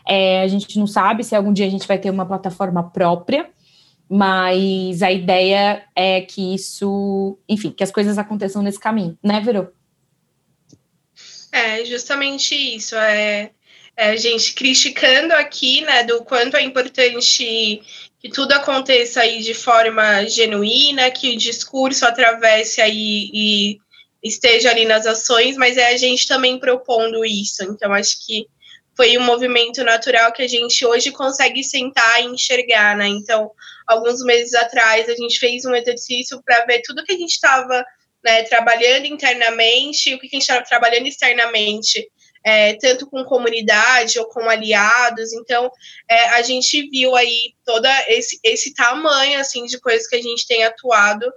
é, 0.06 0.42
a 0.42 0.48
gente 0.48 0.78
não 0.78 0.86
sabe 0.86 1.24
se 1.24 1.34
algum 1.34 1.52
dia 1.52 1.66
a 1.66 1.70
gente 1.70 1.86
vai 1.86 1.98
ter 1.98 2.10
uma 2.10 2.26
plataforma 2.26 2.90
própria, 2.90 3.50
mas 4.08 5.02
a 5.02 5.10
ideia 5.10 5.84
é 5.96 6.20
que 6.20 6.54
isso, 6.54 7.38
enfim, 7.48 7.70
que 7.70 7.82
as 7.82 7.90
coisas 7.90 8.18
aconteçam 8.18 8.62
nesse 8.62 8.78
caminho, 8.78 9.18
né, 9.22 9.40
Verô? 9.40 9.68
É, 11.50 11.84
justamente 11.84 12.54
isso. 12.54 12.96
É, 12.96 13.50
é 13.96 14.10
a 14.10 14.16
gente 14.16 14.54
criticando 14.54 15.34
aqui, 15.34 15.82
né, 15.82 16.02
do 16.04 16.24
quanto 16.24 16.56
é 16.56 16.62
importante 16.62 17.82
que 18.20 18.28
tudo 18.28 18.52
aconteça 18.52 19.20
aí 19.20 19.42
de 19.42 19.52
forma 19.52 20.24
genuína, 20.26 21.10
que 21.10 21.34
o 21.34 21.36
discurso 21.36 22.06
atravesse 22.06 22.80
aí 22.80 23.30
e 23.34 23.78
esteja 24.22 24.70
ali 24.70 24.84
nas 24.84 25.06
ações, 25.06 25.56
mas 25.56 25.76
é 25.76 25.92
a 25.92 25.96
gente 25.96 26.28
também 26.28 26.58
propondo 26.58 27.24
isso. 27.24 27.64
Então, 27.64 27.92
acho 27.92 28.24
que 28.24 28.46
foi 28.96 29.16
um 29.16 29.22
movimento 29.22 29.82
natural 29.82 30.32
que 30.32 30.42
a 30.42 30.48
gente 30.48 30.84
hoje 30.84 31.10
consegue 31.10 31.64
sentar 31.64 32.22
e 32.22 32.26
enxergar, 32.26 32.96
né? 32.96 33.08
Então, 33.08 33.50
alguns 33.86 34.22
meses 34.24 34.54
atrás, 34.54 35.08
a 35.08 35.14
gente 35.14 35.38
fez 35.38 35.64
um 35.64 35.74
exercício 35.74 36.42
para 36.42 36.64
ver 36.66 36.82
tudo 36.82 37.04
que 37.04 37.12
a 37.12 37.18
gente 37.18 37.32
estava 37.32 37.84
né, 38.22 38.42
trabalhando 38.44 39.06
internamente, 39.06 40.14
o 40.14 40.18
que 40.18 40.26
a 40.26 40.30
gente 40.30 40.42
estava 40.42 40.64
trabalhando 40.64 41.06
externamente, 41.06 42.08
é, 42.44 42.74
tanto 42.74 43.08
com 43.08 43.24
comunidade 43.24 44.18
ou 44.18 44.26
com 44.26 44.48
aliados. 44.48 45.32
Então, 45.32 45.70
é, 46.08 46.28
a 46.30 46.42
gente 46.42 46.88
viu 46.90 47.16
aí 47.16 47.54
todo 47.64 47.86
esse, 48.08 48.38
esse 48.44 48.74
tamanho 48.74 49.38
assim 49.40 49.64
de 49.64 49.80
coisas 49.80 50.06
que 50.06 50.16
a 50.16 50.22
gente 50.22 50.46
tem 50.46 50.64
atuado. 50.64 51.32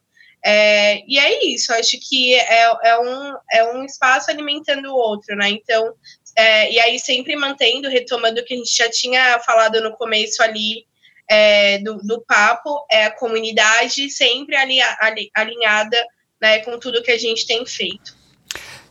É, 0.48 1.02
e 1.08 1.18
é 1.18 1.44
isso, 1.46 1.74
acho 1.74 1.98
que 2.08 2.36
é, 2.36 2.72
é, 2.84 3.00
um, 3.00 3.36
é 3.52 3.64
um 3.74 3.84
espaço 3.84 4.30
alimentando 4.30 4.90
o 4.90 4.96
outro, 4.96 5.36
né? 5.36 5.50
Então, 5.50 5.92
é, 6.38 6.72
e 6.72 6.80
aí 6.80 7.00
sempre 7.00 7.36
mantendo, 7.36 7.90
retomando 7.90 8.42
o 8.42 8.46
que 8.46 8.54
a 8.54 8.58
gente 8.58 8.76
já 8.76 8.90
tinha 8.90 9.40
falado 9.40 9.82
no 9.82 9.96
começo 9.96 10.44
ali 10.44 10.86
é, 11.30 11.80
do, 11.80 11.98
do 11.98 12.22
papo, 12.22 12.86
é 12.92 13.06
a 13.06 13.12
comunidade 13.12 14.10
sempre 14.10 14.56
alinha, 14.56 14.86
alinhada 15.34 15.98
né, 16.42 16.60
com 16.60 16.78
tudo 16.78 17.02
que 17.02 17.12
a 17.12 17.18
gente 17.18 17.48
tem 17.48 17.66
feito. 17.66 18.16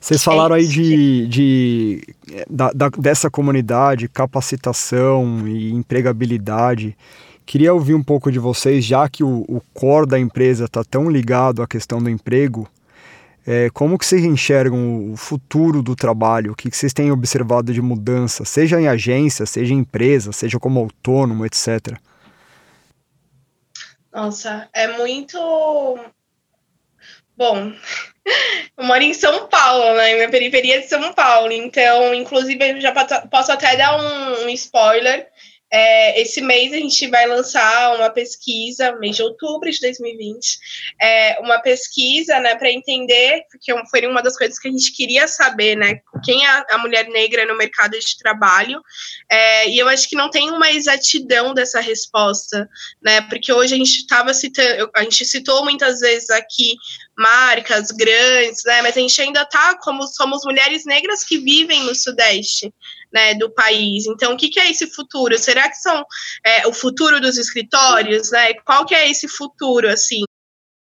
Vocês 0.00 0.22
falaram 0.22 0.54
aí 0.54 0.66
de, 0.66 1.26
de 1.28 2.02
da, 2.48 2.70
da, 2.72 2.88
dessa 2.90 3.30
comunidade, 3.30 4.08
capacitação 4.08 5.48
e 5.48 5.70
empregabilidade. 5.72 6.96
Queria 7.46 7.72
ouvir 7.72 7.94
um 7.94 8.02
pouco 8.02 8.30
de 8.30 8.38
vocês, 8.38 8.84
já 8.84 9.08
que 9.08 9.24
o, 9.24 9.44
o 9.48 9.62
core 9.72 10.06
da 10.06 10.18
empresa 10.18 10.66
está 10.66 10.84
tão 10.84 11.10
ligado 11.10 11.62
à 11.62 11.66
questão 11.66 12.02
do 12.02 12.10
emprego, 12.10 12.68
é, 13.46 13.68
como 13.70 13.98
que 13.98 14.06
vocês 14.06 14.24
enxergam 14.24 15.12
o 15.12 15.16
futuro 15.16 15.82
do 15.82 15.94
trabalho? 15.94 16.52
O 16.52 16.54
que, 16.56 16.70
que 16.70 16.76
vocês 16.76 16.92
têm 16.94 17.12
observado 17.12 17.72
de 17.72 17.82
mudança, 17.82 18.44
seja 18.44 18.80
em 18.80 18.88
agência, 18.88 19.44
seja 19.44 19.74
em 19.74 19.78
empresa, 19.78 20.32
seja 20.32 20.58
como 20.58 20.80
autônomo, 20.80 21.44
etc. 21.44 21.98
Nossa, 24.12 24.68
é 24.72 24.96
muito 24.96 25.38
bom. 27.36 27.72
Eu 28.76 28.84
moro 28.84 29.02
em 29.02 29.12
São 29.12 29.46
Paulo, 29.48 29.94
né? 29.96 30.14
Minha 30.14 30.30
periferia 30.30 30.80
de 30.80 30.88
São 30.88 31.12
Paulo. 31.12 31.52
Então, 31.52 32.14
inclusive, 32.14 32.70
eu 32.70 32.80
já 32.80 32.90
posso 33.30 33.52
até 33.52 33.76
dar 33.76 33.96
um 33.98 34.48
spoiler. 34.48 35.28
É, 35.76 36.20
esse 36.20 36.40
mês 36.40 36.72
a 36.72 36.76
gente 36.76 37.08
vai 37.08 37.26
lançar 37.26 37.96
uma 37.96 38.08
pesquisa, 38.08 38.92
mês 38.92 39.16
de 39.16 39.24
outubro 39.24 39.68
de 39.68 39.80
2020, 39.80 40.56
é, 41.02 41.40
uma 41.40 41.58
pesquisa, 41.58 42.38
né, 42.38 42.54
para 42.54 42.70
entender, 42.70 43.42
porque 43.50 43.74
foi 43.90 44.06
uma 44.06 44.22
das 44.22 44.38
coisas 44.38 44.56
que 44.56 44.68
a 44.68 44.70
gente 44.70 44.92
queria 44.92 45.26
saber, 45.26 45.74
né, 45.74 45.98
quem 46.24 46.46
é 46.46 46.64
a 46.70 46.78
mulher 46.78 47.08
negra 47.08 47.44
no 47.44 47.58
mercado 47.58 47.98
de 47.98 48.16
trabalho, 48.18 48.80
é, 49.28 49.68
e 49.68 49.76
eu 49.76 49.88
acho 49.88 50.08
que 50.08 50.14
não 50.14 50.30
tem 50.30 50.48
uma 50.48 50.70
exatidão 50.70 51.52
dessa 51.52 51.80
resposta, 51.80 52.68
né, 53.02 53.22
porque 53.22 53.52
hoje 53.52 53.74
a 53.74 53.78
gente 53.78 53.96
estava 53.96 54.32
citando, 54.32 54.88
a 54.94 55.02
gente 55.02 55.24
citou 55.24 55.64
muitas 55.64 55.98
vezes 55.98 56.30
aqui 56.30 56.76
marcas 57.16 57.90
grandes, 57.90 58.62
né, 58.64 58.82
mas 58.82 58.96
a 58.96 59.00
gente 59.00 59.20
ainda 59.22 59.42
está 59.42 59.76
como 59.78 60.06
somos 60.06 60.44
mulheres 60.44 60.84
negras 60.84 61.22
que 61.22 61.38
vivem 61.38 61.84
no 61.84 61.94
Sudeste, 61.94 62.72
né, 63.12 63.34
do 63.34 63.50
país. 63.50 64.06
Então, 64.06 64.32
o 64.32 64.36
que, 64.36 64.48
que 64.48 64.58
é 64.58 64.70
esse 64.70 64.88
futuro? 64.88 65.38
Será 65.38 65.68
que 65.68 65.76
são 65.76 66.04
é, 66.44 66.66
o 66.66 66.72
futuro 66.72 67.20
dos 67.20 67.38
escritórios? 67.38 68.30
Né? 68.30 68.54
Qual 68.54 68.84
que 68.84 68.94
é 68.94 69.08
esse 69.08 69.28
futuro, 69.28 69.88
assim? 69.88 70.24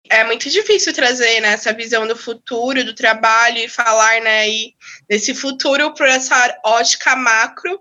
É 0.09 0.23
muito 0.23 0.49
difícil 0.49 0.93
trazer 0.93 1.39
né, 1.41 1.53
essa 1.53 1.73
visão 1.73 2.07
do 2.07 2.15
futuro, 2.15 2.83
do 2.83 2.93
trabalho 2.93 3.57
e 3.59 3.69
falar 3.69 4.21
né, 4.21 4.49
e 4.49 4.73
desse 5.07 5.33
futuro 5.33 5.93
por 5.93 6.07
essa 6.07 6.59
ótica 6.63 7.15
macro. 7.15 7.79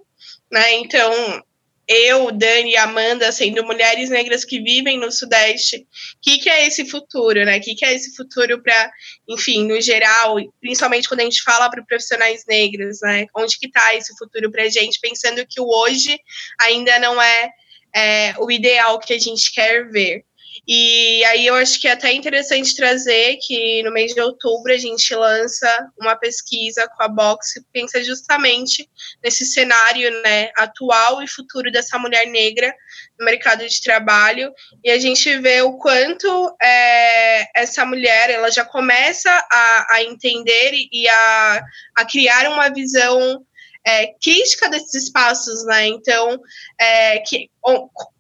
Né? 0.50 0.74
Então, 0.76 1.42
eu, 1.86 2.30
Dani 2.32 2.72
e 2.72 2.76
Amanda, 2.76 3.30
sendo 3.30 3.64
mulheres 3.64 4.08
negras 4.10 4.44
que 4.44 4.60
vivem 4.60 4.98
no 4.98 5.12
Sudeste, 5.12 5.76
o 5.76 5.86
que, 6.22 6.38
que 6.38 6.48
é 6.48 6.66
esse 6.66 6.88
futuro, 6.88 7.44
né? 7.44 7.58
O 7.58 7.60
que, 7.60 7.74
que 7.74 7.84
é 7.84 7.94
esse 7.94 8.14
futuro 8.16 8.62
para, 8.62 8.90
enfim, 9.28 9.66
no 9.66 9.80
geral, 9.80 10.36
principalmente 10.60 11.08
quando 11.08 11.20
a 11.20 11.24
gente 11.24 11.42
fala 11.42 11.70
para 11.70 11.84
profissionais 11.84 12.44
negros, 12.48 13.00
né? 13.02 13.26
Onde 13.36 13.58
que 13.58 13.66
está 13.66 13.94
esse 13.94 14.16
futuro 14.16 14.50
para 14.50 14.64
a 14.64 14.68
gente, 14.68 14.98
pensando 15.00 15.46
que 15.48 15.60
o 15.60 15.68
hoje 15.68 16.18
ainda 16.60 16.98
não 16.98 17.20
é, 17.20 17.50
é 17.94 18.34
o 18.38 18.50
ideal 18.50 18.98
que 18.98 19.12
a 19.12 19.18
gente 19.18 19.52
quer 19.52 19.88
ver. 19.90 20.24
E 20.66 21.22
aí 21.26 21.46
eu 21.46 21.54
acho 21.54 21.78
que 21.78 21.86
é 21.86 21.92
até 21.92 22.12
interessante 22.12 22.74
trazer 22.74 23.36
que 23.42 23.82
no 23.82 23.92
mês 23.92 24.14
de 24.14 24.20
outubro 24.20 24.72
a 24.72 24.78
gente 24.78 25.14
lança 25.14 25.90
uma 26.00 26.16
pesquisa 26.16 26.88
com 26.88 27.02
a 27.02 27.08
Box 27.08 27.54
que 27.54 27.66
pensa 27.72 28.02
justamente 28.02 28.88
nesse 29.22 29.44
cenário 29.44 30.10
né, 30.22 30.50
atual 30.56 31.22
e 31.22 31.28
futuro 31.28 31.70
dessa 31.70 31.98
mulher 31.98 32.26
negra 32.26 32.74
no 33.18 33.26
mercado 33.26 33.66
de 33.66 33.82
trabalho 33.82 34.52
e 34.82 34.90
a 34.90 34.98
gente 34.98 35.36
vê 35.38 35.60
o 35.60 35.76
quanto 35.76 36.56
é, 36.62 37.60
essa 37.60 37.84
mulher 37.84 38.30
ela 38.30 38.50
já 38.50 38.64
começa 38.64 39.30
a, 39.30 39.96
a 39.96 40.02
entender 40.02 40.72
e 40.90 41.06
a, 41.08 41.62
a 41.94 42.04
criar 42.06 42.50
uma 42.50 42.70
visão 42.70 43.44
é, 43.86 44.14
crítica 44.14 44.70
desses 44.70 44.94
espaços, 44.94 45.64
né? 45.66 45.86
Então, 45.88 46.40
é, 46.80 47.18
que, 47.18 47.50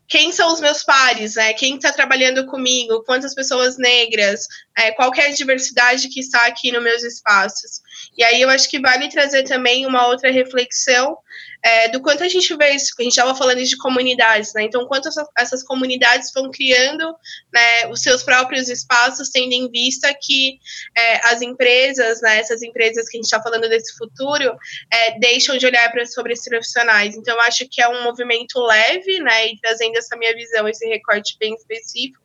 quem 0.08 0.32
são 0.32 0.52
os 0.52 0.60
meus 0.60 0.82
pares, 0.82 1.34
né? 1.36 1.52
Quem 1.54 1.76
está 1.76 1.92
trabalhando 1.92 2.46
comigo, 2.46 3.02
quantas 3.04 3.34
pessoas 3.34 3.78
negras, 3.78 4.46
é, 4.76 4.92
qual 4.92 5.10
é 5.14 5.26
a 5.26 5.32
diversidade 5.32 6.08
que 6.08 6.20
está 6.20 6.46
aqui 6.46 6.70
nos 6.70 6.82
meus 6.82 7.02
espaços. 7.02 7.80
E 8.16 8.22
aí 8.22 8.40
eu 8.40 8.50
acho 8.50 8.68
que 8.68 8.80
vale 8.80 9.08
trazer 9.08 9.44
também 9.44 9.86
uma 9.86 10.06
outra 10.06 10.30
reflexão 10.30 11.16
é, 11.64 11.88
do 11.88 12.02
quanto 12.02 12.22
a 12.22 12.28
gente 12.28 12.54
vê 12.56 12.72
isso, 12.72 12.92
a 12.98 13.02
gente 13.02 13.12
estava 13.12 13.34
falando 13.34 13.64
de 13.64 13.76
comunidades, 13.78 14.52
né? 14.52 14.64
Então, 14.64 14.86
quanto 14.86 15.08
essas, 15.08 15.26
essas 15.36 15.62
comunidades 15.62 16.30
vão 16.30 16.50
criando 16.50 17.16
né, 17.50 17.86
os 17.88 18.02
seus 18.02 18.22
próprios 18.22 18.68
espaços, 18.68 19.30
tendo 19.30 19.52
em 19.52 19.70
vista 19.70 20.12
que 20.20 20.58
é, 20.94 21.26
as 21.28 21.40
empresas, 21.40 22.20
né, 22.20 22.38
essas 22.38 22.62
empresas 22.62 23.08
que 23.08 23.16
a 23.16 23.18
gente 23.18 23.24
está 23.24 23.42
falando 23.42 23.66
desse 23.66 23.96
futuro, 23.96 24.54
é, 24.92 25.18
deixam 25.18 25.56
de 25.56 25.64
olhar 25.64 25.90
para 25.90 26.04
sobre 26.04 26.34
esses 26.34 26.46
profissionais. 26.46 27.16
Então, 27.16 27.40
acho 27.40 27.66
que 27.70 27.80
é 27.80 27.88
um 27.88 28.04
movimento 28.04 28.60
leve, 28.60 29.20
né? 29.20 29.48
E 29.48 29.58
trazendo 29.58 29.96
essa 29.96 30.16
minha 30.16 30.34
visão, 30.34 30.68
esse 30.68 30.86
recorte 30.86 31.34
bem 31.40 31.54
específico 31.54 32.24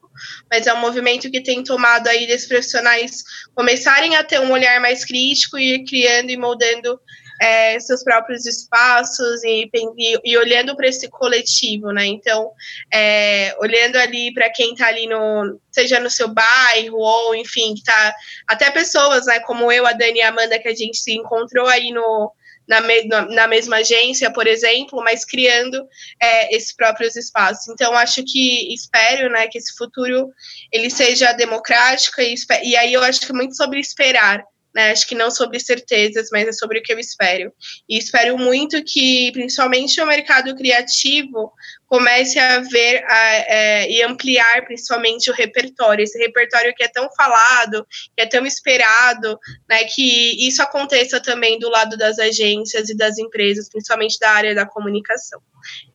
mas 0.51 0.67
é 0.67 0.73
um 0.73 0.81
movimento 0.81 1.31
que 1.31 1.41
tem 1.41 1.63
tomado 1.63 2.07
aí 2.07 2.27
desses 2.27 2.47
profissionais 2.47 3.23
começarem 3.55 4.17
a 4.17 4.23
ter 4.23 4.41
um 4.41 4.51
olhar 4.51 4.81
mais 4.81 5.05
crítico 5.05 5.57
e 5.57 5.85
criando 5.85 6.29
e 6.29 6.35
moldando 6.35 6.99
é, 7.39 7.79
seus 7.79 8.03
próprios 8.03 8.45
espaços 8.45 9.43
e, 9.43 9.69
e, 9.97 10.19
e 10.23 10.37
olhando 10.37 10.75
para 10.75 10.87
esse 10.87 11.09
coletivo, 11.09 11.91
né? 11.91 12.05
Então, 12.05 12.51
é, 12.93 13.55
olhando 13.59 13.95
ali 13.95 14.33
para 14.33 14.49
quem 14.49 14.73
está 14.73 14.87
ali 14.87 15.07
no, 15.07 15.59
seja 15.71 15.99
no 15.99 16.09
seu 16.09 16.27
bairro 16.27 16.97
ou, 16.97 17.35
enfim, 17.35 17.73
que 17.75 17.83
tá 17.83 18.13
até 18.47 18.69
pessoas, 18.69 19.25
né? 19.25 19.39
Como 19.39 19.71
eu, 19.71 19.87
a 19.87 19.93
Dani 19.93 20.19
e 20.19 20.21
a 20.21 20.29
Amanda, 20.29 20.59
que 20.59 20.67
a 20.67 20.75
gente 20.75 20.97
se 20.97 21.13
encontrou 21.13 21.67
aí 21.67 21.91
no 21.91 22.31
na, 22.67 22.81
me, 22.81 23.03
na, 23.05 23.47
mesma 23.47 23.77
agência, 23.77 24.31
por 24.31 24.45
exemplo, 24.45 25.03
mas 25.03 25.25
criando 25.25 25.87
é, 26.21 26.55
esses 26.55 26.71
próprios 26.71 27.15
espaços. 27.15 27.67
Então, 27.67 27.93
acho 27.93 28.23
que 28.23 28.71
espero 28.71 29.27
né, 29.31 29.47
que 29.47 29.57
esse 29.57 29.75
futuro 29.75 30.29
ele 30.71 30.91
seja 30.91 31.31
democrático 31.31 32.21
e, 32.21 32.35
e 32.63 32.77
aí 32.77 32.93
eu 32.93 33.01
acho 33.01 33.21
que 33.21 33.31
é 33.31 33.35
muito 33.35 33.55
sobre 33.55 33.79
esperar 33.79 34.45
né? 34.73 34.91
Acho 34.91 35.07
que 35.07 35.15
não 35.15 35.31
sobre 35.31 35.59
certezas, 35.59 36.29
mas 36.31 36.47
é 36.47 36.51
sobre 36.51 36.79
o 36.79 36.83
que 36.83 36.93
eu 36.93 36.99
espero. 36.99 37.51
E 37.87 37.97
espero 37.97 38.37
muito 38.37 38.83
que, 38.83 39.31
principalmente 39.31 39.99
o 39.99 40.05
mercado 40.05 40.55
criativo, 40.55 41.51
comece 41.87 42.37
a 42.37 42.59
ver 42.59 43.03
a, 43.07 43.35
é, 43.35 43.91
e 43.91 44.03
ampliar 44.03 44.63
principalmente 44.65 45.29
o 45.31 45.33
repertório, 45.33 46.03
esse 46.03 46.17
repertório 46.19 46.73
que 46.75 46.83
é 46.83 46.87
tão 46.87 47.09
falado, 47.15 47.85
que 48.15 48.21
é 48.21 48.25
tão 48.27 48.45
esperado, 48.45 49.39
né, 49.67 49.83
que 49.85 50.47
isso 50.47 50.61
aconteça 50.61 51.19
também 51.19 51.57
do 51.57 51.69
lado 51.69 51.97
das 51.97 52.19
agências 52.19 52.89
e 52.89 52.95
das 52.95 53.17
empresas, 53.17 53.69
principalmente 53.69 54.19
da 54.19 54.29
área 54.29 54.53
da 54.53 54.67
comunicação. 54.67 55.41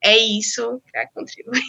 É 0.02 0.16
isso 0.16 0.82
para 0.90 1.06
contribuir. 1.08 1.62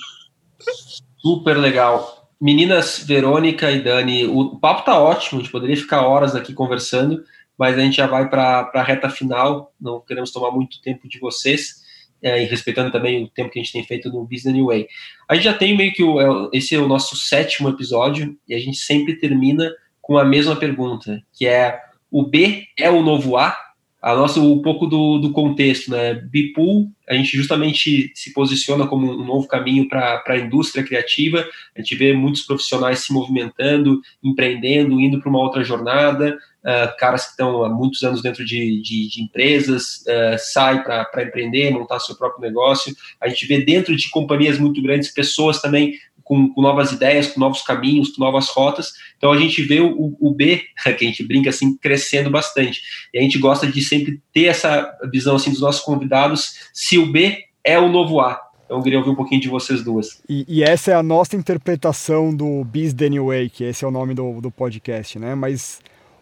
Super 1.21 1.57
legal. 1.57 2.24
Meninas, 2.45 2.99
Verônica 2.99 3.71
e 3.71 3.81
Dani, 3.81 4.27
o 4.27 4.55
papo 4.59 4.85
tá 4.85 4.99
ótimo, 4.99 5.39
a 5.39 5.41
gente 5.41 5.51
poderia 5.51 5.75
ficar 5.75 6.05
horas 6.05 6.35
aqui 6.35 6.53
conversando, 6.53 7.23
mas 7.57 7.75
a 7.75 7.81
gente 7.81 7.95
já 7.95 8.05
vai 8.05 8.29
para 8.29 8.69
a 8.71 8.83
reta 8.83 9.09
final, 9.09 9.73
não 9.81 9.99
queremos 9.99 10.31
tomar 10.31 10.51
muito 10.51 10.79
tempo 10.79 11.09
de 11.09 11.17
vocês, 11.17 11.83
é, 12.21 12.43
e 12.43 12.45
respeitando 12.45 12.91
também 12.91 13.23
o 13.23 13.29
tempo 13.29 13.49
que 13.49 13.57
a 13.57 13.63
gente 13.63 13.73
tem 13.73 13.83
feito 13.83 14.11
no 14.11 14.23
Business 14.25 14.63
Way. 14.63 14.87
A 15.27 15.33
gente 15.33 15.45
já 15.45 15.55
tem 15.55 15.75
meio 15.75 15.91
que, 15.91 16.03
o, 16.03 16.21
é, 16.21 16.49
esse 16.53 16.75
é 16.75 16.77
o 16.77 16.87
nosso 16.87 17.15
sétimo 17.15 17.67
episódio, 17.67 18.37
e 18.47 18.53
a 18.53 18.59
gente 18.59 18.77
sempre 18.77 19.15
termina 19.15 19.73
com 19.99 20.15
a 20.15 20.23
mesma 20.23 20.55
pergunta, 20.55 21.19
que 21.33 21.47
é, 21.47 21.79
o 22.11 22.27
B 22.27 22.63
é 22.77 22.91
o 22.91 23.01
novo 23.01 23.37
A? 23.37 23.57
A 24.05 24.13
nossa, 24.13 24.39
um 24.39 24.61
pouco 24.61 24.85
do, 24.85 25.17
do 25.17 25.31
contexto, 25.31 25.89
né? 25.89 26.13
Bipool, 26.13 26.91
a 27.09 27.15
gente 27.15 27.35
justamente 27.35 28.11
se 28.13 28.31
posiciona 28.33 28.85
como 28.85 29.11
um 29.11 29.25
novo 29.25 29.47
caminho 29.47 29.89
para 29.89 30.21
a 30.27 30.37
indústria 30.37 30.83
criativa. 30.83 31.43
A 31.75 31.81
gente 31.81 31.95
vê 31.95 32.13
muitos 32.13 32.43
profissionais 32.43 32.99
se 32.99 33.11
movimentando, 33.11 33.99
empreendendo, 34.23 35.01
indo 35.01 35.19
para 35.19 35.27
uma 35.27 35.39
outra 35.39 35.63
jornada. 35.63 36.37
Uh, 36.63 36.95
caras 36.99 37.25
que 37.25 37.31
estão 37.31 37.63
há 37.63 37.69
muitos 37.69 38.03
anos 38.03 38.21
dentro 38.21 38.45
de, 38.45 38.79
de, 38.83 39.09
de 39.09 39.23
empresas, 39.23 40.03
uh, 40.07 40.37
sai 40.37 40.83
para 40.83 41.23
empreender, 41.23 41.71
montar 41.71 41.99
seu 41.99 42.15
próprio 42.15 42.47
negócio. 42.47 42.95
A 43.19 43.27
gente 43.27 43.47
vê 43.47 43.65
dentro 43.65 43.95
de 43.95 44.07
companhias 44.11 44.59
muito 44.59 44.83
grandes 44.83 45.11
pessoas 45.11 45.59
também 45.59 45.95
com, 46.25 46.51
com, 46.51 46.61
novas 46.61 46.91
ideias, 46.91 47.27
com 47.27 47.39
novos 47.39 47.61
caminhos, 47.61 48.09
com 48.09 48.21
novas 48.21 48.49
rotas. 48.49 48.91
Então 49.15 49.31
a 49.31 49.37
gente 49.37 49.61
vê 49.61 49.79
o, 49.79 50.17
o, 50.19 50.33
B, 50.33 50.63
que 50.97 51.05
a 51.05 51.07
gente 51.07 51.23
brinca 51.23 51.49
assim, 51.49 51.77
crescendo 51.77 52.29
bastante. 52.29 52.81
E 53.13 53.19
a 53.19 53.21
gente 53.21 53.37
gosta 53.37 53.65
de 53.65 53.81
sempre 53.81 54.19
ter 54.33 54.45
essa 54.45 54.91
visão 55.09 55.37
assim 55.37 55.51
dos 55.51 55.61
nossos 55.61 55.81
convidados, 55.81 56.69
se 56.73 56.97
o 56.97 57.09
B 57.09 57.37
é 57.63 57.79
o 57.79 57.87
novo 57.87 58.19
A. 58.19 58.41
Então 58.65 58.77
eu 58.77 58.83
queria 58.83 58.97
ouvir 58.97 59.11
um 59.11 59.15
pouquinho 59.15 59.39
de 59.39 59.47
vocês 59.47 59.83
duas. 59.83 60.21
E, 60.27 60.43
e 60.47 60.63
essa 60.63 60.91
é 60.91 60.95
a 60.95 61.03
nossa 61.03 61.35
interpretação 61.35 62.35
do 62.35 62.63
Biz 62.63 62.95
the 62.95 63.07
New 63.07 63.27
Way, 63.27 63.49
que 63.51 63.63
esse 63.63 63.85
é 63.85 63.87
o 63.87 63.91
nome 63.91 64.15
do, 64.15 64.41
do 64.41 64.49
podcast, 64.49 65.19
né? 65.19 65.35
Mas 65.35 65.79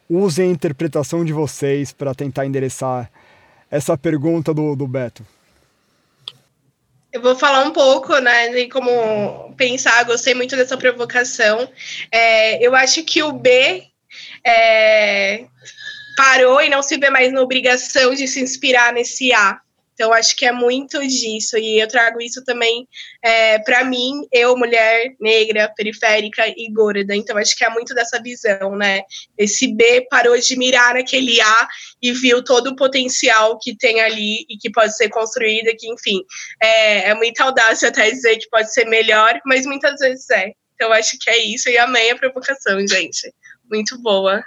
usem 0.09 0.49
a 0.49 0.51
interpretação 0.51 1.23
de 1.23 1.31
vocês 1.31 1.93
para 1.93 2.13
tentar 2.13 2.45
endereçar 2.45 3.09
essa 3.71 3.97
pergunta 3.97 4.53
do, 4.53 4.75
do 4.75 4.85
Beto. 4.85 5.25
Eu 7.13 7.21
vou 7.21 7.35
falar 7.35 7.63
um 7.63 7.71
pouco, 7.71 8.17
né, 8.17 8.49
de 8.49 8.67
como 8.67 9.53
pensar. 9.55 10.03
Gostei 10.03 10.33
muito 10.33 10.55
dessa 10.55 10.75
provocação. 10.75 11.69
É, 12.11 12.65
eu 12.65 12.75
acho 12.75 13.03
que 13.03 13.21
o 13.21 13.31
B 13.31 13.83
é, 14.43 15.45
parou 16.17 16.59
e 16.59 16.69
não 16.69 16.81
se 16.81 16.97
vê 16.97 17.11
mais 17.11 17.31
na 17.31 17.41
obrigação 17.41 18.15
de 18.15 18.27
se 18.27 18.41
inspirar 18.41 18.91
nesse 18.91 19.31
A. 19.31 19.61
Então, 19.93 20.11
acho 20.11 20.35
que 20.35 20.45
é 20.45 20.51
muito 20.51 20.99
disso, 21.07 21.57
e 21.57 21.79
eu 21.79 21.87
trago 21.87 22.21
isso 22.21 22.43
também 22.43 22.87
é, 23.23 23.59
para 23.59 23.83
mim, 23.83 24.27
eu, 24.31 24.57
mulher 24.57 25.15
negra, 25.19 25.71
periférica 25.75 26.47
e 26.47 26.71
gorda. 26.71 27.15
Então, 27.15 27.37
acho 27.37 27.55
que 27.55 27.63
é 27.63 27.69
muito 27.69 27.93
dessa 27.93 28.21
visão, 28.21 28.75
né? 28.75 29.01
Esse 29.37 29.73
B 29.73 30.07
parou 30.09 30.37
de 30.37 30.57
mirar 30.57 30.95
naquele 30.95 31.39
A 31.39 31.67
e 32.01 32.11
viu 32.11 32.43
todo 32.43 32.67
o 32.67 32.75
potencial 32.75 33.57
que 33.59 33.77
tem 33.77 34.01
ali 34.01 34.45
e 34.49 34.57
que 34.57 34.71
pode 34.71 34.95
ser 34.97 35.09
construído, 35.09 35.75
que, 35.77 35.87
enfim, 35.91 36.19
é, 36.61 37.09
é 37.09 37.13
muita 37.13 37.43
audácia 37.43 37.89
até 37.89 38.09
dizer 38.09 38.37
que 38.37 38.49
pode 38.49 38.73
ser 38.73 38.85
melhor, 38.85 39.39
mas 39.45 39.65
muitas 39.65 39.99
vezes 39.99 40.29
é. 40.31 40.51
Então, 40.75 40.91
acho 40.91 41.17
que 41.19 41.29
é 41.29 41.37
isso, 41.37 41.69
e 41.69 41.77
amei 41.77 42.11
a 42.11 42.17
provocação, 42.17 42.79
gente. 42.87 43.33
Muito 43.69 43.97
boa. 44.01 44.43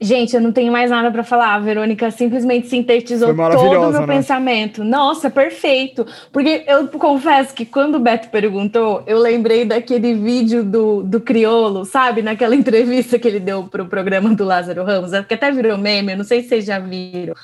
Gente, 0.00 0.36
eu 0.36 0.40
não 0.40 0.52
tenho 0.52 0.70
mais 0.70 0.90
nada 0.90 1.10
para 1.10 1.24
falar. 1.24 1.54
A 1.54 1.58
Verônica 1.58 2.08
simplesmente 2.10 2.68
sintetizou 2.68 3.34
todo 3.34 3.88
o 3.88 3.90
meu 3.90 3.92
né? 3.92 4.06
pensamento. 4.06 4.84
Nossa, 4.84 5.28
perfeito. 5.28 6.06
Porque 6.32 6.62
eu 6.68 6.86
confesso 6.88 7.52
que 7.52 7.66
quando 7.66 7.96
o 7.96 7.98
Beto 7.98 8.28
perguntou, 8.28 9.02
eu 9.06 9.18
lembrei 9.18 9.64
daquele 9.64 10.14
vídeo 10.14 10.62
do, 10.62 11.02
do 11.02 11.20
Criolo, 11.20 11.84
sabe? 11.84 12.22
Naquela 12.22 12.54
entrevista 12.56 13.18
que 13.18 13.26
ele 13.26 13.40
deu 13.40 13.64
para 13.64 13.82
o 13.82 13.86
programa 13.86 14.32
do 14.34 14.44
Lázaro 14.44 14.84
Ramos, 14.84 15.10
que 15.26 15.34
até 15.34 15.50
virou 15.50 15.76
meme, 15.76 16.12
eu 16.12 16.18
não 16.18 16.24
sei 16.24 16.42
se 16.42 16.48
vocês 16.48 16.64
já 16.64 16.78
viram. 16.78 17.34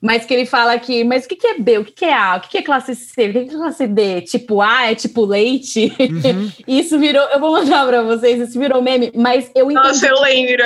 Mas 0.00 0.24
que 0.24 0.34
ele 0.34 0.44
fala 0.44 0.78
que, 0.78 1.02
mas 1.02 1.24
o 1.24 1.28
que, 1.28 1.46
é 1.46 1.58
B? 1.58 1.78
O 1.78 1.84
que, 1.84 2.04
é 2.04 2.14
A? 2.14 2.36
O 2.36 2.40
que, 2.40 2.58
é 2.58 2.62
classe 2.62 2.94
C? 2.94 3.28
O 3.28 3.32
que, 3.32 3.38
é 3.38 3.46
classe 3.46 3.86
D? 3.86 4.20
Tipo 4.20 4.60
A 4.60 4.90
é 4.90 4.94
tipo 4.94 5.24
leite? 5.24 5.92
Uhum. 5.98 6.52
isso 6.68 6.98
virou, 6.98 7.22
eu 7.28 7.40
vou 7.40 7.52
mandar 7.52 7.86
para 7.86 8.02
vocês, 8.02 8.38
isso 8.38 8.58
virou 8.58 8.82
meme, 8.82 9.10
mas 9.16 9.50
eu 9.54 9.70
entendi. 9.70 9.88
Nossa, 9.88 10.06
eu 10.06 10.20
lembro. 10.20 10.62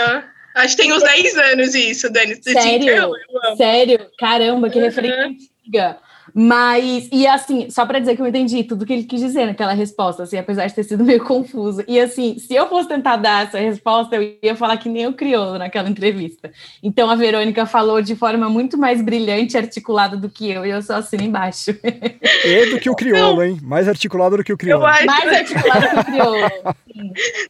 Acho 0.59 0.77
que 0.77 0.83
tem 0.83 0.93
uns 0.93 1.03
10 1.03 1.37
anos 1.37 1.75
isso, 1.75 2.13
Dani. 2.13 2.35
Sério? 2.43 3.13
Sério? 3.57 4.11
Caramba, 4.19 4.69
que 4.69 4.79
uhum. 4.79 4.85
referência 4.85 5.27
antiga. 5.27 5.99
Mas, 6.35 7.09
e 7.13 7.27
assim, 7.27 7.71
só 7.71 7.85
para 7.87 7.99
dizer 7.99 8.17
que 8.17 8.23
eu 8.23 8.27
entendi 8.27 8.65
tudo 8.65 8.87
que 8.87 8.93
ele 8.93 9.05
quis 9.05 9.21
dizer 9.21 9.47
naquela 9.47 9.73
resposta, 9.73 10.23
assim, 10.23 10.39
apesar 10.39 10.67
de 10.67 10.75
ter 10.75 10.85
sido 10.85 11.05
meio 11.05 11.25
confuso. 11.25 11.83
E 11.87 11.99
assim, 11.99 12.39
se 12.39 12.55
eu 12.55 12.69
fosse 12.69 12.89
tentar 12.89 13.17
dar 13.17 13.47
essa 13.47 13.59
resposta, 13.59 14.17
eu 14.17 14.37
ia 14.43 14.55
falar 14.55 14.77
que 14.77 14.89
nem 14.89 15.07
o 15.07 15.13
crioulo 15.13 15.59
naquela 15.59 15.89
entrevista. 15.89 16.51
Então 16.83 17.11
a 17.11 17.15
Verônica 17.15 17.65
falou 17.67 18.01
de 18.03 18.15
forma 18.15 18.49
muito 18.49 18.77
mais 18.79 19.03
brilhante 19.03 19.55
e 19.55 19.59
articulada 19.59 20.17
do 20.17 20.29
que 20.29 20.51
eu, 20.51 20.65
e 20.65 20.71
eu 20.71 20.83
só 20.83 20.97
assino 20.97 21.23
embaixo. 21.23 21.71
E 22.45 22.67
do 22.67 22.79
que 22.79 22.91
o 22.91 22.95
crioulo, 22.95 23.43
hein? 23.43 23.59
Mais 23.63 23.89
articulado 23.89 24.37
do 24.37 24.45
que 24.45 24.53
o 24.53 24.59
crioulo. 24.59 24.87
Acho... 24.87 25.07
Mais 25.07 25.33
articulado 25.33 25.89
que 25.89 25.99
o 25.99 26.05
crioulo. 26.05 26.39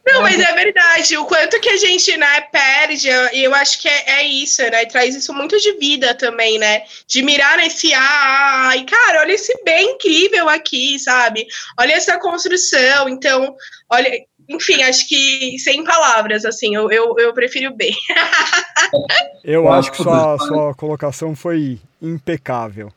Não, 0.05 0.21
mas 0.21 0.39
é 0.39 0.53
verdade. 0.53 1.17
O 1.17 1.25
quanto 1.25 1.59
que 1.59 1.69
a 1.69 1.77
gente, 1.77 2.15
né, 2.17 2.41
perde, 2.51 3.09
e 3.33 3.43
eu 3.43 3.53
acho 3.55 3.81
que 3.81 3.87
é, 3.87 4.19
é 4.19 4.23
isso, 4.23 4.61
né? 4.63 4.85
Traz 4.85 5.15
isso 5.15 5.33
muito 5.33 5.57
de 5.57 5.73
vida 5.77 6.13
também, 6.15 6.57
né? 6.59 6.83
De 7.07 7.21
mirar 7.21 7.57
nesse 7.57 7.93
ah, 7.93 8.68
ai, 8.69 8.85
cara, 8.85 9.21
olha 9.21 9.33
esse 9.33 9.53
bem 9.63 9.95
incrível 9.95 10.47
aqui, 10.47 10.97
sabe? 10.99 11.45
Olha 11.79 11.93
essa 11.93 12.19
construção. 12.19 13.09
Então, 13.09 13.55
olha, 13.89 14.09
enfim, 14.47 14.81
acho 14.83 15.07
que 15.07 15.57
sem 15.59 15.83
palavras, 15.83 16.45
assim, 16.45 16.75
eu, 16.75 16.91
eu, 16.91 17.15
eu 17.17 17.33
prefiro 17.33 17.75
B. 17.75 17.91
eu 19.43 19.71
acho 19.71 19.91
que 19.91 19.97
sua, 19.97 20.37
sua 20.39 20.73
colocação 20.75 21.35
foi 21.35 21.79
impecável. 22.01 22.91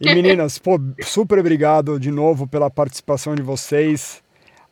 E 0.00 0.12
meninas, 0.12 0.58
pô, 0.58 0.80
super 1.02 1.38
obrigado 1.38 1.98
de 2.00 2.10
novo 2.10 2.48
pela 2.48 2.68
participação 2.68 3.36
de 3.36 3.42
vocês. 3.42 4.20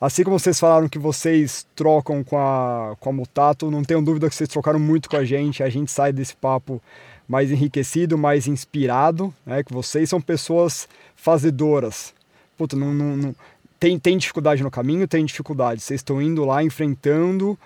Assim 0.00 0.24
como 0.24 0.38
vocês 0.38 0.58
falaram 0.58 0.88
que 0.88 0.98
vocês 0.98 1.64
trocam 1.76 2.24
com 2.24 2.36
a, 2.36 2.96
com 2.98 3.10
a 3.10 3.12
Mutato, 3.12 3.70
não 3.70 3.84
tenho 3.84 4.02
dúvida 4.02 4.28
que 4.28 4.34
vocês 4.34 4.48
trocaram 4.48 4.80
muito 4.80 5.08
com 5.08 5.16
a 5.16 5.24
gente. 5.24 5.62
A 5.62 5.68
gente 5.68 5.92
sai 5.92 6.12
desse 6.12 6.34
papo 6.34 6.82
mais 7.30 7.52
enriquecido, 7.52 8.18
mais 8.18 8.48
inspirado, 8.48 9.32
né? 9.46 9.62
Que 9.62 9.72
vocês 9.72 10.10
são 10.10 10.20
pessoas 10.20 10.88
fazedoras. 11.14 12.12
Puta, 12.58 12.74
não, 12.74 12.92
não, 12.92 13.16
não, 13.16 13.36
tem, 13.78 13.96
tem 14.00 14.18
dificuldade 14.18 14.64
no 14.64 14.70
caminho? 14.70 15.06
Tem 15.06 15.24
dificuldade. 15.24 15.80
Vocês 15.80 16.00
estão 16.00 16.20
indo 16.20 16.44
lá, 16.44 16.60
enfrentando. 16.64 17.56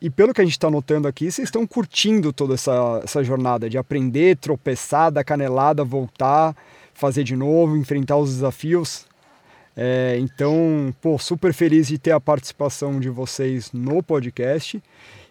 E 0.00 0.08
pelo 0.08 0.32
que 0.32 0.40
a 0.40 0.44
gente 0.44 0.52
está 0.52 0.70
notando 0.70 1.08
aqui, 1.08 1.32
vocês 1.32 1.48
estão 1.48 1.66
curtindo 1.66 2.32
toda 2.32 2.54
essa, 2.54 3.00
essa 3.02 3.24
jornada 3.24 3.68
de 3.68 3.76
aprender, 3.76 4.36
tropeçar, 4.36 5.10
dar 5.10 5.24
canelada, 5.24 5.82
voltar, 5.82 6.56
fazer 6.94 7.24
de 7.24 7.34
novo, 7.34 7.76
enfrentar 7.76 8.18
os 8.18 8.30
desafios. 8.34 9.04
É, 9.76 10.16
então, 10.20 10.94
pô, 11.00 11.18
super 11.18 11.52
feliz 11.52 11.88
de 11.88 11.98
ter 11.98 12.12
a 12.12 12.20
participação 12.20 13.00
de 13.00 13.08
vocês 13.08 13.72
no 13.72 14.00
podcast 14.00 14.80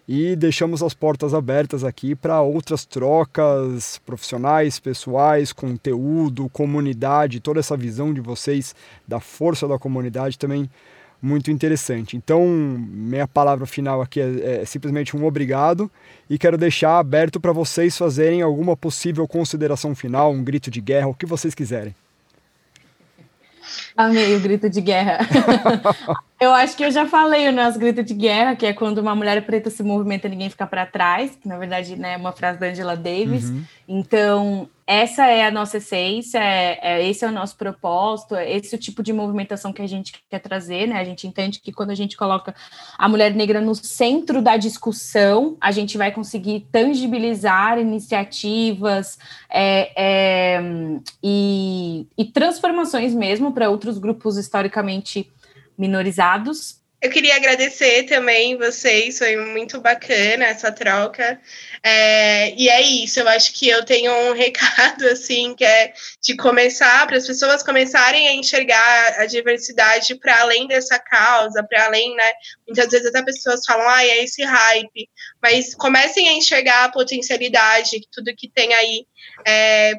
e 0.08 0.34
deixamos 0.34 0.82
as 0.82 0.94
portas 0.94 1.34
abertas 1.34 1.84
aqui 1.84 2.14
para 2.14 2.40
outras 2.40 2.86
trocas 2.86 4.00
profissionais, 4.06 4.80
pessoais, 4.80 5.52
conteúdo, 5.52 6.48
comunidade, 6.48 7.40
toda 7.40 7.60
essa 7.60 7.76
visão 7.76 8.14
de 8.14 8.20
vocês 8.22 8.74
da 9.06 9.20
força 9.20 9.68
da 9.68 9.78
comunidade 9.78 10.38
também 10.38 10.70
muito 11.20 11.50
interessante. 11.50 12.16
Então, 12.16 12.46
minha 12.46 13.28
palavra 13.28 13.66
final 13.66 14.00
aqui 14.00 14.20
é, 14.20 14.62
é 14.62 14.64
simplesmente 14.64 15.14
um 15.14 15.26
obrigado 15.26 15.90
e 16.30 16.38
quero 16.38 16.56
deixar 16.56 16.98
aberto 16.98 17.38
para 17.38 17.52
vocês 17.52 17.98
fazerem 17.98 18.40
alguma 18.40 18.76
possível 18.76 19.28
consideração 19.28 19.94
final, 19.94 20.32
um 20.32 20.42
grito 20.42 20.70
de 20.70 20.80
guerra, 20.80 21.08
o 21.08 21.14
que 21.14 21.26
vocês 21.26 21.54
quiserem. 21.54 21.94
Amei 23.96 24.36
o 24.36 24.40
grito 24.40 24.68
de 24.68 24.80
guerra. 24.80 25.18
eu 26.40 26.52
acho 26.52 26.76
que 26.76 26.84
eu 26.84 26.90
já 26.90 27.06
falei 27.06 27.48
o 27.48 27.52
nosso 27.52 27.78
grito 27.78 28.02
de 28.02 28.14
guerra, 28.14 28.56
que 28.56 28.66
é 28.66 28.72
quando 28.72 28.98
uma 28.98 29.14
mulher 29.14 29.44
preta 29.44 29.70
se 29.70 29.82
movimenta, 29.82 30.28
ninguém 30.28 30.50
fica 30.50 30.66
para 30.66 30.86
trás, 30.86 31.36
que 31.40 31.48
na 31.48 31.58
verdade 31.58 31.96
né, 31.96 32.14
é 32.14 32.16
uma 32.16 32.32
frase 32.32 32.58
da 32.58 32.66
Angela 32.66 32.96
Davis. 32.96 33.50
Uhum. 33.50 33.64
Então, 33.88 34.68
essa 34.90 35.26
é 35.26 35.46
a 35.46 35.50
nossa 35.50 35.76
essência, 35.76 36.38
é, 36.38 36.78
é, 36.80 37.06
esse 37.06 37.22
é 37.22 37.28
o 37.28 37.30
nosso 37.30 37.58
propósito, 37.58 38.34
é 38.34 38.50
esse 38.50 38.74
o 38.74 38.78
tipo 38.78 39.02
de 39.02 39.12
movimentação 39.12 39.70
que 39.70 39.82
a 39.82 39.86
gente 39.86 40.14
quer 40.30 40.38
trazer, 40.38 40.88
né? 40.88 40.98
A 40.98 41.04
gente 41.04 41.26
entende 41.26 41.60
que 41.60 41.70
quando 41.70 41.90
a 41.90 41.94
gente 41.94 42.16
coloca 42.16 42.54
a 42.96 43.06
mulher 43.06 43.34
negra 43.34 43.60
no 43.60 43.74
centro 43.74 44.40
da 44.40 44.56
discussão, 44.56 45.58
a 45.60 45.70
gente 45.72 45.98
vai 45.98 46.10
conseguir 46.10 46.66
tangibilizar 46.72 47.78
iniciativas 47.78 49.18
é, 49.50 49.92
é 49.94 50.62
e, 51.22 52.06
e 52.16 52.24
transformações 52.24 53.14
mesmo 53.14 53.52
para 53.52 53.68
outros 53.68 53.98
grupos 53.98 54.38
historicamente 54.38 55.30
minorizados 55.76 56.77
eu 57.00 57.10
queria 57.10 57.36
agradecer 57.36 58.04
também 58.04 58.56
vocês, 58.56 59.18
foi 59.18 59.36
muito 59.36 59.80
bacana 59.80 60.46
essa 60.46 60.72
troca. 60.72 61.40
É, 61.80 62.52
e 62.56 62.68
é 62.68 62.82
isso, 62.82 63.20
eu 63.20 63.28
acho 63.28 63.52
que 63.52 63.68
eu 63.68 63.84
tenho 63.84 64.12
um 64.12 64.32
recado, 64.34 65.06
assim, 65.06 65.54
que 65.54 65.64
é 65.64 65.92
de 66.20 66.36
começar, 66.36 67.06
para 67.06 67.16
as 67.16 67.26
pessoas 67.26 67.62
começarem 67.62 68.26
a 68.26 68.34
enxergar 68.34 69.20
a 69.20 69.26
diversidade 69.26 70.16
para 70.16 70.40
além 70.40 70.66
dessa 70.66 70.98
causa, 70.98 71.62
para 71.62 71.86
além, 71.86 72.16
né? 72.16 72.32
Muitas 72.66 72.90
vezes 72.90 73.06
até 73.06 73.22
pessoas 73.22 73.64
falam, 73.64 73.88
ah, 73.88 74.04
é 74.04 74.24
esse 74.24 74.42
hype, 74.42 75.08
mas 75.40 75.76
comecem 75.76 76.28
a 76.28 76.32
enxergar 76.32 76.84
a 76.84 76.90
potencialidade, 76.90 78.08
tudo 78.10 78.34
que 78.36 78.50
tem 78.50 78.74
aí, 78.74 79.06
é, 79.46 79.94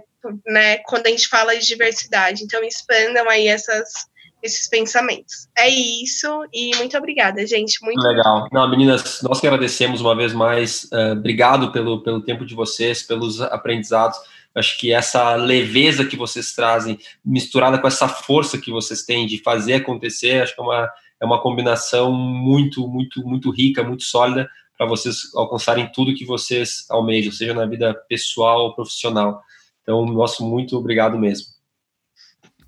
né, 0.45 0.79
quando 0.79 1.07
a 1.07 1.09
gente 1.09 1.29
fala 1.29 1.57
de 1.57 1.65
diversidade. 1.65 2.43
Então, 2.43 2.61
expandam 2.61 3.29
aí 3.29 3.47
essas 3.47 4.08
esses 4.41 4.67
pensamentos. 4.67 5.47
É 5.57 5.69
isso, 5.69 6.27
e 6.53 6.75
muito 6.77 6.97
obrigada, 6.97 7.45
gente. 7.45 7.83
Muito 7.83 8.01
legal. 8.01 8.47
Não, 8.51 8.69
meninas, 8.69 9.21
nós 9.21 9.39
que 9.39 9.47
agradecemos 9.47 10.01
uma 10.01 10.15
vez 10.15 10.33
mais. 10.33 10.83
Uh, 10.85 11.13
obrigado 11.13 11.71
pelo, 11.71 12.01
pelo 12.01 12.21
tempo 12.21 12.45
de 12.45 12.55
vocês, 12.55 13.03
pelos 13.03 13.41
aprendizados. 13.41 14.17
Acho 14.55 14.77
que 14.77 14.91
essa 14.91 15.35
leveza 15.35 16.05
que 16.05 16.15
vocês 16.15 16.53
trazem, 16.53 16.97
misturada 17.23 17.77
com 17.77 17.87
essa 17.87 18.07
força 18.07 18.57
que 18.57 18.71
vocês 18.71 19.03
têm 19.03 19.27
de 19.27 19.41
fazer 19.43 19.75
acontecer, 19.75 20.41
acho 20.41 20.55
que 20.55 20.61
é 20.61 20.63
uma, 20.63 20.89
é 21.21 21.25
uma 21.25 21.41
combinação 21.41 22.11
muito, 22.11 22.87
muito, 22.87 23.23
muito 23.23 23.51
rica, 23.51 23.83
muito 23.83 24.03
sólida 24.03 24.49
para 24.77 24.87
vocês 24.87 25.35
alcançarem 25.35 25.91
tudo 25.91 26.15
que 26.15 26.25
vocês 26.25 26.85
almejam, 26.89 27.33
seja 27.33 27.53
na 27.53 27.65
vida 27.65 27.93
pessoal 28.07 28.61
ou 28.61 28.73
profissional. 28.73 29.41
Então, 29.83 30.05
nosso 30.05 30.47
muito 30.47 30.77
obrigado 30.77 31.19
mesmo. 31.19 31.47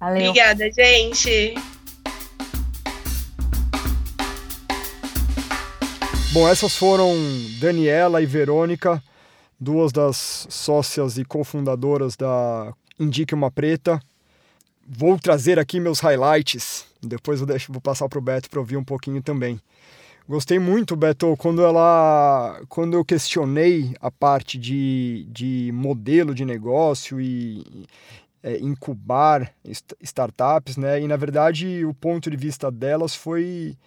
Valeu. 0.02 0.30
Obrigada, 0.30 0.68
gente. 0.72 1.54
Bom, 6.34 6.49
essas 6.49 6.76
foram 6.76 7.14
Daniela 7.60 8.20
e 8.20 8.26
Verônica, 8.26 9.04
duas 9.60 9.91
das 9.91 10.47
sócias 10.49 11.20
e 11.20 11.24
cofundadoras 11.24 12.16
da 12.16 12.74
Indique 12.99 13.36
uma 13.36 13.52
Preta. 13.52 14.02
Vou 14.88 15.20
trazer 15.20 15.60
aqui 15.60 15.80
meus 15.80 15.99
highlights, 15.99 16.88
depois 16.99 17.39
eu 17.39 17.45
deixo, 17.45 17.72
vou 17.72 17.80
passar 17.80 18.10
para 18.10 18.18
o 18.18 18.22
Beto 18.24 18.49
para 18.49 18.60
ouvir 18.60 18.78
um 18.78 18.84
pouquinho 18.84 19.22
também. 19.22 19.62
Gostei 20.28 20.58
muito, 20.58 20.95
Beto, 20.95 21.36
quando 21.38 21.62
ela, 21.64 22.60
quando 22.70 22.93
eu 22.95 23.04
questionei 23.06 23.93
a 23.99 24.10
parte 24.10 24.58
de, 24.58 25.28
de 25.30 25.72
modelo 25.74 26.34
de 26.34 26.45
negócio 26.45 27.20
e, 27.20 27.86
é, 28.43 28.57
incubar 28.59 29.53
startups, 30.01 30.77
né? 30.77 31.01
E 31.01 31.07
na 31.07 31.15
verdade 31.15 31.85
o 31.85 31.93
ponto 31.93 32.29
de 32.29 32.37
vista 32.37 32.71
delas 32.71 33.15
foi 33.15 33.77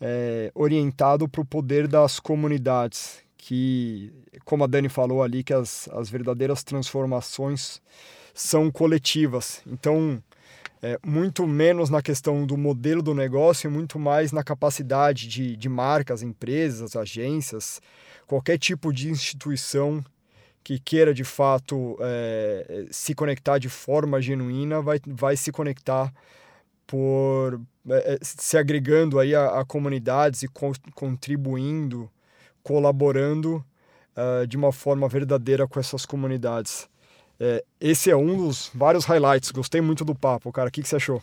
é, 0.00 0.50
orientado 0.54 1.28
para 1.28 1.40
o 1.40 1.44
poder 1.44 1.88
das 1.88 2.20
comunidades, 2.20 3.20
que, 3.36 4.12
como 4.44 4.64
a 4.64 4.66
Dani 4.66 4.88
falou 4.88 5.22
ali, 5.22 5.42
que 5.42 5.52
as, 5.52 5.88
as 5.92 6.08
verdadeiras 6.08 6.62
transformações 6.62 7.80
são 8.34 8.70
coletivas. 8.70 9.62
Então, 9.66 10.22
é, 10.80 10.98
muito 11.04 11.46
menos 11.46 11.90
na 11.90 12.00
questão 12.00 12.46
do 12.46 12.56
modelo 12.56 13.02
do 13.02 13.14
negócio, 13.14 13.70
muito 13.70 13.98
mais 13.98 14.30
na 14.30 14.44
capacidade 14.44 15.26
de, 15.26 15.56
de 15.56 15.68
marcas, 15.68 16.22
empresas, 16.22 16.94
agências, 16.94 17.80
qualquer 18.26 18.58
tipo 18.58 18.92
de 18.92 19.10
instituição 19.10 20.04
que 20.68 20.78
queira 20.78 21.14
de 21.14 21.24
fato 21.24 21.96
é, 21.98 22.84
se 22.90 23.14
conectar 23.14 23.56
de 23.56 23.70
forma 23.70 24.20
genuína 24.20 24.82
vai, 24.82 25.00
vai 25.06 25.34
se 25.34 25.50
conectar 25.50 26.12
por 26.86 27.58
é, 27.88 28.18
se 28.20 28.58
agregando 28.58 29.18
aí 29.18 29.34
a, 29.34 29.60
a 29.60 29.64
comunidades 29.64 30.42
e 30.42 30.48
co 30.48 30.72
contribuindo, 30.94 32.10
colaborando 32.62 33.64
uh, 34.14 34.46
de 34.46 34.58
uma 34.58 34.70
forma 34.70 35.08
verdadeira 35.08 35.66
com 35.66 35.80
essas 35.80 36.04
comunidades. 36.04 36.86
É, 37.40 37.64
esse 37.80 38.10
é 38.10 38.16
um 38.16 38.36
dos 38.36 38.70
vários 38.74 39.06
highlights. 39.06 39.50
Gostei 39.50 39.80
muito 39.80 40.04
do 40.04 40.14
papo, 40.14 40.52
cara. 40.52 40.68
O 40.68 40.70
que, 40.70 40.82
que 40.82 40.88
você 40.88 40.96
achou? 40.96 41.22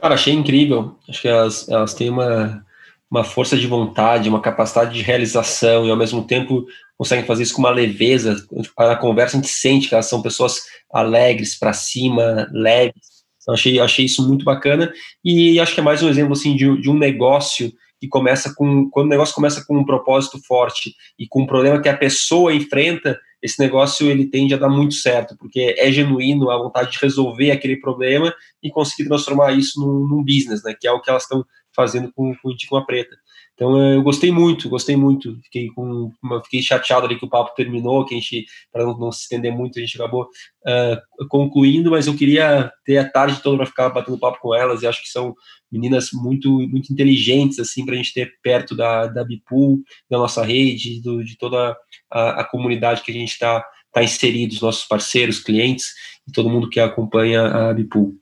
Cara, 0.00 0.14
achei 0.14 0.32
incrível. 0.32 0.96
Acho 1.06 1.20
que 1.20 1.28
elas, 1.28 1.68
elas 1.68 1.92
têm 1.92 2.08
uma, 2.08 2.64
uma 3.10 3.24
força 3.24 3.58
de 3.58 3.66
vontade, 3.66 4.26
uma 4.26 4.40
capacidade 4.40 4.94
de 4.94 5.02
realização 5.02 5.84
e 5.84 5.90
ao 5.90 5.98
mesmo 5.98 6.24
tempo 6.24 6.66
conseguem 6.98 7.24
fazer 7.24 7.44
isso 7.44 7.54
com 7.54 7.60
uma 7.60 7.70
leveza. 7.70 8.36
Na 8.76 8.96
conversa 8.96 9.36
a 9.36 9.40
gente 9.40 9.52
sente 9.52 9.88
que 9.88 9.94
elas 9.94 10.06
são 10.06 10.20
pessoas 10.20 10.62
alegres, 10.92 11.56
para 11.56 11.72
cima, 11.72 12.48
leves. 12.52 13.18
Então, 13.40 13.54
achei, 13.54 13.78
achei 13.78 14.04
isso 14.04 14.26
muito 14.26 14.44
bacana 14.44 14.92
e 15.24 15.58
acho 15.58 15.72
que 15.72 15.80
é 15.80 15.82
mais 15.82 16.02
um 16.02 16.08
exemplo 16.08 16.32
assim 16.32 16.54
de, 16.54 16.82
de 16.82 16.90
um 16.90 16.98
negócio 16.98 17.72
que 18.00 18.06
começa 18.06 18.54
com 18.54 18.90
quando 18.90 19.06
o 19.06 19.10
negócio 19.10 19.34
começa 19.34 19.64
com 19.64 19.78
um 19.78 19.84
propósito 19.84 20.38
forte 20.46 20.94
e 21.18 21.26
com 21.26 21.42
um 21.42 21.46
problema 21.46 21.80
que 21.80 21.88
a 21.88 21.96
pessoa 21.96 22.54
enfrenta, 22.54 23.18
esse 23.42 23.58
negócio 23.60 24.08
ele 24.08 24.26
tende 24.26 24.54
a 24.54 24.58
dar 24.58 24.68
muito 24.68 24.94
certo, 24.94 25.36
porque 25.38 25.74
é 25.78 25.90
genuíno 25.90 26.50
a 26.50 26.58
vontade 26.58 26.92
de 26.92 26.98
resolver 27.00 27.50
aquele 27.50 27.76
problema 27.76 28.34
e 28.62 28.70
conseguir 28.70 29.08
transformar 29.08 29.52
isso 29.52 29.80
num, 29.80 30.06
num 30.06 30.24
business, 30.24 30.62
né? 30.62 30.74
Que 30.78 30.86
é 30.86 30.92
o 30.92 31.00
que 31.00 31.08
elas 31.08 31.22
estão 31.22 31.44
fazendo 31.74 32.12
com, 32.12 32.34
com, 32.42 32.54
com 32.68 32.76
a 32.76 32.84
preta. 32.84 33.16
Então 33.58 33.76
eu 33.92 34.04
gostei 34.04 34.30
muito, 34.30 34.68
gostei 34.68 34.94
muito. 34.94 35.36
Fiquei 35.42 35.66
com, 35.70 36.12
fiquei 36.44 36.62
chateado 36.62 37.06
ali 37.06 37.18
que 37.18 37.24
o 37.24 37.28
papo 37.28 37.56
terminou, 37.56 38.04
que 38.04 38.14
a 38.14 38.16
gente 38.16 38.46
para 38.72 38.84
não, 38.84 38.96
não, 38.96 39.10
se 39.10 39.22
estender 39.22 39.52
muito 39.52 39.76
a 39.76 39.82
gente 39.82 40.00
acabou 40.00 40.22
uh, 40.22 41.28
concluindo, 41.28 41.90
mas 41.90 42.06
eu 42.06 42.14
queria 42.14 42.70
ter 42.84 42.98
a 42.98 43.10
tarde 43.10 43.42
toda 43.42 43.56
para 43.56 43.66
ficar 43.66 43.88
batendo 43.88 44.16
papo 44.16 44.38
com 44.40 44.54
elas. 44.54 44.82
E 44.82 44.86
acho 44.86 45.02
que 45.02 45.08
são 45.08 45.34
meninas 45.72 46.10
muito 46.12 46.48
muito 46.68 46.92
inteligentes 46.92 47.58
assim 47.58 47.84
para 47.84 47.94
a 47.94 47.96
gente 47.96 48.14
ter 48.14 48.32
perto 48.40 48.76
da 48.76 49.08
da 49.08 49.24
Bipool, 49.24 49.80
da 50.08 50.18
nossa 50.18 50.44
rede, 50.44 51.02
do, 51.02 51.24
de 51.24 51.36
toda 51.36 51.76
a, 52.08 52.42
a 52.42 52.44
comunidade 52.44 53.02
que 53.02 53.10
a 53.10 53.14
gente 53.14 53.32
está 53.32 53.64
tá 53.92 54.04
inserido, 54.04 54.52
os 54.52 54.60
nossos 54.60 54.84
parceiros, 54.84 55.40
clientes 55.40 55.86
e 56.28 56.30
todo 56.30 56.48
mundo 56.48 56.70
que 56.70 56.78
acompanha 56.78 57.42
a 57.42 57.74
Bipool. 57.74 58.14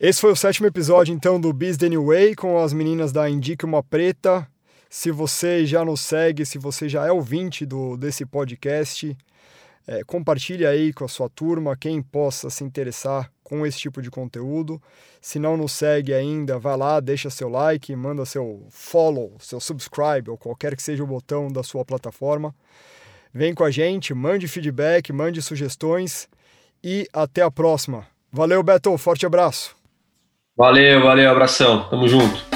Esse 0.00 0.22
foi 0.22 0.32
o 0.32 0.36
sétimo 0.36 0.66
episódio, 0.66 1.14
então, 1.14 1.38
do 1.38 1.52
Biz 1.52 1.76
The 1.76 1.90
New 1.90 2.06
Way, 2.06 2.34
com 2.34 2.56
as 2.58 2.72
meninas 2.72 3.12
da 3.12 3.28
Indique 3.28 3.66
Uma 3.66 3.82
Preta, 3.82 4.48
se 4.90 5.12
você 5.12 5.64
já 5.64 5.84
nos 5.84 6.00
segue, 6.00 6.44
se 6.44 6.58
você 6.58 6.88
já 6.88 7.06
é 7.06 7.12
ouvinte 7.12 7.64
do, 7.64 7.96
desse 7.96 8.26
podcast, 8.26 9.16
é, 9.86 10.02
compartilhe 10.02 10.66
aí 10.66 10.92
com 10.92 11.04
a 11.04 11.08
sua 11.08 11.28
turma, 11.28 11.76
quem 11.76 12.02
possa 12.02 12.50
se 12.50 12.64
interessar 12.64 13.30
com 13.44 13.64
esse 13.64 13.78
tipo 13.78 14.02
de 14.02 14.10
conteúdo. 14.10 14.82
Se 15.20 15.38
não 15.38 15.56
nos 15.56 15.70
segue 15.70 16.12
ainda, 16.12 16.58
vá 16.58 16.74
lá, 16.74 16.98
deixa 16.98 17.30
seu 17.30 17.48
like, 17.48 17.94
manda 17.94 18.26
seu 18.26 18.66
follow, 18.68 19.36
seu 19.38 19.60
subscribe 19.60 20.28
ou 20.28 20.36
qualquer 20.36 20.74
que 20.74 20.82
seja 20.82 21.04
o 21.04 21.06
botão 21.06 21.46
da 21.52 21.62
sua 21.62 21.84
plataforma. 21.84 22.52
Vem 23.32 23.54
com 23.54 23.62
a 23.62 23.70
gente, 23.70 24.12
mande 24.12 24.48
feedback, 24.48 25.12
mande 25.12 25.40
sugestões 25.40 26.28
e 26.82 27.06
até 27.12 27.42
a 27.42 27.50
próxima. 27.50 28.08
Valeu, 28.32 28.60
Beto, 28.60 28.98
forte 28.98 29.24
abraço. 29.24 29.76
Valeu, 30.56 31.00
valeu, 31.00 31.30
abração, 31.30 31.88
tamo 31.88 32.08
junto. 32.08 32.49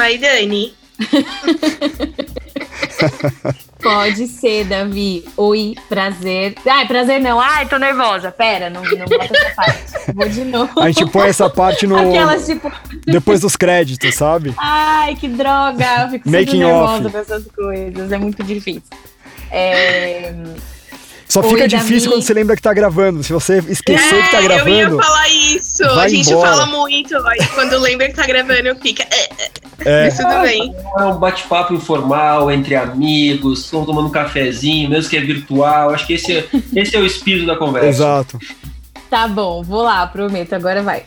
Vai, 0.00 0.16
Dani. 0.16 0.72
Pode 3.82 4.26
ser, 4.28 4.64
Davi. 4.64 5.26
Oi, 5.36 5.74
prazer. 5.90 6.54
Ai, 6.66 6.86
prazer 6.86 7.20
não. 7.20 7.38
Ai, 7.38 7.68
tô 7.68 7.76
nervosa. 7.76 8.32
Pera, 8.32 8.70
não, 8.70 8.82
não 8.82 9.04
bota 9.04 9.36
essa 9.36 9.54
parte. 9.54 9.92
Vou 10.14 10.26
de 10.26 10.42
novo. 10.46 10.80
A 10.80 10.90
gente 10.90 11.04
põe 11.10 11.28
essa 11.28 11.50
parte 11.50 11.86
no. 11.86 11.96
Aquelas, 11.96 12.46
tipo... 12.46 12.72
Depois 13.04 13.42
dos 13.42 13.56
créditos, 13.56 14.14
sabe? 14.14 14.54
Ai, 14.56 15.16
que 15.16 15.28
droga. 15.28 16.04
Eu 16.04 16.08
fico 16.08 16.30
Making 16.30 16.60
nervosa 16.60 17.04
off. 17.04 17.12
com 17.12 17.18
essas 17.18 17.46
coisas. 17.48 18.10
É 18.10 18.16
muito 18.16 18.42
difícil. 18.42 18.82
É... 19.50 20.32
Só 21.30 21.44
fica 21.44 21.62
Oi, 21.62 21.68
difícil 21.68 21.94
Davi. 21.94 22.08
quando 22.08 22.22
você 22.22 22.34
lembra 22.34 22.56
que 22.56 22.62
tá 22.62 22.74
gravando. 22.74 23.22
Se 23.22 23.32
você 23.32 23.58
esquecer 23.68 24.16
é, 24.16 24.22
que 24.22 24.30
tá 24.32 24.40
gravando. 24.40 24.70
Eu 24.70 24.96
ia 24.96 25.02
falar 25.02 25.28
isso. 25.28 25.84
A 25.84 26.08
gente 26.08 26.28
embora. 26.28 26.50
fala 26.50 26.66
muito. 26.66 27.16
Aí 27.28 27.46
quando 27.54 27.78
lembra 27.78 28.08
que 28.08 28.14
tá 28.14 28.26
gravando, 28.26 28.74
fica. 28.80 29.04
É. 29.04 29.28
é. 29.38 29.50
é. 29.84 30.04
Mas 30.06 30.16
tudo 30.16 30.40
bem. 30.42 30.74
É 30.98 31.04
um 31.04 31.18
bate-papo 31.18 31.72
informal 31.72 32.50
entre 32.50 32.74
amigos, 32.74 33.60
estão 33.60 33.84
tomando 33.84 34.08
um 34.08 34.10
cafezinho, 34.10 34.90
mesmo 34.90 35.08
que 35.08 35.16
é 35.16 35.20
virtual. 35.20 35.90
Acho 35.90 36.04
que 36.04 36.14
esse 36.14 36.36
é, 36.36 36.48
esse 36.74 36.96
é 36.96 36.98
o 36.98 37.06
espírito 37.06 37.46
da 37.46 37.54
conversa. 37.54 37.88
Exato. 37.88 38.38
Tá 39.08 39.28
bom, 39.28 39.62
vou 39.62 39.82
lá, 39.82 40.04
prometo. 40.08 40.52
Agora 40.54 40.82
vai. 40.82 41.04